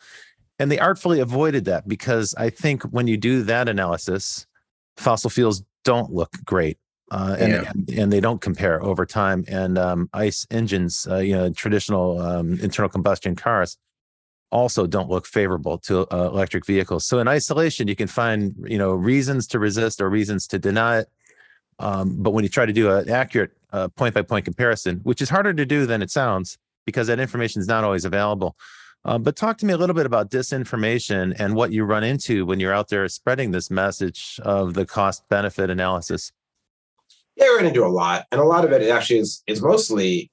And 0.59 0.69
they 0.69 0.79
artfully 0.79 1.19
avoided 1.19 1.65
that 1.65 1.87
because 1.87 2.35
I 2.37 2.49
think 2.49 2.83
when 2.83 3.07
you 3.07 3.15
do 3.15 3.43
that 3.43 3.69
analysis, 3.69 4.45
fossil 4.97 5.29
fuels 5.29 5.63
don't 5.85 6.11
look 6.11 6.31
great 6.43 6.77
uh, 7.11 7.35
and, 7.39 7.51
yeah. 7.51 7.69
and, 7.69 7.89
and 7.89 8.13
they 8.13 8.19
don't 8.19 8.41
compare 8.41 8.81
over 8.83 9.05
time. 9.05 9.45
And 9.47 9.77
um, 9.77 10.09
ICE 10.13 10.45
engines, 10.51 11.07
uh, 11.09 11.17
you 11.17 11.35
know, 11.35 11.49
traditional 11.51 12.19
um, 12.19 12.59
internal 12.59 12.89
combustion 12.89 13.35
cars, 13.35 13.77
also 14.49 14.87
don't 14.87 15.09
look 15.09 15.25
favorable 15.25 15.77
to 15.77 16.07
uh, 16.13 16.27
electric 16.27 16.65
vehicles. 16.65 17.05
So 17.05 17.19
in 17.19 17.27
isolation, 17.27 17.87
you 17.87 17.95
can 17.95 18.07
find 18.07 18.55
you 18.65 18.77
know 18.77 18.91
reasons 18.91 19.47
to 19.47 19.59
resist 19.59 19.99
or 19.99 20.09
reasons 20.09 20.47
to 20.47 20.59
deny 20.59 20.99
it. 20.99 21.09
Um, 21.79 22.15
but 22.21 22.31
when 22.31 22.43
you 22.43 22.49
try 22.49 22.65
to 22.65 22.73
do 22.73 22.89
an 22.91 23.09
accurate 23.09 23.51
point 23.95 24.13
by 24.13 24.21
point 24.21 24.45
comparison, 24.45 25.01
which 25.03 25.21
is 25.21 25.29
harder 25.29 25.53
to 25.53 25.65
do 25.65 25.85
than 25.85 26.01
it 26.01 26.09
sounds, 26.09 26.57
because 26.85 27.07
that 27.07 27.19
information 27.19 27.61
is 27.61 27.67
not 27.67 27.83
always 27.83 28.05
available. 28.05 28.55
Uh, 29.05 29.17
but 29.17 29.35
talk 29.35 29.57
to 29.57 29.65
me 29.65 29.73
a 29.73 29.77
little 29.77 29.95
bit 29.95 30.05
about 30.05 30.29
disinformation 30.31 31.35
and 31.39 31.55
what 31.55 31.71
you 31.71 31.85
run 31.85 32.03
into 32.03 32.45
when 32.45 32.59
you're 32.59 32.73
out 32.73 32.89
there 32.89 33.07
spreading 33.07 33.51
this 33.51 33.69
message 33.71 34.39
of 34.43 34.73
the 34.73 34.85
cost 34.85 35.27
benefit 35.29 35.69
analysis. 35.69 36.31
Yeah, 37.37 37.45
we're 37.45 37.59
going 37.59 37.73
to 37.73 37.79
do 37.79 37.85
a 37.85 37.87
lot, 37.87 38.25
and 38.31 38.41
a 38.41 38.43
lot 38.43 38.65
of 38.65 38.71
it 38.71 38.89
actually 38.89 39.19
is 39.19 39.43
is 39.47 39.61
mostly 39.61 40.31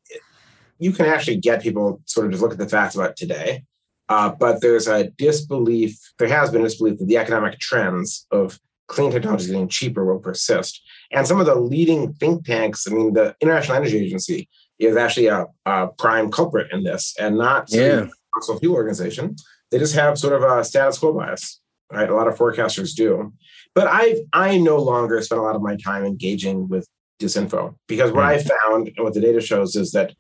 you 0.79 0.93
can 0.93 1.07
actually 1.07 1.37
get 1.37 1.63
people 1.63 2.01
sort 2.07 2.27
of 2.27 2.33
just 2.33 2.43
look 2.43 2.53
at 2.53 2.59
the 2.59 2.69
facts 2.69 2.95
about 2.95 3.17
today. 3.17 3.63
Uh, 4.09 4.31
but 4.31 4.61
there's 4.61 4.89
a 4.89 5.09
disbelief. 5.17 5.99
There 6.19 6.29
has 6.29 6.51
been 6.51 6.61
a 6.61 6.65
disbelief 6.65 6.99
that 6.99 7.07
the 7.07 7.17
economic 7.17 7.59
trends 7.59 8.27
of 8.31 8.59
clean 8.89 9.11
technologies 9.11 9.47
getting 9.47 9.69
cheaper 9.69 10.05
will 10.05 10.19
persist. 10.19 10.83
And 11.11 11.27
some 11.27 11.41
of 11.41 11.47
the 11.47 11.55
leading 11.55 12.13
think 12.15 12.45
tanks, 12.45 12.87
I 12.87 12.91
mean, 12.91 13.15
the 13.15 13.35
International 13.41 13.77
Energy 13.77 13.99
Agency 13.99 14.49
is 14.79 14.97
actually 14.97 15.29
a, 15.29 15.47
a 15.65 15.89
prime 15.99 16.31
culprit 16.31 16.73
in 16.73 16.85
this, 16.85 17.15
and 17.19 17.39
not 17.39 17.67
yeah. 17.71 18.07
fossil 18.35 18.59
fuel 18.59 18.75
organization. 18.75 19.37
They 19.71 19.79
just 19.79 19.95
have 19.95 20.19
sort 20.19 20.35
of 20.35 20.43
a 20.43 20.65
status 20.65 20.99
quo 20.99 21.13
bias, 21.13 21.61
right? 21.91 22.11
A 22.11 22.15
lot 22.15 22.29
of 22.29 22.37
forecasters 22.37 22.95
do. 22.95 23.33
But 23.75 23.89
I 23.91 24.17
I 24.33 24.59
no 24.59 24.77
longer 24.77 25.21
spend 25.23 25.41
a 25.41 25.45
lot 25.45 25.57
of 25.57 25.63
my 25.63 25.77
time 25.77 26.05
engaging 26.05 26.69
with 26.69 26.87
disinfo 27.21 27.75
because 27.87 28.13
what 28.13 28.25
I 28.25 28.39
hmm. 28.39 28.49
found 28.49 28.89
and 28.97 29.05
what 29.05 29.15
the 29.15 29.21
data 29.21 29.41
shows 29.41 29.77
is 29.77 29.93
that 29.93 30.15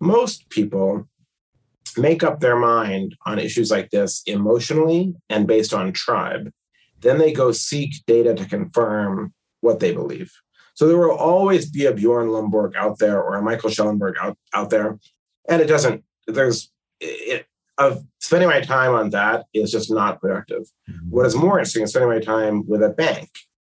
most 0.00 0.48
people 0.50 1.08
make 1.96 2.22
up 2.22 2.40
their 2.40 2.56
mind 2.56 3.16
on 3.26 3.38
issues 3.38 3.70
like 3.70 3.90
this 3.90 4.22
emotionally 4.26 5.14
and 5.28 5.46
based 5.46 5.72
on 5.72 5.92
tribe. 5.92 6.50
Then 7.00 7.18
they 7.18 7.32
go 7.32 7.52
seek 7.52 7.92
data 8.06 8.34
to 8.34 8.44
confirm 8.46 9.32
what 9.60 9.80
they 9.80 9.92
believe. 9.92 10.32
So 10.74 10.88
there 10.88 10.98
will 10.98 11.16
always 11.16 11.70
be 11.70 11.86
a 11.86 11.94
Bjorn 11.94 12.28
Lomborg 12.28 12.74
out 12.74 12.98
there 12.98 13.22
or 13.22 13.36
a 13.36 13.42
Michael 13.42 13.70
Schellenberg 13.70 14.16
out, 14.20 14.36
out 14.52 14.70
there. 14.70 14.98
And 15.48 15.62
it 15.62 15.66
doesn't, 15.66 16.02
there's, 16.26 16.72
it, 17.00 17.46
of 17.78 18.04
spending 18.20 18.48
my 18.48 18.60
time 18.60 18.94
on 18.94 19.10
that 19.10 19.46
is 19.52 19.70
just 19.70 19.90
not 19.90 20.20
productive. 20.20 20.62
Mm-hmm. 20.88 21.10
What 21.10 21.26
is 21.26 21.34
more 21.34 21.58
interesting 21.58 21.82
is 21.82 21.90
spending 21.90 22.10
my 22.10 22.20
time 22.20 22.66
with 22.66 22.82
a 22.82 22.88
bank 22.88 23.30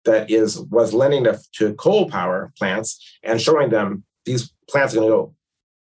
that 0.09 0.29
is 0.29 0.59
was 0.59 0.93
lending 0.93 1.23
to, 1.25 1.39
to 1.53 1.73
coal 1.75 2.09
power 2.09 2.51
plants 2.57 3.17
and 3.23 3.39
showing 3.39 3.69
them 3.69 4.03
these 4.25 4.51
plants 4.69 4.93
are 4.93 4.97
going 4.97 5.09
to 5.09 5.15
go 5.15 5.35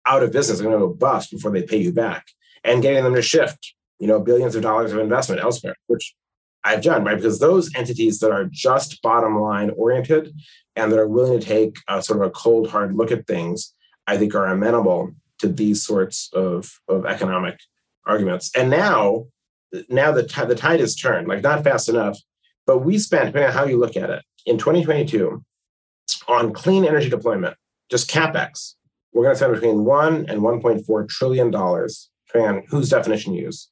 out 0.06 0.24
of 0.24 0.32
business, 0.32 0.60
they're 0.60 0.68
going 0.68 0.80
to 0.80 0.88
go 0.88 0.94
bust 0.94 1.32
before 1.32 1.52
they 1.52 1.64
pay 1.64 1.78
you 1.78 1.92
back, 1.92 2.26
and 2.64 2.82
getting 2.82 3.04
them 3.04 3.14
to 3.14 3.22
shift, 3.22 3.76
you 4.00 4.08
know, 4.08 4.20
billions 4.20 4.56
of 4.56 4.64
dollars 4.64 4.92
of 4.92 5.00
investment 5.00 5.42
elsewhere, 5.42 5.76
which 5.88 6.16
I've 6.64 6.82
done, 6.82 7.04
right? 7.04 7.16
Because 7.16 7.40
those 7.40 7.74
entities 7.76 8.20
that 8.20 8.32
are 8.32 8.46
just 8.46 9.02
bottom 9.02 9.40
line 9.40 9.70
oriented 9.72 10.34
and 10.76 10.92
that 10.92 11.00
are 11.00 11.08
willing 11.08 11.40
to 11.40 11.46
take 11.46 11.78
a, 11.88 12.02
sort 12.02 12.22
of 12.22 12.28
a 12.28 12.32
cold, 12.32 12.70
hard 12.70 12.96
look 12.96 13.12
at 13.12 13.28
things, 13.28 13.74
I 14.06 14.18
think 14.18 14.34
are 14.34 14.48
amenable 14.48 15.12
to 15.40 15.48
these 15.48 15.84
sorts 15.84 16.30
of, 16.34 16.72
of 16.88 17.06
economic 17.06 17.60
arguments. 18.06 18.52
And 18.56 18.70
now, 18.70 19.28
now 19.90 20.12
the, 20.12 20.24
t- 20.24 20.46
the 20.46 20.56
tide 20.56 20.80
has 20.80 20.96
turned, 20.96 21.28
like 21.28 21.44
not 21.44 21.64
fast 21.64 21.90
enough, 21.90 22.18
but 22.68 22.80
we 22.80 23.00
spent, 23.00 23.28
depending 23.28 23.48
on 23.48 23.54
how 23.54 23.66
you 23.66 23.80
look 23.80 23.96
at 23.96 24.10
it, 24.10 24.24
in 24.46 24.58
2022 24.58 25.44
on 26.28 26.54
clean 26.54 26.86
energy 26.86 27.10
deployment, 27.10 27.56
just 27.90 28.10
capex, 28.10 28.76
we're 29.14 29.24
going 29.24 29.34
to 29.34 29.38
spend 29.38 29.54
between 29.54 29.86
one 29.86 30.26
and 30.30 30.42
1.4 30.42 31.10
trillion 31.10 31.50
dollars, 31.50 32.10
depending 32.28 32.58
on 32.58 32.64
whose 32.68 32.90
definition 32.90 33.34
you 33.34 33.46
use. 33.46 33.70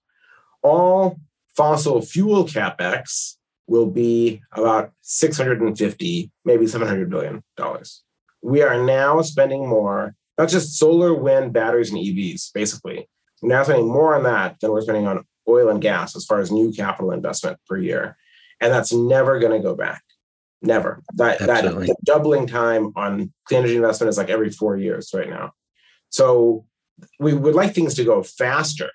All 0.64 1.20
fossil 1.56 2.02
fuel 2.02 2.46
capex 2.46 3.36
will 3.68 3.86
be 3.86 4.42
about 4.54 4.92
650, 5.02 6.32
maybe 6.46 6.66
700 6.66 7.10
billion 7.10 7.44
dollars. 7.58 8.04
We 8.42 8.62
are 8.62 8.84
now 8.84 9.22
spending 9.22 9.68
more, 9.68 10.16
not 10.38 10.50
just 10.50 10.78
solar, 10.78 11.14
wind, 11.14 11.52
batteries, 11.52 11.92
and 11.92 12.00
EVs, 12.00 12.54
basically. 12.54 13.10
We're 13.42 13.50
now 13.50 13.64
spending 13.64 13.88
more 13.88 14.16
on 14.16 14.24
that 14.24 14.60
than 14.62 14.72
we're 14.72 14.82
spending 14.82 15.08
on 15.08 15.26
oil 15.48 15.70
and 15.70 15.82
gas 15.82 16.16
as 16.16 16.26
far 16.26 16.40
as 16.40 16.52
new 16.52 16.72
capital 16.72 17.12
investment 17.12 17.60
per 17.68 17.78
year 17.78 18.18
and 18.62 18.72
that's 18.72 18.94
never 18.94 19.40
going 19.40 19.52
to 19.52 19.60
go 19.60 19.76
back. 19.76 20.02
Never. 20.62 21.04
That 21.16 21.42
Absolutely. 21.42 21.88
that 21.88 21.98
doubling 22.04 22.48
time 22.48 22.92
on 22.96 23.32
clean 23.46 23.60
energy 23.60 23.76
investment 23.76 24.10
is 24.10 24.18
like 24.18 24.30
every 24.30 24.50
four 24.50 24.78
years 24.78 25.12
right 25.14 25.30
now. 25.30 25.52
So 26.10 26.66
we 27.20 27.34
would 27.34 27.56
like 27.56 27.74
things 27.74 27.94
to 27.96 28.04
go 28.04 28.24
faster, 28.24 28.90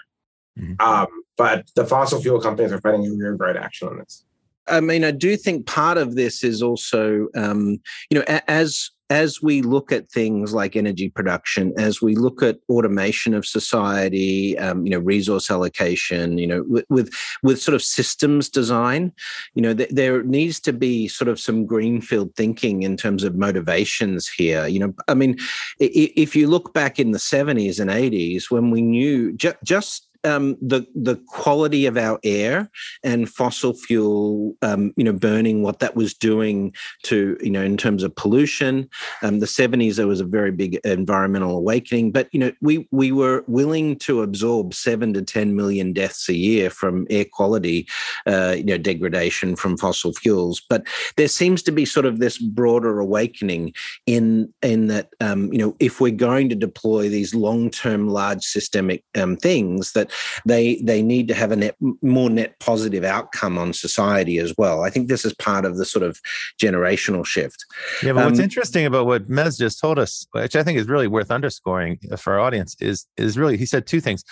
mm-hmm. 0.58 0.74
um, 0.80 1.06
but 1.36 1.66
the 1.76 1.86
fossil 1.86 2.20
fuel 2.20 2.40
companies 2.40 2.72
are 2.72 2.80
fighting 2.80 3.06
a 3.06 3.12
rear 3.12 3.36
guard 3.36 3.56
action 3.56 3.88
on 3.88 3.98
this. 3.98 4.24
I 4.66 4.80
mean, 4.80 5.04
I 5.04 5.10
do 5.10 5.36
think 5.36 5.66
part 5.66 5.98
of 5.98 6.14
this 6.14 6.44
is 6.44 6.62
also, 6.62 7.28
um, 7.34 7.80
you 8.08 8.18
know, 8.18 8.24
as 8.48 8.90
as 9.10 9.42
we 9.42 9.60
look 9.60 9.90
at 9.90 10.08
things 10.08 10.54
like 10.54 10.76
energy 10.76 11.10
production, 11.10 11.74
as 11.76 12.00
we 12.00 12.14
look 12.14 12.42
at 12.42 12.58
automation 12.68 13.34
of 13.34 13.44
society, 13.44 14.56
um, 14.58 14.86
you 14.86 14.90
know, 14.90 15.00
resource 15.00 15.50
allocation, 15.50 16.38
you 16.38 16.46
know, 16.46 16.64
with, 16.68 16.84
with, 16.88 17.12
with 17.42 17.60
sort 17.60 17.74
of 17.74 17.82
systems 17.82 18.48
design, 18.48 19.12
you 19.54 19.62
know, 19.62 19.74
th- 19.74 19.90
there 19.90 20.22
needs 20.22 20.60
to 20.60 20.72
be 20.72 21.08
sort 21.08 21.28
of 21.28 21.40
some 21.40 21.66
greenfield 21.66 22.34
thinking 22.36 22.84
in 22.84 22.96
terms 22.96 23.24
of 23.24 23.34
motivations 23.34 24.28
here. 24.28 24.68
You 24.68 24.78
know, 24.78 24.94
I 25.08 25.14
mean, 25.14 25.36
if 25.80 26.36
you 26.36 26.46
look 26.46 26.72
back 26.72 27.00
in 27.00 27.10
the 27.10 27.18
70s 27.18 27.80
and 27.80 27.90
80s 27.90 28.50
when 28.50 28.70
we 28.70 28.80
knew 28.80 29.32
ju- 29.32 29.54
just 29.64 30.06
um, 30.24 30.56
the 30.60 30.86
the 30.94 31.16
quality 31.28 31.86
of 31.86 31.96
our 31.96 32.18
air 32.24 32.70
and 33.02 33.28
fossil 33.28 33.74
fuel, 33.74 34.56
um, 34.62 34.92
you 34.96 35.04
know, 35.04 35.12
burning, 35.12 35.62
what 35.62 35.78
that 35.78 35.96
was 35.96 36.14
doing 36.14 36.74
to, 37.04 37.36
you 37.40 37.50
know, 37.50 37.62
in 37.62 37.76
terms 37.76 38.02
of 38.02 38.14
pollution. 38.14 38.88
Um, 39.22 39.40
the 39.40 39.46
70s, 39.46 39.96
there 39.96 40.06
was 40.06 40.20
a 40.20 40.24
very 40.24 40.52
big 40.52 40.76
environmental 40.84 41.56
awakening, 41.56 42.12
but, 42.12 42.28
you 42.32 42.40
know, 42.40 42.52
we, 42.60 42.88
we 42.90 43.12
were 43.12 43.44
willing 43.46 43.96
to 44.00 44.22
absorb 44.22 44.74
seven 44.74 45.14
to 45.14 45.22
10 45.22 45.56
million 45.56 45.92
deaths 45.92 46.28
a 46.28 46.34
year 46.34 46.70
from 46.70 47.06
air 47.10 47.24
quality, 47.24 47.86
uh, 48.26 48.54
you 48.56 48.64
know, 48.64 48.78
degradation 48.78 49.56
from 49.56 49.76
fossil 49.76 50.12
fuels. 50.12 50.60
But 50.68 50.86
there 51.16 51.28
seems 51.28 51.62
to 51.62 51.72
be 51.72 51.84
sort 51.84 52.06
of 52.06 52.18
this 52.18 52.38
broader 52.38 53.00
awakening 53.00 53.74
in, 54.06 54.52
in 54.62 54.88
that, 54.88 55.10
um, 55.20 55.52
you 55.52 55.58
know, 55.58 55.76
if 55.80 56.00
we're 56.00 56.10
going 56.10 56.48
to 56.50 56.54
deploy 56.54 57.08
these 57.08 57.34
long 57.34 57.70
term, 57.70 58.08
large 58.08 58.44
systemic 58.44 59.04
um, 59.14 59.36
things, 59.36 59.92
that 59.92 60.09
they 60.44 60.76
they 60.76 61.02
need 61.02 61.28
to 61.28 61.34
have 61.34 61.52
a 61.52 61.56
net 61.56 61.76
more 62.02 62.30
net 62.30 62.58
positive 62.60 63.04
outcome 63.04 63.58
on 63.58 63.72
society 63.72 64.38
as 64.38 64.54
well. 64.56 64.82
I 64.82 64.90
think 64.90 65.08
this 65.08 65.24
is 65.24 65.34
part 65.34 65.64
of 65.64 65.76
the 65.76 65.84
sort 65.84 66.02
of 66.02 66.20
generational 66.60 67.24
shift. 67.24 67.64
Yeah, 68.02 68.12
but 68.12 68.24
um, 68.24 68.26
what's 68.26 68.40
interesting 68.40 68.86
about 68.86 69.06
what 69.06 69.28
Mez 69.28 69.58
just 69.58 69.80
told 69.80 69.98
us, 69.98 70.26
which 70.32 70.56
I 70.56 70.62
think 70.62 70.78
is 70.78 70.88
really 70.88 71.08
worth 71.08 71.30
underscoring 71.30 71.98
for 72.18 72.34
our 72.34 72.40
audience, 72.40 72.76
is 72.80 73.06
is 73.16 73.38
really 73.38 73.56
he 73.56 73.66
said 73.66 73.86
two 73.86 74.00
things. 74.00 74.24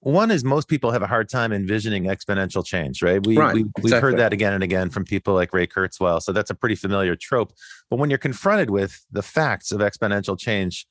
One 0.00 0.30
is 0.30 0.44
most 0.44 0.68
people 0.68 0.90
have 0.90 1.00
a 1.00 1.06
hard 1.06 1.30
time 1.30 1.50
envisioning 1.50 2.04
exponential 2.04 2.64
change, 2.64 3.02
right? 3.02 3.26
We, 3.26 3.38
right, 3.38 3.54
we 3.54 3.64
we've 3.80 4.00
heard 4.00 4.18
that 4.18 4.34
again 4.34 4.52
and 4.52 4.62
again 4.62 4.90
from 4.90 5.04
people 5.04 5.32
like 5.32 5.54
Ray 5.54 5.66
Kurzweil. 5.66 6.20
So 6.20 6.30
that's 6.30 6.50
a 6.50 6.54
pretty 6.54 6.74
familiar 6.74 7.16
trope. 7.16 7.54
But 7.88 7.98
when 7.98 8.10
you're 8.10 8.18
confronted 8.18 8.68
with 8.68 9.02
the 9.10 9.22
facts 9.22 9.72
of 9.72 9.80
exponential 9.80 10.38
change, 10.38 10.86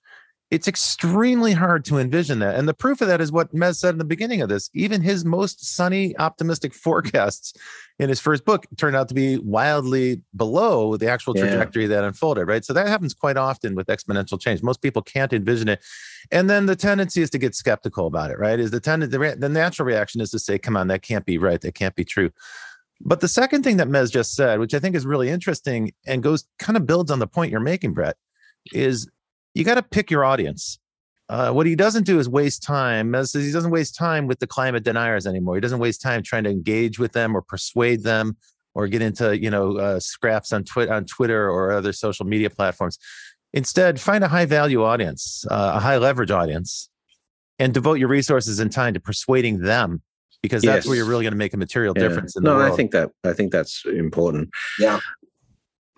it's 0.54 0.68
extremely 0.68 1.54
hard 1.54 1.84
to 1.84 1.98
envision 1.98 2.38
that. 2.38 2.54
And 2.54 2.70
the 2.70 2.76
proof 2.76 3.02
of 3.02 3.08
that 3.08 3.20
is 3.20 3.32
what 3.32 3.56
Mez 3.56 3.78
said 3.78 3.96
in 3.96 3.98
the 3.98 4.06
beginning 4.06 4.40
of 4.44 4.50
this. 4.50 4.70
Even 4.76 5.02
his 5.02 5.26
most 5.26 5.66
sunny, 5.66 6.16
optimistic 6.18 6.74
forecasts 6.86 7.54
in 7.98 8.08
his 8.08 8.20
first 8.20 8.46
book 8.46 8.68
turned 8.78 8.96
out 8.96 9.08
to 9.08 9.16
be 9.16 9.40
wildly 9.40 10.22
below 10.36 10.96
the 10.96 11.10
actual 11.10 11.34
trajectory 11.34 11.84
yeah. 11.84 11.88
that 11.90 12.04
unfolded, 12.04 12.48
right? 12.48 12.64
So 12.64 12.72
that 12.74 12.88
happens 12.88 13.16
quite 13.16 13.36
often 13.36 13.74
with 13.74 13.88
exponential 13.88 14.40
change. 14.40 14.62
Most 14.62 14.84
people 14.84 15.02
can't 15.02 15.34
envision 15.34 15.70
it. 15.70 15.84
And 16.32 16.48
then 16.48 16.68
the 16.68 16.76
tendency 16.76 17.24
is 17.24 17.32
to 17.32 17.40
get 17.40 17.56
skeptical 17.56 18.06
about 18.06 18.30
it, 18.30 18.38
right? 18.38 18.60
Is 18.60 18.70
the 18.70 18.80
tendency, 18.80 19.18
the, 19.18 19.36
the 19.36 19.50
natural 19.50 19.88
reaction 19.88 20.22
is 20.22 20.30
to 20.32 20.40
say, 20.40 20.60
come 20.60 20.78
on, 20.78 20.88
that 20.90 21.02
can't 21.02 21.26
be 21.26 21.40
right. 21.40 21.62
That 21.62 21.74
can't 21.74 21.96
be 21.96 22.06
true. 22.06 22.30
But 23.02 23.22
the 23.22 23.28
second 23.28 23.64
thing 23.64 23.78
that 23.78 23.88
Mez 23.88 24.12
just 24.12 24.36
said, 24.36 24.60
which 24.60 24.76
I 24.76 24.80
think 24.80 24.96
is 24.96 25.08
really 25.08 25.30
interesting 25.30 25.94
and 26.06 26.22
goes 26.22 26.48
kind 26.60 26.78
of 26.78 26.86
builds 26.86 27.10
on 27.10 27.18
the 27.18 27.26
point 27.26 27.50
you're 27.50 27.60
making, 27.60 27.94
Brett, 27.94 28.18
is 28.72 29.10
you 29.54 29.64
got 29.64 29.76
to 29.76 29.84
pick 29.84 30.12
your 30.12 30.26
audience. 30.26 30.80
Uh, 31.30 31.52
what 31.52 31.66
he 31.66 31.76
doesn't 31.76 32.06
do 32.06 32.20
is 32.20 32.28
waste 32.28 32.64
time. 32.64 33.16
As 33.16 33.32
he 33.32 33.52
doesn't 33.52 33.72
waste 33.72 33.96
time 33.96 34.28
with 34.28 34.40
the 34.40 34.48
climate 34.48 34.84
deniers 34.84 35.26
anymore. 35.26 35.56
He 35.56 35.62
doesn't 35.62 35.80
waste 35.80 36.02
time 36.02 36.22
trying 36.22 36.44
to 36.44 36.50
engage 36.50 37.00
with 37.00 37.14
them 37.14 37.36
or 37.36 37.42
persuade 37.42 38.04
them 38.04 38.38
or 38.76 38.88
get 38.88 39.02
into 39.02 39.40
you 39.40 39.50
know 39.50 39.78
uh, 39.78 40.00
scraps 40.00 40.52
on 40.52 40.64
Twitter 40.64 40.94
on 40.94 41.06
Twitter 41.06 41.50
or 41.50 41.72
other 41.72 41.94
social 41.94 42.26
media 42.26 42.50
platforms. 42.50 43.00
Instead, 43.54 44.00
find 44.02 44.24
a 44.24 44.28
high 44.28 44.46
value 44.46 44.84
audience, 44.84 45.46
uh, 45.50 45.74
a 45.76 45.80
high 45.80 45.98
leverage 45.98 46.32
audience, 46.32 46.90
and 47.60 47.74
devote 47.74 47.96
your 47.96 48.08
resources 48.08 48.60
and 48.60 48.72
time 48.72 48.94
to 48.94 49.00
persuading 49.00 49.60
them 49.60 50.02
because 50.42 50.64
that's 50.64 50.86
yes. 50.86 50.88
where 50.88 50.96
you're 50.98 51.06
really 51.06 51.24
going 51.24 51.34
to 51.34 51.38
make 51.38 51.54
a 51.54 51.58
material 51.58 51.94
yeah. 51.96 52.08
difference 52.08 52.36
in 52.36 52.44
no, 52.44 52.52
the 52.52 52.58
world. 52.58 52.74
I 52.74 52.76
think 52.76 52.92
that 52.92 53.12
I 53.24 53.34
think 53.34 53.52
that's 53.52 53.84
important. 53.86 54.50
Yeah. 54.80 55.00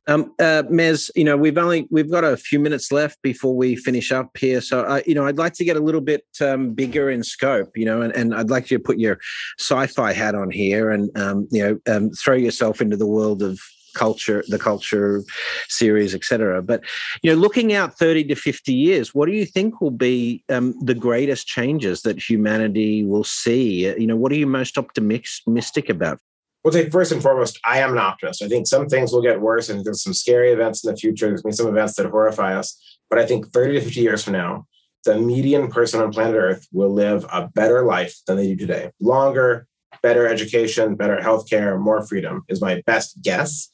Um, 0.08 0.34
uh, 0.40 0.64
Mez, 0.70 1.10
you 1.16 1.24
know, 1.24 1.36
we've 1.36 1.58
only 1.58 1.88
we've 1.90 2.12
got 2.12 2.24
a 2.24 2.38
few 2.38 2.60
minutes 2.60 2.92
left 2.92 3.22
before 3.22 3.56
we 3.56 3.76
finish 3.76 4.12
up 4.12 4.38
here. 4.38 4.62
So, 4.62 4.82
uh, 4.82 5.02
you 5.06 5.16
know, 5.16 5.26
I'd 5.26 5.38
like 5.38 5.54
to 5.54 5.66
get 5.66 5.78
a 5.78 5.80
little 5.80 6.02
bit 6.02 6.24
um, 6.42 6.74
bigger 6.74 7.10
in 7.10 7.24
scope, 7.24 7.76
you 7.76 7.86
know, 7.86 8.02
and, 8.02 8.16
and 8.16 8.36
I'd 8.36 8.50
like 8.50 8.70
you 8.70 8.78
to 8.78 8.84
put 8.84 9.00
your 9.00 9.20
sci-fi 9.60 10.14
hat 10.14 10.36
on 10.36 10.52
here 10.52 10.92
and 10.92 11.16
um, 11.18 11.48
you 11.52 11.64
know 11.64 11.94
um, 11.94 12.12
throw 12.12 12.36
yourself 12.36 12.82
into 12.82 12.98
the 12.98 13.08
world 13.08 13.42
of 13.42 13.60
culture, 13.96 14.44
the 14.50 14.60
culture 14.60 15.24
series, 15.70 16.14
etc. 16.14 16.62
But 16.62 16.84
you 17.24 17.32
know, 17.32 17.38
looking 17.38 17.74
out 17.74 17.98
thirty 17.98 18.24
to 18.26 18.36
fifty 18.36 18.74
years, 18.74 19.16
what 19.16 19.26
do 19.26 19.32
you 19.32 19.46
think 19.46 19.82
will 19.82 19.90
be 19.90 20.44
um, 20.50 20.76
the 20.82 20.94
greatest 20.94 21.48
changes 21.48 22.04
that 22.04 22.30
humanity 22.30 23.04
will 23.04 23.24
see? 23.24 23.88
You 23.88 24.06
know, 24.06 24.16
what 24.16 24.32
are 24.32 24.36
you 24.36 24.48
most 24.48 24.78
optimistic 24.78 25.90
about? 25.90 26.20
Well, 26.66 26.72
say 26.72 26.90
first 26.90 27.12
and 27.12 27.22
foremost, 27.22 27.60
I 27.64 27.78
am 27.78 27.92
an 27.92 28.00
optimist. 28.00 28.42
I 28.42 28.48
think 28.48 28.66
some 28.66 28.88
things 28.88 29.12
will 29.12 29.22
get 29.22 29.40
worse, 29.40 29.70
and 29.70 29.86
there's 29.86 30.02
some 30.02 30.16
scary 30.16 30.52
events 30.52 30.84
in 30.84 30.90
the 30.90 30.98
future. 30.98 31.28
There's 31.28 31.44
going 31.44 31.54
to 31.54 31.58
be 31.58 31.64
some 31.64 31.68
events 31.68 31.96
that 31.96 32.08
horrify 32.08 32.56
us. 32.56 32.98
But 33.08 33.20
I 33.20 33.26
think 33.28 33.52
30 33.52 33.76
to 33.76 33.82
50 33.82 34.02
years 34.02 34.24
from 34.24 34.34
now, 34.34 34.66
the 35.04 35.16
median 35.20 35.68
person 35.68 36.02
on 36.02 36.12
planet 36.12 36.34
Earth 36.34 36.68
will 36.72 36.92
live 36.92 37.24
a 37.32 37.48
better 37.50 37.86
life 37.86 38.16
than 38.26 38.38
they 38.38 38.48
do 38.48 38.56
today. 38.56 38.90
Longer, 39.00 39.68
better 40.02 40.26
education, 40.26 40.96
better 40.96 41.18
healthcare, 41.18 41.80
more 41.80 42.04
freedom 42.08 42.44
is 42.50 42.62
my 42.62 42.82
best 42.88 43.22
guess. 43.22 43.70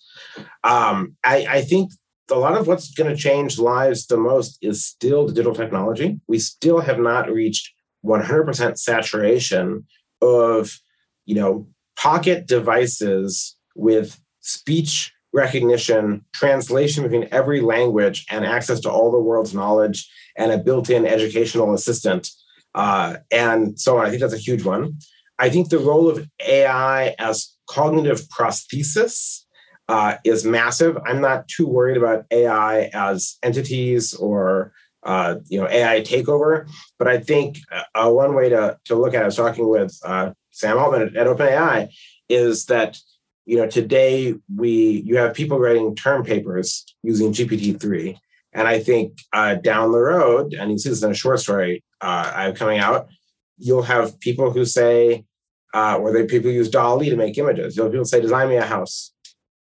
Um, 0.66 1.16
I, 1.24 1.46
I 1.48 1.62
think 1.62 1.94
a 2.30 2.36
lot 2.36 2.58
of 2.58 2.68
what's 2.68 2.94
going 2.94 3.10
to 3.10 3.16
change 3.16 3.58
lives 3.58 4.08
the 4.08 4.18
most 4.18 4.58
is 4.62 4.86
still 4.86 5.28
the 5.28 5.32
digital 5.32 5.56
technology. 5.56 6.20
We 6.28 6.40
still 6.40 6.82
have 6.82 7.00
not 7.00 7.32
reached 7.32 7.72
100% 8.06 8.78
saturation 8.78 9.88
of, 10.22 10.78
you 11.26 11.36
know, 11.36 11.68
pocket 11.98 12.48
devices 12.48 13.56
with 13.76 14.20
speech 14.40 15.14
recognition, 15.34 16.26
translation 16.34 17.04
between 17.04 17.28
every 17.32 17.62
language, 17.62 18.26
and 18.30 18.46
access 18.46 18.80
to 18.82 18.90
all 18.90 19.12
the 19.12 19.20
world's 19.20 19.54
knowledge, 19.54 20.10
and 20.38 20.52
a 20.52 20.58
built 20.58 20.90
in 20.90 21.06
educational 21.06 21.74
assistant, 21.74 22.30
uh, 22.76 23.18
and 23.32 23.80
so 23.80 23.98
on. 23.98 24.06
I 24.06 24.10
think 24.10 24.22
that's 24.22 24.34
a 24.34 24.38
huge 24.38 24.64
one. 24.64 24.98
I 25.40 25.50
think 25.50 25.70
the 25.70 25.80
role 25.80 26.10
of 26.10 26.28
AI 26.46 27.16
as 27.18 27.56
cognitive 27.68 28.22
prosthesis 28.28 29.42
uh, 29.88 30.18
is 30.24 30.46
massive. 30.46 30.98
I'm 31.06 31.22
not 31.22 31.48
too 31.48 31.68
worried 31.68 31.98
about 31.98 32.26
AI 32.32 32.90
as 32.94 33.38
entities 33.44 34.14
or 34.14 34.74
uh, 35.04 35.36
you 35.48 35.60
know 35.60 35.68
AI 35.68 36.02
takeover, 36.02 36.70
but 37.00 37.08
I 37.08 37.20
think 37.20 37.58
uh, 37.96 38.12
one 38.12 38.36
way 38.36 38.50
to 38.50 38.78
to 38.86 38.96
look 38.96 39.14
at 39.14 39.22
it, 39.22 39.24
I 39.24 39.26
was 39.26 39.36
talking 39.36 39.68
with 39.68 39.98
uh, 40.06 40.32
Sam 40.62 40.78
Altman 40.78 41.18
at, 41.18 41.28
OpenAI, 41.28 41.90
is 42.30 42.66
that 42.66 42.98
you 43.46 43.58
know 43.58 43.68
today 43.68 44.36
we 44.56 45.04
you 45.06 45.18
have 45.18 45.34
people 45.34 45.60
writing 45.60 45.96
term 45.96 46.24
papers 46.24 46.86
using 47.04 47.34
GPT-3, 47.34 48.16
and 48.54 48.68
I 48.68 48.80
think 48.80 49.20
uh, 49.34 49.56
down 49.56 49.92
the 49.92 50.00
road, 50.00 50.54
and 50.54 50.72
you 50.72 50.78
see 50.78 50.90
this 50.90 51.04
in 51.04 51.12
a 51.12 51.16
short 51.16 51.40
story 51.40 51.84
uh, 52.00 52.32
I 52.36 52.44
have 52.44 52.56
coming 52.56 52.80
out, 52.80 53.10
you'll 53.58 53.84
have 53.84 54.20
people 54.20 54.52
who 54.52 54.66
say, 54.66 55.26
uh, 55.74 55.98
or 55.98 56.14
they 56.14 56.26
people 56.26 56.52
use 56.52 56.70
DALL-E 56.70 57.10
to 57.10 57.16
make 57.16 57.38
images. 57.38 57.76
You'll 57.76 57.90
people 57.90 58.06
say, 58.06 58.22
design 58.22 58.50
me 58.50 58.58
a 58.58 58.66
house, 58.66 59.14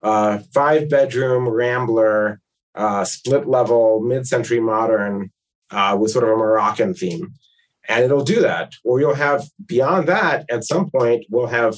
uh, 0.03 0.39
five 0.53 0.89
bedroom 0.89 1.47
rambler, 1.47 2.39
uh, 2.75 3.05
split 3.05 3.47
level, 3.47 4.01
mid 4.01 4.27
century 4.27 4.59
modern, 4.59 5.31
uh, 5.71 5.97
with 5.99 6.11
sort 6.11 6.25
of 6.25 6.31
a 6.31 6.37
Moroccan 6.37 6.93
theme 6.93 7.33
and 7.91 8.05
it'll 8.05 8.23
do 8.23 8.41
that. 8.41 8.73
Or 8.83 8.99
you'll 8.99 9.15
have 9.15 9.43
beyond 9.65 10.07
that, 10.07 10.45
at 10.49 10.63
some 10.63 10.89
point, 10.89 11.25
we'll 11.29 11.47
have 11.47 11.77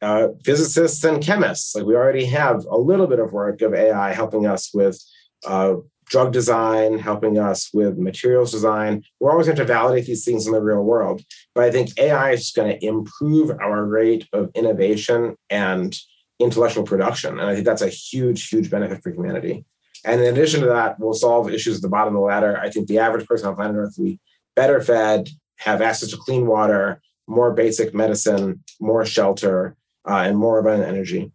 uh, 0.00 0.28
physicists 0.44 1.02
and 1.04 1.22
chemists. 1.22 1.74
Like 1.74 1.84
we 1.84 1.96
already 1.96 2.26
have 2.26 2.64
a 2.66 2.78
little 2.78 3.06
bit 3.06 3.18
of 3.18 3.32
work 3.32 3.62
of 3.62 3.74
AI 3.74 4.12
helping 4.12 4.46
us 4.46 4.72
with 4.72 5.02
uh, 5.46 5.74
drug 6.06 6.32
design, 6.32 6.98
helping 6.98 7.38
us 7.38 7.70
with 7.72 7.98
materials 7.98 8.52
design. 8.52 9.02
We're 9.20 9.30
always 9.30 9.46
going 9.46 9.58
to 9.58 9.64
validate 9.64 10.06
these 10.06 10.24
things 10.24 10.46
in 10.46 10.52
the 10.52 10.62
real 10.62 10.82
world. 10.82 11.22
But 11.54 11.64
I 11.64 11.70
think 11.70 11.98
AI 11.98 12.32
is 12.32 12.52
going 12.52 12.78
to 12.78 12.86
improve 12.86 13.50
our 13.50 13.84
rate 13.84 14.26
of 14.32 14.50
innovation 14.54 15.36
and 15.50 15.96
intellectual 16.38 16.84
production. 16.84 17.38
And 17.38 17.48
I 17.48 17.54
think 17.54 17.66
that's 17.66 17.82
a 17.82 17.88
huge, 17.88 18.48
huge 18.48 18.70
benefit 18.70 19.02
for 19.02 19.10
humanity. 19.10 19.64
And 20.04 20.20
in 20.20 20.32
addition 20.32 20.60
to 20.60 20.66
that, 20.68 20.98
we'll 21.00 21.12
solve 21.12 21.52
issues 21.52 21.76
at 21.76 21.82
the 21.82 21.88
bottom 21.88 22.14
of 22.14 22.20
the 22.20 22.26
ladder. 22.26 22.58
I 22.58 22.70
think 22.70 22.86
the 22.86 23.00
average 23.00 23.26
person 23.26 23.48
on 23.48 23.56
planet 23.56 23.76
Earth 23.76 23.94
will 23.98 24.06
be 24.06 24.20
better 24.54 24.80
fed, 24.80 25.28
have 25.58 25.82
access 25.82 26.10
to 26.10 26.16
clean 26.16 26.46
water, 26.46 27.00
more 27.26 27.52
basic 27.52 27.94
medicine, 27.94 28.62
more 28.80 29.04
shelter, 29.04 29.76
uh, 30.08 30.22
and 30.26 30.36
more 30.38 30.58
abundant 30.58 30.88
energy. 30.88 31.32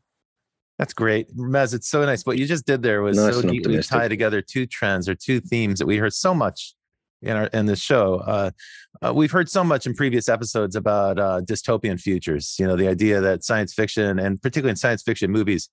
That's 0.80 0.94
great, 0.94 1.36
Mez. 1.38 1.74
It's 1.74 1.88
so 1.88 2.04
nice. 2.04 2.26
What 2.26 2.38
you 2.38 2.48
just 2.48 2.66
did 2.66 2.82
there 2.82 3.02
was 3.04 3.18
nice 3.18 3.36
so 3.36 3.42
neatly 3.42 3.82
tie 3.84 4.08
together 4.08 4.42
two 4.42 4.66
trends 4.66 5.08
or 5.08 5.16
two 5.16 5.40
themes 5.40 5.80
that 5.80 5.86
we 5.86 5.98
heard 5.98 6.14
so 6.14 6.34
much 6.34 6.74
in 7.22 7.38
our 7.38 7.46
in 7.48 7.68
this 7.68 7.80
show. 7.80 8.16
Uh, 8.16 8.52
uh, 9.02 9.14
we've 9.14 9.32
heard 9.32 9.50
so 9.50 9.64
much 9.64 9.86
in 9.86 9.94
previous 9.94 10.28
episodes 10.28 10.76
about 10.76 11.20
uh, 11.20 11.42
dystopian 11.42 12.00
futures. 12.00 12.56
You 12.58 12.68
know, 12.68 12.76
the 12.76 12.88
idea 12.88 13.22
that 13.22 13.44
science 13.44 13.74
fiction 13.74 14.20
and 14.20 14.42
particularly 14.42 14.72
in 14.72 14.76
science 14.76 15.04
fiction 15.04 15.32
movies 15.32 15.70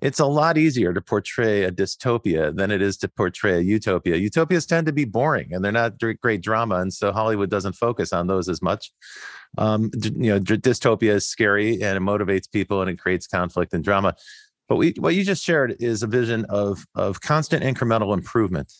it's 0.00 0.20
a 0.20 0.26
lot 0.26 0.56
easier 0.56 0.92
to 0.92 1.00
portray 1.00 1.64
a 1.64 1.72
dystopia 1.72 2.54
than 2.54 2.70
it 2.70 2.80
is 2.80 2.96
to 2.98 3.08
portray 3.08 3.56
a 3.56 3.60
utopia. 3.60 4.16
Utopias 4.16 4.64
tend 4.64 4.86
to 4.86 4.92
be 4.92 5.04
boring 5.04 5.52
and 5.52 5.64
they're 5.64 5.72
not 5.72 5.98
great 6.20 6.40
drama, 6.40 6.76
and 6.76 6.92
so 6.92 7.12
Hollywood 7.12 7.50
doesn't 7.50 7.72
focus 7.72 8.12
on 8.12 8.28
those 8.28 8.48
as 8.48 8.62
much. 8.62 8.92
Um, 9.56 9.90
you 10.02 10.30
know, 10.30 10.38
dystopia 10.38 11.14
is 11.14 11.26
scary 11.26 11.82
and 11.82 11.96
it 11.96 12.00
motivates 12.00 12.50
people 12.50 12.80
and 12.80 12.90
it 12.90 12.98
creates 12.98 13.26
conflict 13.26 13.72
and 13.74 13.82
drama. 13.82 14.14
But 14.68 14.76
we, 14.76 14.94
what 14.98 15.14
you 15.14 15.24
just 15.24 15.42
shared 15.42 15.76
is 15.80 16.02
a 16.02 16.06
vision 16.06 16.44
of 16.48 16.84
of 16.94 17.20
constant 17.20 17.64
incremental 17.64 18.12
improvement, 18.12 18.72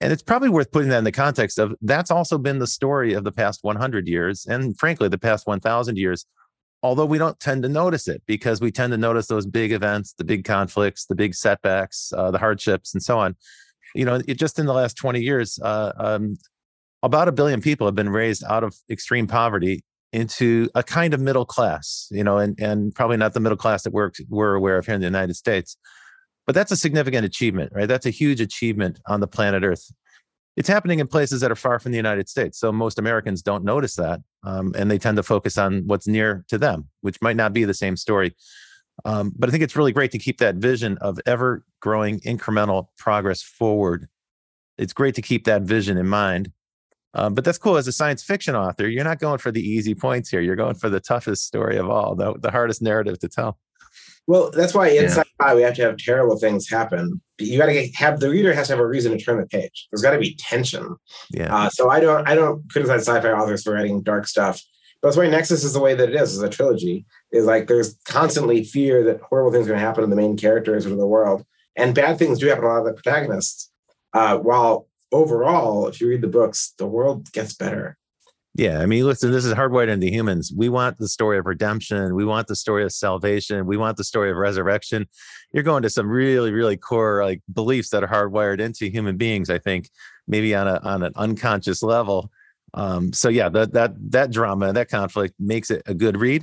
and 0.00 0.12
it's 0.12 0.22
probably 0.22 0.48
worth 0.48 0.70
putting 0.70 0.90
that 0.90 0.98
in 0.98 1.04
the 1.04 1.12
context 1.12 1.58
of 1.58 1.74
that's 1.82 2.12
also 2.12 2.38
been 2.38 2.60
the 2.60 2.68
story 2.68 3.14
of 3.14 3.24
the 3.24 3.32
past 3.32 3.64
100 3.64 4.06
years, 4.06 4.46
and 4.46 4.78
frankly, 4.78 5.08
the 5.08 5.18
past 5.18 5.46
1,000 5.46 5.98
years 5.98 6.24
although 6.82 7.06
we 7.06 7.18
don't 7.18 7.38
tend 7.40 7.62
to 7.62 7.68
notice 7.68 8.08
it 8.08 8.22
because 8.26 8.60
we 8.60 8.70
tend 8.70 8.92
to 8.92 8.96
notice 8.96 9.26
those 9.26 9.46
big 9.46 9.72
events, 9.72 10.14
the 10.16 10.24
big 10.24 10.44
conflicts, 10.44 11.06
the 11.06 11.14
big 11.14 11.34
setbacks, 11.34 12.12
uh, 12.16 12.30
the 12.30 12.38
hardships, 12.38 12.94
and 12.94 13.02
so 13.02 13.18
on. 13.18 13.36
You 13.94 14.04
know, 14.04 14.20
it, 14.26 14.34
just 14.34 14.58
in 14.58 14.66
the 14.66 14.72
last 14.72 14.96
20 14.96 15.20
years, 15.20 15.58
uh, 15.62 15.92
um, 15.96 16.36
about 17.02 17.28
a 17.28 17.32
billion 17.32 17.60
people 17.60 17.86
have 17.86 17.94
been 17.94 18.10
raised 18.10 18.44
out 18.44 18.64
of 18.64 18.76
extreme 18.90 19.26
poverty 19.26 19.82
into 20.12 20.68
a 20.74 20.82
kind 20.82 21.14
of 21.14 21.20
middle 21.20 21.44
class, 21.44 22.08
you 22.10 22.24
know, 22.24 22.38
and, 22.38 22.58
and 22.60 22.94
probably 22.94 23.16
not 23.16 23.34
the 23.34 23.40
middle 23.40 23.58
class 23.58 23.82
that 23.82 23.92
we're, 23.92 24.10
we're 24.28 24.54
aware 24.54 24.78
of 24.78 24.86
here 24.86 24.94
in 24.94 25.00
the 25.00 25.06
United 25.06 25.34
States. 25.34 25.76
But 26.46 26.54
that's 26.54 26.72
a 26.72 26.76
significant 26.76 27.26
achievement, 27.26 27.72
right? 27.74 27.86
That's 27.86 28.06
a 28.06 28.10
huge 28.10 28.40
achievement 28.40 29.00
on 29.06 29.20
the 29.20 29.26
planet 29.26 29.64
Earth 29.64 29.92
it's 30.58 30.68
happening 30.68 30.98
in 30.98 31.06
places 31.06 31.40
that 31.40 31.52
are 31.52 31.56
far 31.56 31.78
from 31.78 31.92
the 31.92 31.96
United 31.96 32.28
States. 32.28 32.58
So 32.58 32.72
most 32.72 32.98
Americans 32.98 33.42
don't 33.42 33.62
notice 33.62 33.94
that, 33.94 34.20
um, 34.42 34.74
and 34.76 34.90
they 34.90 34.98
tend 34.98 35.16
to 35.16 35.22
focus 35.22 35.56
on 35.56 35.86
what's 35.86 36.08
near 36.08 36.44
to 36.48 36.58
them, 36.58 36.88
which 37.00 37.22
might 37.22 37.36
not 37.36 37.52
be 37.52 37.62
the 37.62 37.72
same 37.72 37.96
story. 37.96 38.34
Um, 39.04 39.32
but 39.38 39.48
I 39.48 39.52
think 39.52 39.62
it's 39.62 39.76
really 39.76 39.92
great 39.92 40.10
to 40.10 40.18
keep 40.18 40.38
that 40.38 40.56
vision 40.56 40.98
of 40.98 41.20
ever 41.26 41.64
growing 41.78 42.18
incremental 42.22 42.88
progress 42.98 43.40
forward. 43.40 44.08
It's 44.78 44.92
great 44.92 45.14
to 45.14 45.22
keep 45.22 45.44
that 45.44 45.62
vision 45.62 45.96
in 45.96 46.08
mind. 46.08 46.50
Um, 47.14 47.34
but 47.34 47.44
that's 47.44 47.58
cool. 47.58 47.76
As 47.76 47.86
a 47.86 47.92
science 47.92 48.24
fiction 48.24 48.56
author, 48.56 48.88
you're 48.88 49.04
not 49.04 49.20
going 49.20 49.38
for 49.38 49.52
the 49.52 49.62
easy 49.62 49.94
points 49.94 50.28
here. 50.28 50.40
You're 50.40 50.56
going 50.56 50.74
for 50.74 50.90
the 50.90 50.98
toughest 50.98 51.46
story 51.46 51.76
of 51.76 51.88
all, 51.88 52.16
the, 52.16 52.34
the 52.36 52.50
hardest 52.50 52.82
narrative 52.82 53.20
to 53.20 53.28
tell. 53.28 53.58
Well, 54.28 54.50
that's 54.50 54.74
why 54.74 54.88
in 54.88 55.04
yeah. 55.04 55.08
sci-fi 55.08 55.54
we 55.54 55.62
have 55.62 55.74
to 55.76 55.82
have 55.82 55.96
terrible 55.96 56.38
things 56.38 56.68
happen. 56.68 57.22
You 57.38 57.58
got 57.58 57.66
to 57.66 57.90
have 57.94 58.20
the 58.20 58.28
reader 58.28 58.52
has 58.52 58.66
to 58.66 58.74
have 58.74 58.80
a 58.80 58.86
reason 58.86 59.10
to 59.16 59.18
turn 59.18 59.40
the 59.40 59.46
page. 59.46 59.88
There's 59.90 60.02
got 60.02 60.10
to 60.10 60.18
be 60.18 60.34
tension. 60.34 60.96
Yeah. 61.30 61.54
Uh, 61.54 61.70
so 61.70 61.88
I 61.88 61.98
don't 61.98 62.28
I 62.28 62.34
don't 62.34 62.68
criticize 62.70 63.08
sci-fi 63.08 63.32
authors 63.32 63.62
for 63.62 63.72
writing 63.72 64.02
dark 64.02 64.28
stuff. 64.28 64.62
But 65.00 65.08
that's 65.08 65.16
why 65.16 65.28
Nexus 65.28 65.64
is 65.64 65.72
the 65.72 65.80
way 65.80 65.94
that 65.94 66.10
it 66.10 66.14
is 66.14 66.36
as 66.36 66.42
a 66.42 66.50
trilogy. 66.50 67.06
Is 67.32 67.46
like 67.46 67.68
there's 67.68 67.94
constantly 68.04 68.64
fear 68.64 69.02
that 69.04 69.22
horrible 69.22 69.50
things 69.50 69.66
are 69.66 69.70
going 69.70 69.80
to 69.80 69.86
happen 69.86 70.02
to 70.02 70.10
the 70.10 70.16
main 70.16 70.36
characters 70.36 70.84
or 70.84 70.90
to 70.90 70.96
the 70.96 71.06
world, 71.06 71.46
and 71.74 71.94
bad 71.94 72.18
things 72.18 72.38
do 72.38 72.48
happen 72.48 72.64
to 72.64 72.68
a 72.68 72.70
lot 72.70 72.80
of 72.80 72.84
the 72.84 73.00
protagonists. 73.02 73.70
Uh, 74.12 74.36
while 74.36 74.88
overall, 75.10 75.86
if 75.86 76.02
you 76.02 76.08
read 76.08 76.20
the 76.20 76.28
books, 76.28 76.74
the 76.76 76.86
world 76.86 77.32
gets 77.32 77.54
better. 77.54 77.96
Yeah, 78.58 78.80
I 78.80 78.86
mean, 78.86 79.04
listen, 79.04 79.30
this 79.30 79.44
is 79.44 79.54
hardwired 79.54 79.86
into 79.86 80.08
humans. 80.08 80.52
We 80.52 80.68
want 80.68 80.98
the 80.98 81.06
story 81.06 81.38
of 81.38 81.46
redemption. 81.46 82.16
We 82.16 82.24
want 82.24 82.48
the 82.48 82.56
story 82.56 82.82
of 82.82 82.90
salvation. 82.90 83.66
We 83.66 83.76
want 83.76 83.96
the 83.96 84.02
story 84.02 84.32
of 84.32 84.36
resurrection. 84.36 85.06
You're 85.52 85.62
going 85.62 85.84
to 85.84 85.90
some 85.90 86.10
really, 86.10 86.50
really 86.50 86.76
core 86.76 87.22
like 87.24 87.40
beliefs 87.52 87.90
that 87.90 88.02
are 88.02 88.08
hardwired 88.08 88.58
into 88.58 88.86
human 88.86 89.16
beings. 89.16 89.48
I 89.48 89.58
think 89.58 89.88
maybe 90.26 90.56
on 90.56 90.66
a 90.66 90.80
on 90.82 91.04
an 91.04 91.12
unconscious 91.14 91.84
level. 91.84 92.32
Um, 92.74 93.12
so 93.12 93.28
yeah, 93.28 93.48
that 93.48 93.74
that 93.74 93.92
that 94.10 94.32
drama, 94.32 94.72
that 94.72 94.88
conflict 94.88 95.34
makes 95.38 95.70
it 95.70 95.82
a 95.86 95.94
good 95.94 96.16
read 96.16 96.42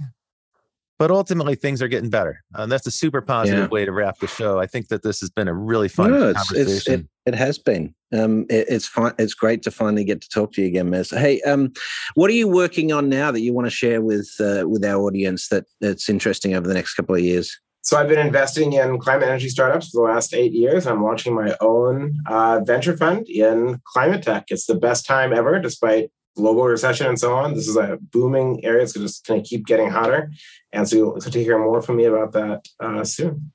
but 0.98 1.12
ultimately 1.12 1.56
things 1.56 1.82
are 1.82 1.88
getting 1.88 2.10
better 2.10 2.44
and 2.56 2.72
that's 2.72 2.88
a 2.88 2.92
super 2.92 3.22
positive 3.22 3.60
yeah. 3.60 3.68
way 3.68 3.86
to 3.86 3.92
wrap 3.92 4.18
the 4.20 4.28
show 4.28 4.60
i 4.60 4.66
think 4.66 4.88
that 4.88 5.04
this 5.04 5.20
has 5.20 5.30
been 5.30 5.48
a 5.48 5.54
really 5.54 5.88
fun 5.88 6.12
no, 6.12 6.30
it's, 6.30 6.48
conversation 6.48 6.94
it's, 6.94 7.10
it, 7.26 7.34
it, 7.34 7.36
has 7.36 7.58
been 7.58 7.94
um, 8.14 8.46
it, 8.50 8.66
it's 8.70 8.88
fine 8.88 9.14
it's 9.20 9.34
great 9.34 9.62
to 9.64 9.72
finally 9.72 10.04
get 10.04 10.22
to 10.22 10.30
talk 10.30 10.52
to 10.54 10.62
you 10.62 10.68
again 10.68 10.90
Mez. 10.90 11.18
hey 11.18 11.42
um, 11.42 11.72
what 12.16 12.30
are 12.30 12.34
you 12.34 12.48
working 12.48 12.92
on 12.92 13.10
now 13.10 13.32
that 13.32 13.42
you 13.42 13.54
want 13.54 13.66
to 13.66 13.72
share 13.72 14.02
with 14.02 14.30
uh, 14.40 14.68
with 14.68 14.84
our 14.86 15.02
audience 15.02 15.50
that 15.50 15.66
that's 15.82 16.10
interesting 16.10 16.56
over 16.56 16.68
the 16.68 16.74
next 16.74 16.94
couple 16.96 17.16
of 17.16 17.22
years 17.22 17.60
so 17.82 17.98
I've 17.98 18.08
been 18.08 18.18
investing 18.18 18.74
in 18.74 18.98
climate 18.98 19.28
energy 19.28 19.48
startups 19.48 19.90
for 19.90 19.98
the 20.08 20.12
last 20.12 20.34
eight 20.34 20.54
years. 20.54 20.88
I'm 20.88 21.04
launching 21.04 21.36
my 21.36 21.56
own 21.62 22.18
uh, 22.26 22.62
venture 22.66 22.98
fund 22.98 23.30
in 23.30 23.80
climate 23.94 24.24
tech. 24.24 24.46
It's 24.48 24.66
the 24.66 24.74
best 24.74 25.06
time 25.06 25.32
ever, 25.32 25.60
despite 25.60 26.10
global 26.36 26.64
recession 26.66 27.08
and 27.08 27.20
so 27.20 27.36
on. 27.36 27.54
This 27.54 27.68
is 27.68 27.78
a 27.78 27.98
booming 28.12 28.64
area. 28.64 28.84
It's 28.84 28.94
just 28.94 28.98
going 28.98 29.06
to 29.06 29.08
just 29.08 29.26
kind 29.26 29.40
of 29.40 29.46
keep 29.46 29.66
getting 29.66 29.90
hotter. 29.90 30.32
And 30.74 30.88
so 30.88 30.96
you'll 30.96 31.20
to 31.20 31.44
hear 31.44 31.58
more 31.58 31.82
from 31.82 31.98
me 31.98 32.06
about 32.06 32.34
that 32.34 32.68
uh, 32.80 33.04
soon. 33.04 33.52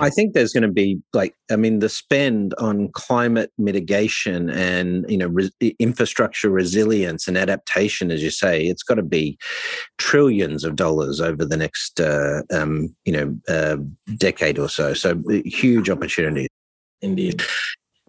I 0.00 0.10
think 0.10 0.34
there's 0.34 0.52
going 0.52 0.62
to 0.62 0.68
be 0.68 1.00
like, 1.12 1.34
I 1.50 1.56
mean, 1.56 1.78
the 1.78 1.88
spend 1.88 2.54
on 2.54 2.90
climate 2.92 3.52
mitigation 3.58 4.50
and 4.50 5.08
you 5.08 5.18
know 5.18 5.28
re- 5.28 5.76
infrastructure 5.78 6.50
resilience 6.50 7.28
and 7.28 7.36
adaptation, 7.36 8.10
as 8.10 8.22
you 8.22 8.30
say, 8.30 8.64
it's 8.64 8.82
got 8.82 8.96
to 8.96 9.02
be 9.02 9.38
trillions 9.98 10.64
of 10.64 10.76
dollars 10.76 11.20
over 11.20 11.44
the 11.44 11.56
next 11.56 12.00
uh, 12.00 12.42
um, 12.52 12.94
you 13.04 13.12
know 13.12 13.38
uh, 13.48 13.76
decade 14.16 14.58
or 14.58 14.68
so. 14.68 14.94
So 14.94 15.22
huge 15.44 15.88
opportunity. 15.88 16.48
Indeed. 17.02 17.42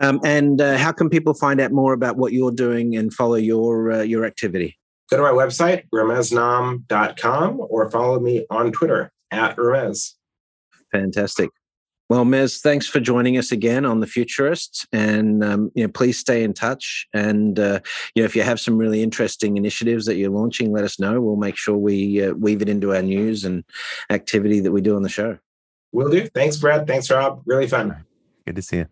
Um, 0.01 0.19
and 0.23 0.59
uh, 0.59 0.77
how 0.77 0.91
can 0.91 1.09
people 1.09 1.33
find 1.33 1.61
out 1.61 1.71
more 1.71 1.93
about 1.93 2.17
what 2.17 2.33
you're 2.33 2.51
doing 2.51 2.95
and 2.95 3.13
follow 3.13 3.35
your 3.35 3.91
uh, 3.91 4.01
your 4.01 4.25
activity? 4.25 4.77
Go 5.09 5.17
to 5.17 5.23
my 5.23 5.31
website, 5.31 5.83
rameznaam.com, 5.93 7.61
or 7.69 7.89
follow 7.91 8.19
me 8.19 8.45
on 8.49 8.71
Twitter 8.71 9.11
at 9.29 9.55
Ramez. 9.57 10.13
Fantastic. 10.91 11.49
Well, 12.09 12.25
Mez, 12.25 12.61
thanks 12.61 12.87
for 12.87 12.99
joining 12.99 13.37
us 13.37 13.53
again 13.53 13.85
on 13.85 14.01
the 14.01 14.05
Futurists, 14.05 14.85
and 14.91 15.43
um, 15.43 15.71
you 15.75 15.83
know, 15.83 15.89
please 15.89 16.19
stay 16.19 16.43
in 16.43 16.53
touch. 16.53 17.07
And 17.13 17.57
uh, 17.57 17.79
you 18.15 18.21
know, 18.21 18.25
if 18.25 18.35
you 18.35 18.41
have 18.41 18.59
some 18.59 18.77
really 18.77 19.01
interesting 19.01 19.55
initiatives 19.55 20.05
that 20.07 20.15
you're 20.15 20.29
launching, 20.29 20.73
let 20.73 20.83
us 20.83 20.99
know. 20.99 21.21
We'll 21.21 21.37
make 21.37 21.55
sure 21.55 21.77
we 21.77 22.21
uh, 22.21 22.33
weave 22.33 22.61
it 22.61 22.67
into 22.67 22.93
our 22.93 23.01
news 23.01 23.45
and 23.45 23.63
activity 24.09 24.59
that 24.59 24.71
we 24.71 24.81
do 24.81 24.97
on 24.97 25.03
the 25.03 25.09
show. 25.09 25.37
Will 25.93 26.09
do. 26.09 26.27
Thanks, 26.27 26.57
Brad. 26.57 26.85
Thanks, 26.87 27.09
Rob. 27.09 27.43
Really 27.45 27.67
fun. 27.67 28.03
Good 28.45 28.57
to 28.57 28.61
see 28.61 28.77
you. 28.77 28.87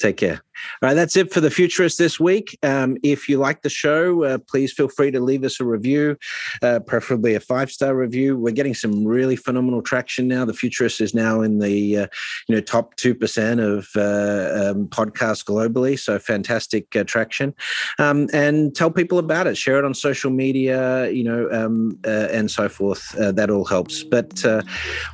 Take 0.00 0.16
care. 0.16 0.40
All 0.82 0.88
right, 0.88 0.94
that's 0.94 1.16
it 1.16 1.32
for 1.32 1.40
the 1.40 1.50
Futurist 1.50 1.98
this 1.98 2.18
week. 2.18 2.58
Um, 2.62 2.96
if 3.02 3.28
you 3.28 3.38
like 3.38 3.62
the 3.62 3.68
show, 3.68 4.24
uh, 4.24 4.38
please 4.38 4.72
feel 4.72 4.88
free 4.88 5.10
to 5.10 5.20
leave 5.20 5.44
us 5.44 5.60
a 5.60 5.64
review, 5.64 6.16
uh, 6.62 6.80
preferably 6.80 7.34
a 7.34 7.40
five 7.40 7.70
star 7.70 7.94
review. 7.94 8.36
We're 8.36 8.54
getting 8.54 8.74
some 8.74 9.04
really 9.06 9.36
phenomenal 9.36 9.82
traction 9.82 10.26
now. 10.28 10.44
The 10.44 10.54
Futurist 10.54 11.00
is 11.00 11.14
now 11.14 11.42
in 11.42 11.58
the 11.58 11.98
uh, 11.98 12.06
you 12.48 12.54
know 12.54 12.60
top 12.60 12.96
two 12.96 13.14
percent 13.14 13.60
of 13.60 13.88
uh, 13.96 14.70
um, 14.70 14.88
podcasts 14.88 15.44
globally, 15.44 15.98
so 15.98 16.18
fantastic 16.18 16.94
uh, 16.96 17.04
traction. 17.04 17.54
Um, 17.98 18.28
and 18.32 18.74
tell 18.74 18.90
people 18.90 19.18
about 19.18 19.46
it. 19.46 19.56
Share 19.56 19.78
it 19.78 19.84
on 19.84 19.94
social 19.94 20.30
media, 20.30 21.10
you 21.10 21.24
know, 21.24 21.48
um, 21.50 21.98
uh, 22.06 22.28
and 22.30 22.50
so 22.50 22.68
forth. 22.68 23.10
that 23.18 23.50
all 23.50 23.64
helps. 23.64 24.02
But 24.02 24.42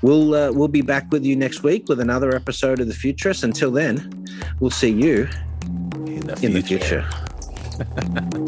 we'll 0.03 0.55
we'll 0.55 0.69
be 0.69 0.83
back 0.83 1.11
with 1.11 1.25
you 1.25 1.37
next 1.37 1.63
week 1.63 1.89
with 1.89 2.01
another 2.01 2.35
episode 2.35 2.81
of 2.81 2.87
the 2.87 2.95
Futurist. 2.95 3.43
Until 3.43 3.71
then, 3.71 4.27
we'll 4.61 4.71
see 4.71 4.91
you 4.91 5.29
in 6.07 6.21
the 6.21 6.39
in 6.43 6.63
future. 6.63 7.07
The 7.77 7.85
future. 7.85 8.47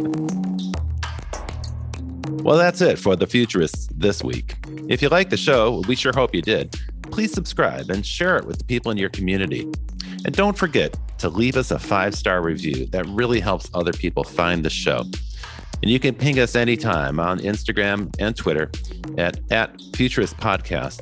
well, 2.43 2.57
that's 2.57 2.81
it 2.81 2.99
for 2.99 3.16
the 3.16 3.27
Futurists 3.27 3.89
this 3.95 4.23
week. 4.23 4.57
If 4.89 5.03
you 5.03 5.09
like 5.09 5.31
the 5.31 5.37
show, 5.37 5.83
we 5.89 5.97
sure 5.97 6.12
hope 6.14 6.35
you 6.35 6.43
did. 6.43 6.75
Please 7.03 7.33
subscribe 7.33 7.91
and 7.91 8.05
share 8.05 8.37
it 8.37 8.47
with 8.47 8.59
the 8.59 8.64
people 8.64 8.91
in 8.91 8.99
your 8.99 9.11
community. 9.11 9.71
And 10.25 10.35
don't 10.35 10.57
forget 10.57 10.97
to 11.19 11.29
leave 11.29 11.57
us 11.57 11.71
a 11.71 11.79
five 11.79 12.14
star 12.14 12.43
review. 12.43 12.87
That 12.87 13.07
really 13.07 13.41
helps 13.41 13.69
other 13.75 13.93
people 13.93 14.25
find 14.25 14.64
the 14.64 14.71
show. 14.71 15.05
And 15.83 15.91
you 15.91 16.01
can 16.01 16.14
ping 16.14 16.39
us 16.41 16.57
anytime 16.57 17.21
on 17.21 17.39
Instagram 17.39 18.14
and 18.19 18.37
Twitter 18.37 18.71
at, 19.16 19.39
at 19.51 19.81
Futurist 19.95 20.37
Podcast 20.39 21.01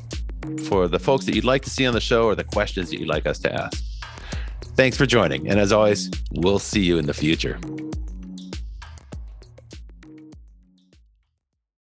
for 0.67 0.87
the 0.87 0.99
folks 0.99 1.25
that 1.25 1.35
you'd 1.35 1.45
like 1.45 1.63
to 1.63 1.69
see 1.69 1.85
on 1.85 1.93
the 1.93 2.01
show 2.01 2.25
or 2.25 2.35
the 2.35 2.43
questions 2.43 2.89
that 2.89 2.99
you'd 2.99 3.09
like 3.09 3.25
us 3.25 3.39
to 3.39 3.53
ask. 3.53 3.83
Thanks 4.77 4.95
for 4.95 5.07
joining. 5.07 5.49
And 5.49 5.59
as 5.59 5.71
always, 5.71 6.11
we'll 6.31 6.59
see 6.59 6.81
you 6.81 6.99
in 6.99 7.07
the 7.07 7.13
future. 7.13 7.59